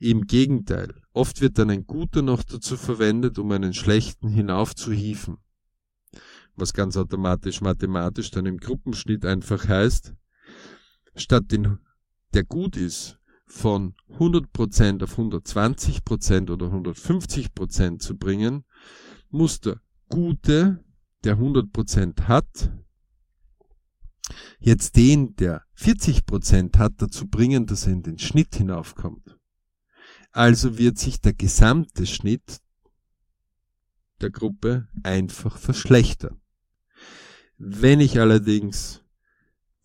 Im 0.03 0.27
Gegenteil, 0.27 0.95
oft 1.13 1.43
wird 1.43 1.59
dann 1.59 1.69
ein 1.69 1.87
Guter 1.87 2.23
noch 2.23 2.43
dazu 2.43 2.79
verwendet, 2.79 3.39
um 3.39 3.53
einen 3.53 3.75
Schlechten 3.75 4.29
hinaufzuhieven. 4.29 5.37
Was 6.57 6.73
ganz 6.73 6.97
automatisch 6.97 7.61
mathematisch 7.61 8.31
dann 8.31 8.47
im 8.47 8.57
Gruppenschnitt 8.57 9.27
einfach 9.27 9.69
heißt, 9.69 10.15
statt 11.17 11.53
den, 11.53 11.81
der 12.33 12.45
gut 12.45 12.79
ist, 12.79 13.19
von 13.45 13.95
100% 14.19 15.03
auf 15.03 15.19
120% 15.19 16.51
oder 16.51 16.67
150% 16.69 17.99
zu 17.99 18.17
bringen, 18.17 18.65
muss 19.29 19.61
der 19.61 19.83
Gute, 20.09 20.83
der 21.25 21.37
100% 21.37 22.23
hat, 22.23 22.73
jetzt 24.61 24.97
den, 24.97 25.37
der 25.37 25.63
40% 25.77 26.79
hat, 26.79 26.95
dazu 26.97 27.29
bringen, 27.29 27.67
dass 27.67 27.87
er 27.87 27.93
in 27.93 28.03
den 28.03 28.19
Schnitt 28.19 28.55
hinaufkommt. 28.55 29.37
Also 30.33 30.79
wird 30.79 30.99
sich 30.99 31.21
der 31.21 31.33
gesamte 31.33 32.07
Schnitt 32.07 32.61
der 34.21 34.31
Gruppe 34.31 34.89
einfach 35.03 35.57
verschlechtern. 35.59 36.41
Wenn 37.57 38.01
ich 38.01 38.19
allerdings 38.21 39.01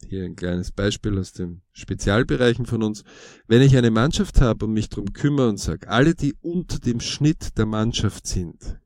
hier 0.08 0.24
ein 0.24 0.36
kleines 0.36 0.72
Beispiel 0.72 1.18
aus 1.18 1.34
den 1.34 1.62
Spezialbereichen 1.72 2.66
von 2.66 2.84
uns. 2.84 3.04
Wenn 3.48 3.62
ich 3.62 3.76
eine 3.76 3.92
Mannschaft 3.92 4.42
habe 4.42 4.66
und 4.66 4.74
mich 4.74 4.90
darum 4.90 5.14
kümmere 5.14 5.50
und 5.50 5.60
sage, 5.60 5.90
alle, 5.90 6.16
die 6.16 6.36
unter 6.42 6.80
dem 6.80 7.00
Schnitt 7.00 7.58
der 7.58 7.66
Mannschaft 7.66 8.28
sind, 8.28 8.80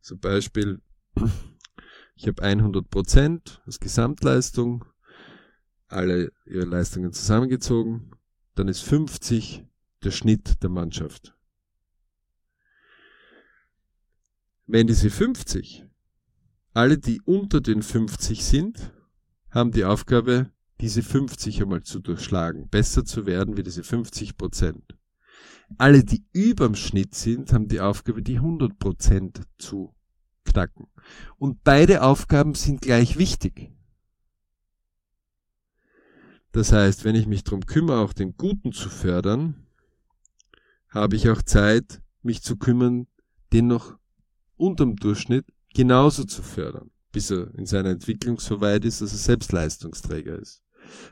zum 0.00 0.18
Beispiel, 0.18 0.80
ich 2.14 2.26
habe 2.26 2.42
100 2.42 2.88
Prozent 2.90 3.62
als 3.66 3.80
Gesamtleistung, 3.80 4.84
alle 5.88 6.32
ihre 6.46 6.64
Leistungen 6.64 7.12
zusammengezogen, 7.12 8.13
dann 8.54 8.68
ist 8.68 8.82
50 8.82 9.64
der 10.02 10.10
Schnitt 10.10 10.62
der 10.62 10.70
Mannschaft. 10.70 11.36
Wenn 14.66 14.86
diese 14.86 15.10
50 15.10 15.84
alle, 16.72 16.98
die 16.98 17.20
unter 17.22 17.60
den 17.60 17.82
50 17.82 18.44
sind, 18.44 18.92
haben 19.50 19.70
die 19.70 19.84
Aufgabe, 19.84 20.50
diese 20.80 21.04
50 21.04 21.62
einmal 21.62 21.84
zu 21.84 22.00
durchschlagen, 22.00 22.68
besser 22.68 23.04
zu 23.04 23.26
werden 23.26 23.56
wie 23.56 23.62
diese 23.62 23.84
50 23.84 24.36
Prozent. 24.36 24.98
Alle, 25.78 26.02
die 26.02 26.24
überm 26.32 26.74
Schnitt 26.74 27.14
sind, 27.14 27.52
haben 27.52 27.68
die 27.68 27.80
Aufgabe, 27.80 28.22
die 28.22 28.36
100 28.36 28.76
Prozent 28.78 29.42
zu 29.56 29.94
knacken. 30.44 30.88
Und 31.36 31.62
beide 31.62 32.02
Aufgaben 32.02 32.54
sind 32.54 32.82
gleich 32.82 33.18
wichtig. 33.18 33.72
Das 36.54 36.70
heißt, 36.70 37.04
wenn 37.04 37.16
ich 37.16 37.26
mich 37.26 37.42
darum 37.42 37.66
kümmere, 37.66 37.98
auch 37.98 38.12
den 38.12 38.36
Guten 38.36 38.70
zu 38.70 38.88
fördern, 38.88 39.66
habe 40.88 41.16
ich 41.16 41.28
auch 41.28 41.42
Zeit, 41.42 42.00
mich 42.22 42.42
zu 42.42 42.56
kümmern, 42.56 43.08
den 43.52 43.66
noch 43.66 43.98
unterm 44.56 44.94
Durchschnitt 44.94 45.46
genauso 45.74 46.22
zu 46.22 46.44
fördern, 46.44 46.92
bis 47.10 47.32
er 47.32 47.52
in 47.56 47.66
seiner 47.66 47.90
Entwicklung 47.90 48.38
so 48.38 48.60
weit 48.60 48.84
ist, 48.84 49.00
dass 49.00 49.10
er 49.10 49.18
selbst 49.18 49.50
Leistungsträger 49.50 50.38
ist. 50.38 50.62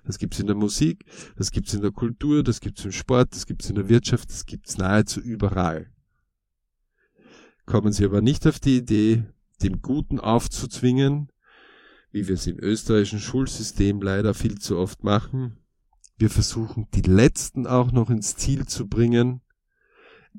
Das 0.05 0.19
gibt's 0.19 0.39
in 0.39 0.47
der 0.47 0.55
Musik, 0.55 1.07
das 1.35 1.51
gibt's 1.51 1.75
in 1.75 1.83
der 1.83 1.91
Kultur, 1.91 2.45
das 2.45 2.61
gibt's 2.61 2.85
im 2.85 2.93
Sport, 2.93 3.35
das 3.35 3.45
gibt's 3.45 3.69
in 3.69 3.75
der 3.75 3.89
Wirtschaft, 3.89 4.31
das 4.31 4.47
gibt's 4.47 4.79
nahezu 4.79 5.19
überall. 5.19 5.91
Kommen 7.67 7.93
Sie 7.93 8.05
aber 8.05 8.21
nicht 8.21 8.47
auf 8.47 8.61
die 8.61 8.77
Idee, 8.77 9.25
dem 9.61 9.83
Guten 9.83 10.21
aufzuzwingen, 10.21 11.32
wie 12.13 12.29
wir 12.29 12.35
es 12.35 12.47
im 12.47 12.59
österreichischen 12.59 13.19
Schulsystem 13.19 14.01
leider 14.01 14.35
viel 14.35 14.59
zu 14.59 14.79
oft 14.79 15.03
machen. 15.03 15.59
Wir 16.17 16.31
versuchen, 16.31 16.87
die 16.95 17.03
Letzten 17.03 17.67
auch 17.67 17.91
noch 17.91 18.11
ins 18.11 18.37
Ziel 18.37 18.67
zu 18.67 18.87
bringen, 18.87 19.41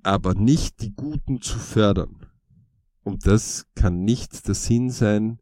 aber 0.03 0.35
nicht 0.35 0.81
die 0.81 0.93
Guten 0.95 1.41
zu 1.41 1.57
fördern. 1.57 2.27
Und 3.03 3.27
das 3.27 3.65
kann 3.75 4.03
nicht 4.03 4.47
der 4.47 4.55
Sinn 4.55 4.89
sein 4.91 5.39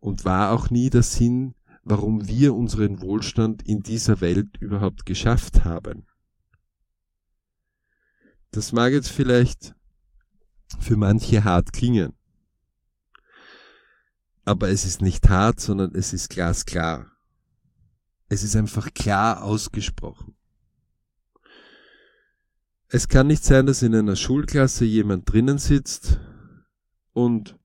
und 0.00 0.24
war 0.24 0.52
auch 0.52 0.70
nie 0.70 0.90
der 0.90 1.02
Sinn, 1.02 1.54
warum 1.84 2.26
wir 2.26 2.54
unseren 2.54 3.00
Wohlstand 3.00 3.62
in 3.62 3.82
dieser 3.82 4.20
Welt 4.20 4.56
überhaupt 4.58 5.06
geschafft 5.06 5.64
haben. 5.64 6.06
Das 8.50 8.72
mag 8.72 8.92
jetzt 8.92 9.10
vielleicht 9.10 9.74
für 10.80 10.96
manche 10.96 11.44
hart 11.44 11.72
klingen. 11.72 12.14
Aber 14.44 14.68
es 14.68 14.84
ist 14.84 15.00
nicht 15.00 15.28
hart, 15.28 15.60
sondern 15.60 15.94
es 15.94 16.12
ist 16.12 16.30
glasklar. 16.30 17.10
Es 18.28 18.42
ist 18.42 18.56
einfach 18.56 18.92
klar 18.92 19.42
ausgesprochen. 19.42 20.36
Es 22.88 23.08
kann 23.08 23.26
nicht 23.26 23.44
sein, 23.44 23.66
dass 23.66 23.82
in 23.82 23.94
einer 23.94 24.16
Schulklasse 24.16 24.84
jemand 24.84 25.30
drinnen 25.32 25.58
sitzt 25.58 26.20
und 27.12 27.58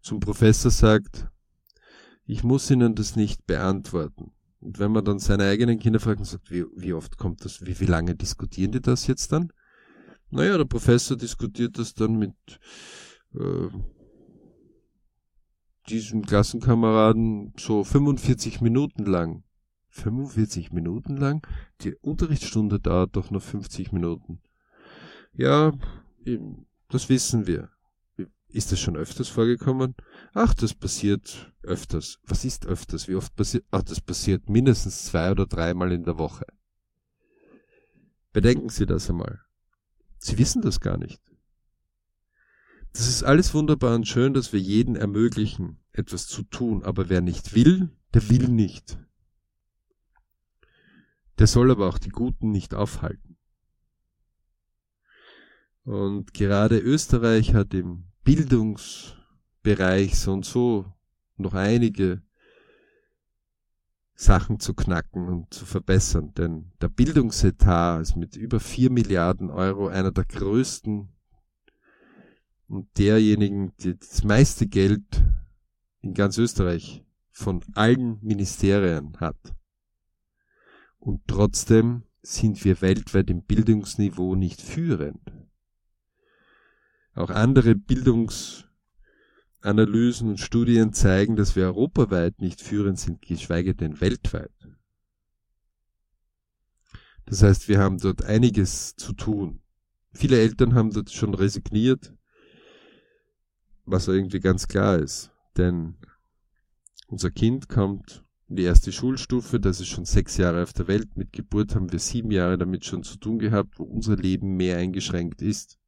zum 0.00 0.20
Professor 0.20 0.70
sagt, 0.70 1.26
ich 2.26 2.44
muss 2.44 2.70
Ihnen 2.70 2.94
das 2.94 3.16
nicht 3.16 3.46
beantworten. 3.46 4.32
Und 4.60 4.78
wenn 4.78 4.92
man 4.92 5.04
dann 5.04 5.18
seine 5.18 5.44
eigenen 5.44 5.78
Kinder 5.78 6.00
fragt 6.00 6.20
und 6.20 6.26
sagt, 6.26 6.50
wie, 6.50 6.64
wie 6.74 6.92
oft 6.92 7.16
kommt 7.18 7.44
das, 7.44 7.64
wie, 7.64 7.78
wie 7.80 7.86
lange 7.86 8.14
diskutieren 8.14 8.72
die 8.72 8.80
das 8.80 9.06
jetzt 9.06 9.32
dann? 9.32 9.52
Naja, 10.30 10.58
der 10.58 10.64
Professor 10.64 11.16
diskutiert 11.16 11.78
das 11.78 11.94
dann 11.94 12.18
mit 12.18 12.34
äh, 13.34 13.68
diesem 15.88 16.22
Klassenkameraden 16.22 17.52
so 17.58 17.84
45 17.84 18.60
Minuten 18.60 19.04
lang. 19.04 19.44
45 19.90 20.72
Minuten 20.72 21.16
lang? 21.16 21.46
Die 21.80 21.94
Unterrichtsstunde 21.94 22.80
dauert 22.80 23.16
doch 23.16 23.30
nur 23.30 23.40
50 23.40 23.92
Minuten. 23.92 24.40
Ja, 25.32 25.72
das 26.88 27.08
wissen 27.08 27.46
wir. 27.46 27.70
Ist 28.48 28.72
das 28.72 28.80
schon 28.80 28.96
öfters 28.96 29.28
vorgekommen? 29.28 29.94
Ach, 30.32 30.54
das 30.54 30.72
passiert 30.74 31.52
öfters. 31.62 32.18
Was 32.24 32.44
ist 32.44 32.66
öfters? 32.66 33.08
Wie 33.08 33.14
oft 33.14 33.34
passiert? 33.34 33.64
Ach, 33.70 33.82
das 33.82 34.00
passiert 34.00 34.48
mindestens 34.48 35.04
zwei 35.06 35.30
oder 35.30 35.46
dreimal 35.46 35.92
in 35.92 36.04
der 36.04 36.18
Woche. 36.18 36.46
Bedenken 38.32 38.68
Sie 38.68 38.86
das 38.86 39.10
einmal. 39.10 39.40
Sie 40.18 40.38
wissen 40.38 40.62
das 40.62 40.80
gar 40.80 40.96
nicht. 40.96 41.20
Das 42.96 43.08
ist 43.08 43.24
alles 43.24 43.52
wunderbar 43.52 43.94
und 43.94 44.08
schön, 44.08 44.32
dass 44.32 44.54
wir 44.54 44.60
jeden 44.60 44.96
ermöglichen, 44.96 45.76
etwas 45.92 46.26
zu 46.28 46.44
tun, 46.44 46.82
aber 46.82 47.10
wer 47.10 47.20
nicht 47.20 47.54
will, 47.54 47.90
der 48.14 48.30
will 48.30 48.48
nicht. 48.48 48.96
Der 51.38 51.46
soll 51.46 51.70
aber 51.70 51.88
auch 51.88 51.98
die 51.98 52.08
Guten 52.08 52.50
nicht 52.52 52.72
aufhalten. 52.72 53.36
Und 55.84 56.32
gerade 56.32 56.78
Österreich 56.78 57.52
hat 57.52 57.74
im 57.74 58.04
Bildungsbereich 58.24 60.18
so 60.18 60.32
und 60.32 60.46
so 60.46 60.90
noch 61.36 61.52
einige 61.52 62.22
Sachen 64.14 64.58
zu 64.58 64.72
knacken 64.72 65.28
und 65.28 65.52
zu 65.52 65.66
verbessern. 65.66 66.32
Denn 66.32 66.72
der 66.80 66.88
Bildungsetat 66.88 68.00
ist 68.00 68.16
mit 68.16 68.36
über 68.36 68.58
vier 68.58 68.90
Milliarden 68.90 69.50
Euro 69.50 69.88
einer 69.88 70.12
der 70.12 70.24
größten 70.24 71.10
und 72.68 72.98
derjenigen, 72.98 73.72
die 73.78 73.98
das 73.98 74.24
meiste 74.24 74.66
Geld 74.66 75.24
in 76.00 76.14
ganz 76.14 76.38
Österreich 76.38 77.04
von 77.30 77.62
allen 77.74 78.18
Ministerien 78.22 79.16
hat. 79.18 79.36
Und 80.98 81.22
trotzdem 81.26 82.04
sind 82.22 82.64
wir 82.64 82.80
weltweit 82.80 83.30
im 83.30 83.42
Bildungsniveau 83.42 84.34
nicht 84.34 84.60
führend. 84.60 85.20
Auch 87.14 87.30
andere 87.30 87.76
Bildungsanalysen 87.76 90.30
und 90.30 90.40
Studien 90.40 90.92
zeigen, 90.92 91.36
dass 91.36 91.54
wir 91.54 91.66
europaweit 91.66 92.40
nicht 92.40 92.60
führend 92.60 92.98
sind, 92.98 93.22
geschweige 93.22 93.74
denn 93.74 94.00
weltweit. 94.00 94.50
Das 97.26 97.42
heißt, 97.42 97.68
wir 97.68 97.78
haben 97.78 97.98
dort 97.98 98.24
einiges 98.24 98.96
zu 98.96 99.12
tun. 99.12 99.60
Viele 100.12 100.40
Eltern 100.40 100.74
haben 100.74 100.92
dort 100.92 101.10
schon 101.10 101.34
resigniert, 101.34 102.15
was 103.86 104.08
irgendwie 104.08 104.40
ganz 104.40 104.68
klar 104.68 104.98
ist. 104.98 105.30
Denn 105.56 105.94
unser 107.08 107.30
Kind 107.30 107.68
kommt 107.68 108.24
in 108.48 108.56
die 108.56 108.64
erste 108.64 108.92
Schulstufe, 108.92 109.58
das 109.58 109.80
ist 109.80 109.88
schon 109.88 110.04
sechs 110.04 110.36
Jahre 110.36 110.62
auf 110.62 110.72
der 110.72 110.88
Welt. 110.88 111.16
Mit 111.16 111.32
Geburt 111.32 111.74
haben 111.74 111.90
wir 111.90 111.98
sieben 111.98 112.30
Jahre 112.30 112.58
damit 112.58 112.84
schon 112.84 113.02
zu 113.02 113.16
tun 113.16 113.38
gehabt, 113.38 113.78
wo 113.78 113.84
unser 113.84 114.16
Leben 114.16 114.56
mehr 114.56 114.78
eingeschränkt 114.78 115.42
ist. 115.42 115.78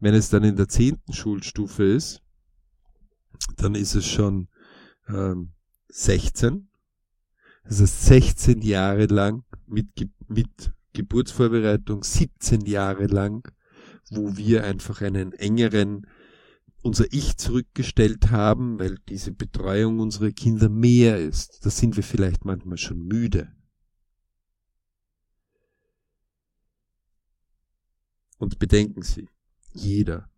Wenn 0.00 0.14
es 0.14 0.28
dann 0.28 0.44
in 0.44 0.56
der 0.56 0.68
zehnten 0.68 1.12
Schulstufe 1.12 1.84
ist, 1.84 2.22
dann 3.56 3.74
ist 3.74 3.94
es 3.94 4.06
schon 4.06 4.48
ähm, 5.08 5.52
16. 5.88 6.68
Das 7.64 7.80
heißt 7.80 8.06
16 8.06 8.62
Jahre 8.62 9.06
lang 9.06 9.44
mit, 9.66 9.88
mit 10.28 10.72
Geburtsvorbereitung, 10.92 12.02
17 12.02 12.62
Jahre 12.62 13.06
lang, 13.06 13.52
wo 14.10 14.36
wir 14.36 14.64
einfach 14.64 15.02
einen 15.02 15.32
engeren 15.32 16.06
unser 16.82 17.12
Ich 17.12 17.36
zurückgestellt 17.36 18.30
haben, 18.30 18.78
weil 18.78 18.98
diese 19.08 19.32
Betreuung 19.32 20.00
unserer 20.00 20.30
Kinder 20.30 20.68
mehr 20.68 21.18
ist. 21.18 21.64
Da 21.64 21.70
sind 21.70 21.96
wir 21.96 22.02
vielleicht 22.02 22.44
manchmal 22.44 22.78
schon 22.78 22.98
müde. 22.98 23.52
Und 28.38 28.58
bedenken 28.58 29.02
Sie, 29.02 29.28
jeder, 29.72 30.30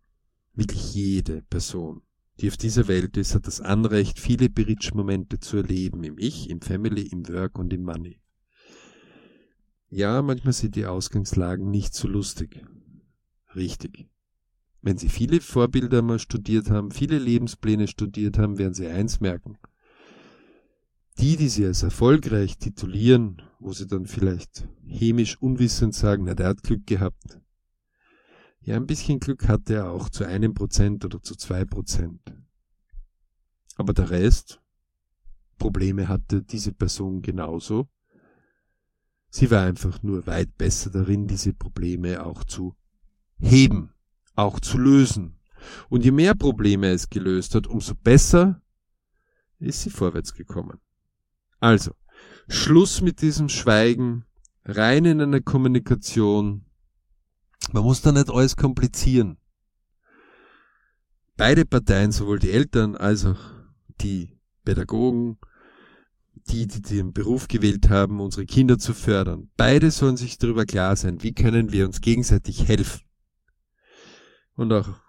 wirklich 0.53 0.93
jede 0.93 1.43
Person, 1.43 2.01
die 2.39 2.49
auf 2.49 2.57
dieser 2.57 2.87
Welt 2.87 3.15
ist, 3.17 3.35
hat 3.35 3.45
das 3.45 3.61
Anrecht, 3.61 4.19
viele 4.19 4.49
Bridge-Momente 4.49 5.39
zu 5.39 5.57
erleben, 5.57 6.03
im 6.03 6.17
Ich, 6.17 6.49
im 6.49 6.61
Family, 6.61 7.03
im 7.03 7.27
Work 7.29 7.59
und 7.59 7.71
im 7.71 7.83
Money. 7.83 8.19
Ja, 9.89 10.21
manchmal 10.21 10.53
sind 10.53 10.75
die 10.75 10.85
Ausgangslagen 10.85 11.69
nicht 11.69 11.93
so 11.93 12.07
lustig. 12.07 12.65
Richtig. 13.55 14.10
Wenn 14.81 14.97
Sie 14.97 15.09
viele 15.09 15.41
Vorbilder 15.41 16.01
mal 16.01 16.17
studiert 16.17 16.71
haben, 16.71 16.89
viele 16.89 17.19
Lebenspläne 17.19 17.87
studiert 17.87 18.39
haben, 18.39 18.57
werden 18.57 18.73
Sie 18.73 18.87
eins 18.87 19.19
merken. 19.19 19.57
Die, 21.19 21.37
die 21.37 21.49
Sie 21.49 21.65
als 21.65 21.83
erfolgreich 21.83 22.57
titulieren, 22.57 23.43
wo 23.59 23.73
Sie 23.73 23.85
dann 23.85 24.07
vielleicht 24.07 24.67
hämisch 24.83 25.39
unwissend 25.39 25.93
sagen, 25.93 26.23
na, 26.25 26.33
der 26.33 26.47
hat 26.47 26.63
Glück 26.63 26.87
gehabt. 26.87 27.39
Ja, 28.61 28.75
ein 28.75 28.87
bisschen 28.87 29.19
Glück 29.19 29.47
hatte 29.47 29.75
er 29.75 29.91
auch 29.91 30.09
zu 30.09 30.25
einem 30.25 30.55
Prozent 30.55 31.05
oder 31.05 31.21
zu 31.21 31.35
zwei 31.35 31.63
Prozent. 31.63 32.21
Aber 33.75 33.93
der 33.93 34.09
Rest, 34.09 34.61
Probleme 35.59 36.07
hatte 36.07 36.41
diese 36.41 36.73
Person 36.73 37.21
genauso. 37.21 37.87
Sie 39.29 39.51
war 39.51 39.63
einfach 39.63 40.01
nur 40.01 40.25
weit 40.25 40.57
besser 40.57 40.89
darin, 40.89 41.27
diese 41.27 41.53
Probleme 41.53 42.25
auch 42.25 42.43
zu 42.43 42.75
heben 43.39 43.93
auch 44.41 44.59
zu 44.59 44.77
lösen. 44.77 45.39
Und 45.89 46.03
je 46.03 46.11
mehr 46.11 46.35
Probleme 46.35 46.89
es 46.89 47.09
gelöst 47.09 47.55
hat, 47.55 47.67
umso 47.67 47.93
besser 47.95 48.61
ist 49.59 49.81
sie 49.81 49.89
vorwärts 49.89 50.33
gekommen. 50.33 50.79
Also, 51.59 51.91
Schluss 52.47 53.01
mit 53.01 53.21
diesem 53.21 53.49
Schweigen, 53.49 54.25
rein 54.65 55.05
in 55.05 55.21
eine 55.21 55.41
Kommunikation. 55.41 56.65
Man 57.71 57.83
muss 57.83 58.01
da 58.01 58.11
nicht 58.11 58.29
alles 58.29 58.55
komplizieren. 58.55 59.37
Beide 61.37 61.65
Parteien, 61.65 62.11
sowohl 62.11 62.39
die 62.39 62.51
Eltern 62.51 62.95
als 62.95 63.25
auch 63.25 63.39
die 64.01 64.39
Pädagogen, 64.63 65.37
die, 66.47 66.67
die 66.67 66.81
den 66.81 67.13
Beruf 67.13 67.47
gewählt 67.47 67.89
haben, 67.89 68.19
unsere 68.19 68.45
Kinder 68.45 68.77
zu 68.77 68.93
fördern, 68.93 69.49
beide 69.57 69.91
sollen 69.91 70.17
sich 70.17 70.37
darüber 70.37 70.65
klar 70.65 70.95
sein, 70.95 71.23
wie 71.23 71.33
können 71.33 71.71
wir 71.71 71.85
uns 71.85 72.01
gegenseitig 72.01 72.67
helfen. 72.67 73.01
Und 74.61 74.71
auch 74.73 75.01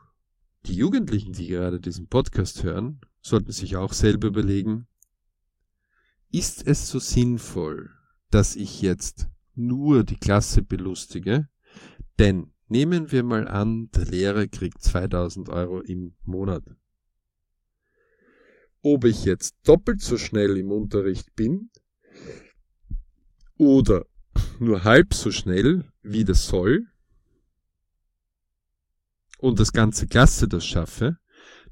die 0.65 0.73
Jugendlichen, 0.73 1.35
die 1.35 1.47
gerade 1.47 1.79
diesen 1.79 2.09
Podcast 2.09 2.63
hören, 2.63 3.03
sollten 3.21 3.53
sich 3.53 3.77
auch 3.77 3.93
selber 3.93 4.29
überlegen, 4.29 4.87
ist 6.31 6.67
es 6.67 6.89
so 6.89 6.99
sinnvoll, 6.99 7.91
dass 8.31 8.57
ich 8.57 8.81
jetzt 8.81 9.29
nur 9.55 10.05
die 10.05 10.17
Klasse 10.17 10.63
belustige? 10.63 11.51
Denn 12.19 12.55
nehmen 12.69 13.13
wir 13.13 13.25
mal 13.25 13.47
an, 13.47 13.91
der 13.91 14.07
Lehrer 14.07 14.47
kriegt 14.47 14.81
2000 14.81 15.51
Euro 15.51 15.83
im 15.83 16.15
Monat. 16.25 16.65
Ob 18.81 19.05
ich 19.05 19.27
jetzt 19.27 19.57
doppelt 19.65 20.01
so 20.01 20.17
schnell 20.17 20.57
im 20.57 20.73
Unterricht 20.73 21.37
bin 21.37 21.69
oder 23.59 24.07
nur 24.59 24.85
halb 24.85 25.13
so 25.13 25.31
schnell, 25.31 25.93
wie 26.01 26.25
das 26.25 26.47
soll, 26.47 26.87
und 29.43 29.59
das 29.59 29.73
ganze 29.73 30.07
Klasse 30.07 30.47
das 30.47 30.65
schaffe, 30.65 31.19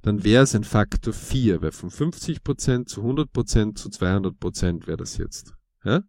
dann 0.03 0.25
wäre 0.25 0.43
es 0.43 0.55
ein 0.57 0.65
Faktor 0.65 1.15
4, 1.15 1.63
weil 1.63 1.71
von 1.71 1.91
50% 1.91 2.87
zu 2.87 3.03
100% 3.03 3.77
zu 3.77 3.89
200% 3.91 4.87
wäre 4.89 4.97
das 4.97 5.17
jetzt. 5.19 5.55
Ja? 5.85 6.03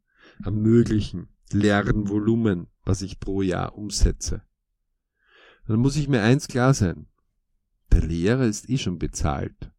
Am 0.43 0.55
möglichen 0.55 1.30
Lernvolumen, 1.51 2.68
was 2.84 3.03
ich 3.03 3.20
pro 3.20 3.43
Jahr 3.43 3.78
umsetze. 3.78 4.41
Dann 5.68 5.80
muss 5.80 5.97
ich 5.97 6.07
mir 6.07 6.24
eins 6.24 6.47
klar 6.47 6.74
sein. 6.74 7.07
Der 7.91 8.01
Lehrer 8.01 8.45
ist 8.45 8.68
eh 8.68 8.80
schon 8.80 8.97
bezahlt. 8.97 9.72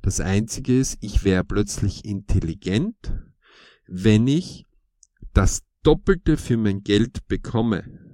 Das 0.00 0.20
Einzige 0.20 0.78
ist, 0.78 0.96
ich 1.02 1.24
wäre 1.24 1.44
plötzlich 1.44 2.06
intelligent, 2.06 3.12
wenn 3.86 4.26
ich 4.26 4.66
das 5.34 5.62
Doppelte 5.82 6.38
für 6.38 6.56
mein 6.56 6.82
Geld 6.82 7.26
bekomme. 7.28 8.09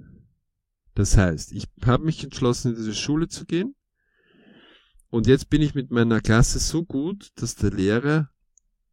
Das 0.97 1.15
heißt, 1.15 1.51
ich 1.51 1.67
habe 1.85 2.05
mich 2.05 2.23
entschlossen, 2.23 2.71
in 2.71 2.75
diese 2.75 2.95
Schule 2.95 3.27
zu 3.27 3.45
gehen. 3.45 3.75
Und 5.09 5.27
jetzt 5.27 5.47
bin 5.47 5.61
ich 5.61 5.75
mit 5.75 5.91
meiner 5.91 6.21
Klasse 6.21 6.57
so 6.57 6.83
gut, 6.83 7.29
dass 7.35 7.53
der 7.53 7.69
Lehrer 7.69 8.31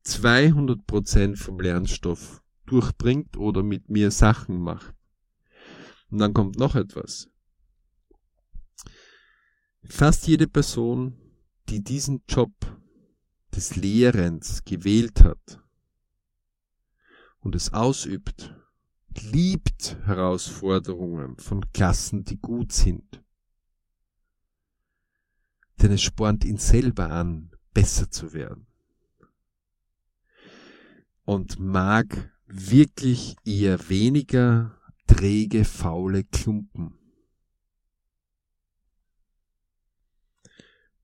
200% 0.05 1.39
vom 1.39 1.59
Lernstoff 1.59 2.43
durchbringt 2.67 3.39
oder 3.39 3.63
mit 3.63 3.89
mir 3.89 4.11
Sachen 4.11 4.61
macht. 4.61 4.95
Und 6.11 6.19
dann 6.19 6.35
kommt 6.35 6.59
noch 6.59 6.75
etwas. 6.75 7.31
Fast 9.83 10.27
jede 10.27 10.47
Person, 10.47 11.19
die 11.71 11.83
diesen 11.83 12.23
Job 12.29 12.53
des 13.57 13.77
Lehrens 13.77 14.63
gewählt 14.67 15.25
hat 15.25 15.59
und 17.39 17.55
es 17.55 17.73
ausübt, 17.73 18.55
liebt 19.23 19.97
Herausforderungen 20.05 21.37
von 21.37 21.71
Klassen, 21.73 22.25
die 22.25 22.39
gut 22.39 22.73
sind. 22.73 23.23
Denn 25.81 25.93
es 25.93 26.03
spornt 26.03 26.45
ihn 26.45 26.59
selber 26.59 27.11
an, 27.11 27.51
besser 27.73 28.11
zu 28.11 28.33
werden. 28.33 28.67
Und 31.25 31.59
mag 31.59 32.33
wirklich 32.47 33.37
eher 33.45 33.89
weniger 33.89 34.79
träge, 35.07 35.65
faule 35.65 36.25
Klumpen. 36.25 36.99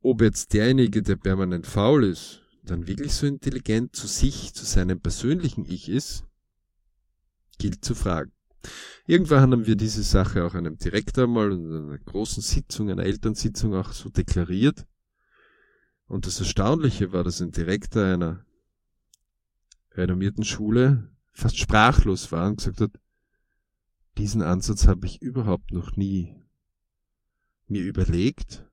Ob 0.02 0.22
jetzt 0.22 0.54
derjenige, 0.54 1.02
der 1.02 1.16
permanent 1.16 1.66
faul 1.66 2.04
ist, 2.04 2.42
dann 2.62 2.86
wirklich 2.86 3.12
so 3.12 3.26
intelligent 3.26 3.94
zu 3.94 4.06
sich, 4.06 4.54
zu 4.54 4.64
seinem 4.64 5.00
persönlichen 5.00 5.64
Ich 5.66 5.88
ist, 5.88 6.24
gilt 7.60 7.84
zu 7.84 7.94
fragen. 7.94 8.32
Irgendwann 9.06 9.52
haben 9.52 9.66
wir 9.66 9.76
diese 9.76 10.02
Sache 10.02 10.44
auch 10.44 10.54
einem 10.54 10.78
Direktor 10.78 11.26
mal 11.26 11.52
in 11.52 11.72
einer 11.72 11.98
großen 11.98 12.42
Sitzung, 12.42 12.90
einer 12.90 13.04
Elternsitzung 13.04 13.74
auch 13.74 13.92
so 13.92 14.08
deklariert. 14.08 14.86
Und 16.06 16.26
das 16.26 16.40
Erstaunliche 16.40 17.12
war, 17.12 17.22
dass 17.22 17.40
ein 17.40 17.52
Direktor 17.52 18.04
einer 18.04 18.44
renommierten 19.92 20.44
Schule 20.44 21.10
fast 21.32 21.58
sprachlos 21.58 22.32
war 22.32 22.48
und 22.48 22.56
gesagt 22.56 22.80
hat, 22.80 22.92
diesen 24.18 24.42
Ansatz 24.42 24.86
habe 24.86 25.06
ich 25.06 25.22
überhaupt 25.22 25.72
noch 25.72 25.96
nie 25.96 26.36
mir 27.66 27.82
überlegt 27.82 28.66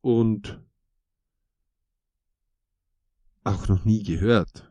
und 0.00 0.60
auch 3.44 3.68
noch 3.68 3.84
nie 3.84 4.02
gehört. 4.02 4.70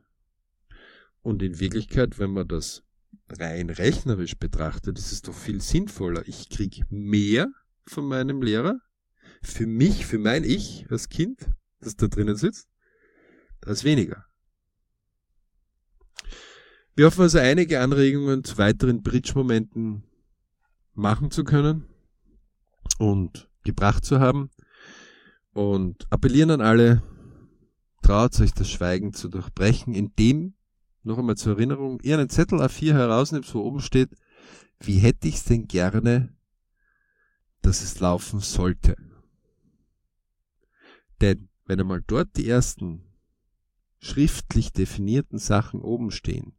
Und 1.21 1.41
in 1.41 1.59
Wirklichkeit, 1.59 2.19
wenn 2.19 2.31
man 2.31 2.47
das 2.47 2.86
rein 3.30 3.69
rechnerisch 3.69 4.38
betrachtet, 4.38 4.97
ist 4.97 5.11
es 5.11 5.21
doch 5.21 5.34
viel 5.34 5.61
sinnvoller. 5.61 6.28
Ich 6.28 6.49
kriege 6.49 6.86
mehr 6.89 7.47
von 7.86 8.05
meinem 8.05 8.41
Lehrer 8.41 8.80
für 9.41 9.67
mich, 9.67 10.05
für 10.05 10.17
mein 10.17 10.43
Ich 10.43 10.86
als 10.89 11.09
Kind, 11.09 11.49
das 11.80 11.95
da 11.95 12.07
drinnen 12.07 12.36
sitzt, 12.36 12.67
als 13.65 13.84
weniger. 13.84 14.25
Wir 16.95 17.05
hoffen 17.05 17.21
also 17.21 17.38
einige 17.38 17.80
Anregungen 17.80 18.43
zu 18.43 18.57
weiteren 18.57 19.03
Bridge-Momenten 19.03 20.03
machen 20.93 21.30
zu 21.30 21.43
können 21.43 21.86
und 22.97 23.49
gebracht 23.63 24.03
zu 24.03 24.19
haben 24.19 24.49
und 25.53 26.07
appellieren 26.11 26.49
an 26.49 26.61
alle, 26.61 27.03
traut 28.01 28.39
euch 28.39 28.53
das 28.53 28.69
Schweigen 28.69 29.13
zu 29.13 29.28
durchbrechen, 29.28 29.93
indem, 29.93 30.55
noch 31.07 31.17
einmal 31.17 31.37
zur 31.37 31.53
Erinnerung, 31.53 31.99
ihr 32.01 32.17
einen 32.17 32.29
Zettel 32.29 32.61
A4 32.61 32.93
herausnimmt, 32.93 33.53
wo 33.53 33.61
oben 33.61 33.79
steht, 33.79 34.09
wie 34.79 34.99
hätte 34.99 35.27
ich 35.27 35.35
es 35.35 35.43
denn 35.45 35.67
gerne, 35.67 36.35
dass 37.61 37.81
es 37.81 37.99
laufen 37.99 38.39
sollte. 38.39 38.95
Denn 41.21 41.49
wenn 41.65 41.79
einmal 41.79 42.03
dort 42.05 42.37
die 42.37 42.47
ersten 42.47 43.03
schriftlich 43.99 44.71
definierten 44.71 45.39
Sachen 45.39 45.81
oben 45.81 46.11
stehen, 46.11 46.53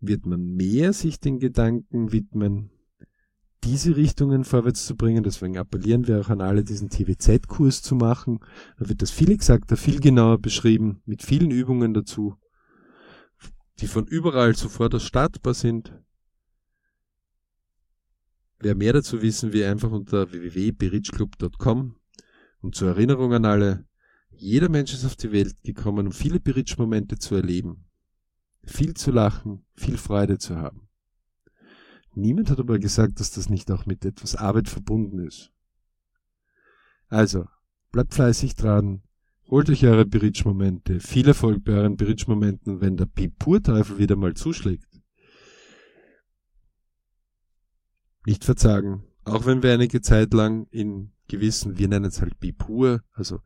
wird 0.00 0.26
man 0.26 0.44
mehr 0.44 0.92
sich 0.92 1.18
den 1.18 1.38
Gedanken 1.38 2.12
widmen, 2.12 2.70
diese 3.64 3.96
Richtungen 3.96 4.44
vorwärts 4.44 4.84
zu 4.84 4.94
bringen. 4.96 5.24
Deswegen 5.24 5.56
appellieren 5.56 6.06
wir 6.06 6.20
auch 6.20 6.28
an 6.28 6.42
alle, 6.42 6.62
diesen 6.62 6.90
TWZ-Kurs 6.90 7.80
zu 7.82 7.94
machen. 7.94 8.40
Da 8.78 8.88
wird 8.88 9.00
das 9.00 9.10
viel 9.10 9.30
exakter, 9.30 9.78
viel 9.78 10.00
genauer 10.00 10.38
beschrieben, 10.38 11.00
mit 11.06 11.22
vielen 11.22 11.50
Übungen 11.50 11.94
dazu, 11.94 12.36
die 13.80 13.86
von 13.86 14.06
überall 14.06 14.54
sofort 14.54 14.94
aus 14.94 15.04
startbar 15.04 15.54
sind. 15.54 15.92
Wer 18.58 18.74
mehr 18.74 18.92
dazu 18.92 19.20
wissen 19.20 19.52
will, 19.52 19.64
einfach 19.64 19.90
unter 19.90 20.32
www.berichclub.com. 20.32 21.96
Und 22.60 22.74
zur 22.74 22.88
Erinnerung 22.88 23.34
an 23.34 23.44
alle, 23.44 23.86
jeder 24.30 24.68
Mensch 24.68 24.94
ist 24.94 25.04
auf 25.04 25.16
die 25.16 25.32
Welt 25.32 25.62
gekommen, 25.62 26.06
um 26.06 26.12
viele 26.12 26.40
Beritsch-Momente 26.40 27.18
zu 27.18 27.34
erleben 27.34 27.84
viel 28.66 28.94
zu 28.94 29.10
lachen, 29.10 29.64
viel 29.74 29.96
Freude 29.96 30.38
zu 30.38 30.56
haben. 30.56 30.88
Niemand 32.14 32.50
hat 32.50 32.60
aber 32.60 32.78
gesagt, 32.78 33.20
dass 33.20 33.30
das 33.30 33.48
nicht 33.48 33.70
auch 33.70 33.86
mit 33.86 34.04
etwas 34.04 34.36
Arbeit 34.36 34.68
verbunden 34.68 35.18
ist. 35.18 35.52
Also, 37.08 37.46
bleibt 37.90 38.14
fleißig 38.14 38.54
dran, 38.54 39.02
holt 39.48 39.70
euch 39.70 39.84
eure 39.84 40.04
Beritsch-Momente, 40.04 41.00
viel 41.00 41.28
Erfolg 41.28 41.64
bei 41.64 41.72
euren 41.72 41.96
Beritsch-Momenten, 41.96 42.80
wenn 42.80 42.96
der 42.96 43.06
Pipur-Teufel 43.06 43.98
wieder 43.98 44.16
mal 44.16 44.34
zuschlägt. 44.34 44.88
Nicht 48.26 48.44
verzagen, 48.44 49.04
auch 49.24 49.46
wenn 49.46 49.62
wir 49.62 49.72
einige 49.72 50.00
Zeit 50.00 50.32
lang 50.32 50.66
in 50.70 51.12
gewissen, 51.28 51.78
wir 51.78 51.88
nennen 51.88 52.06
es 52.06 52.20
halt 52.20 52.38
Bipur, 52.40 53.02
also 53.12 53.40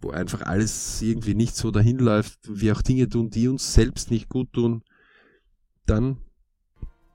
wo 0.00 0.10
einfach 0.10 0.42
alles 0.42 1.02
irgendwie 1.02 1.34
nicht 1.34 1.54
so 1.54 1.70
dahin 1.70 1.98
läuft, 1.98 2.38
wir 2.48 2.74
auch 2.74 2.82
Dinge 2.82 3.08
tun, 3.08 3.30
die 3.30 3.48
uns 3.48 3.74
selbst 3.74 4.10
nicht 4.10 4.28
gut 4.28 4.52
tun, 4.52 4.82
dann 5.86 6.18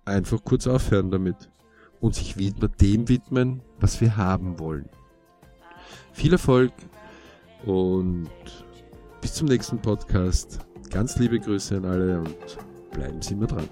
einfach 0.06 0.44
kurz 0.44 0.68
aufhören 0.68 1.10
damit 1.10 1.50
und 2.00 2.14
sich 2.14 2.38
wieder 2.38 2.68
dem 2.68 3.10
widmen, 3.10 3.62
was 3.80 4.02
wir 4.02 4.18
haben 4.18 4.60
wollen. 4.60 4.90
Viel 6.14 6.34
Erfolg 6.34 6.72
und 7.66 8.30
bis 9.22 9.34
zum 9.34 9.48
nächsten 9.48 9.80
Podcast. 9.80 10.60
Ganz 10.92 11.18
liebe 11.18 11.40
Grüße 11.40 11.78
an 11.78 11.86
alle 11.86 12.20
und 12.20 12.58
bleiben 12.92 13.22
Sie 13.22 13.34
immer 13.34 13.48
dran. 13.48 13.68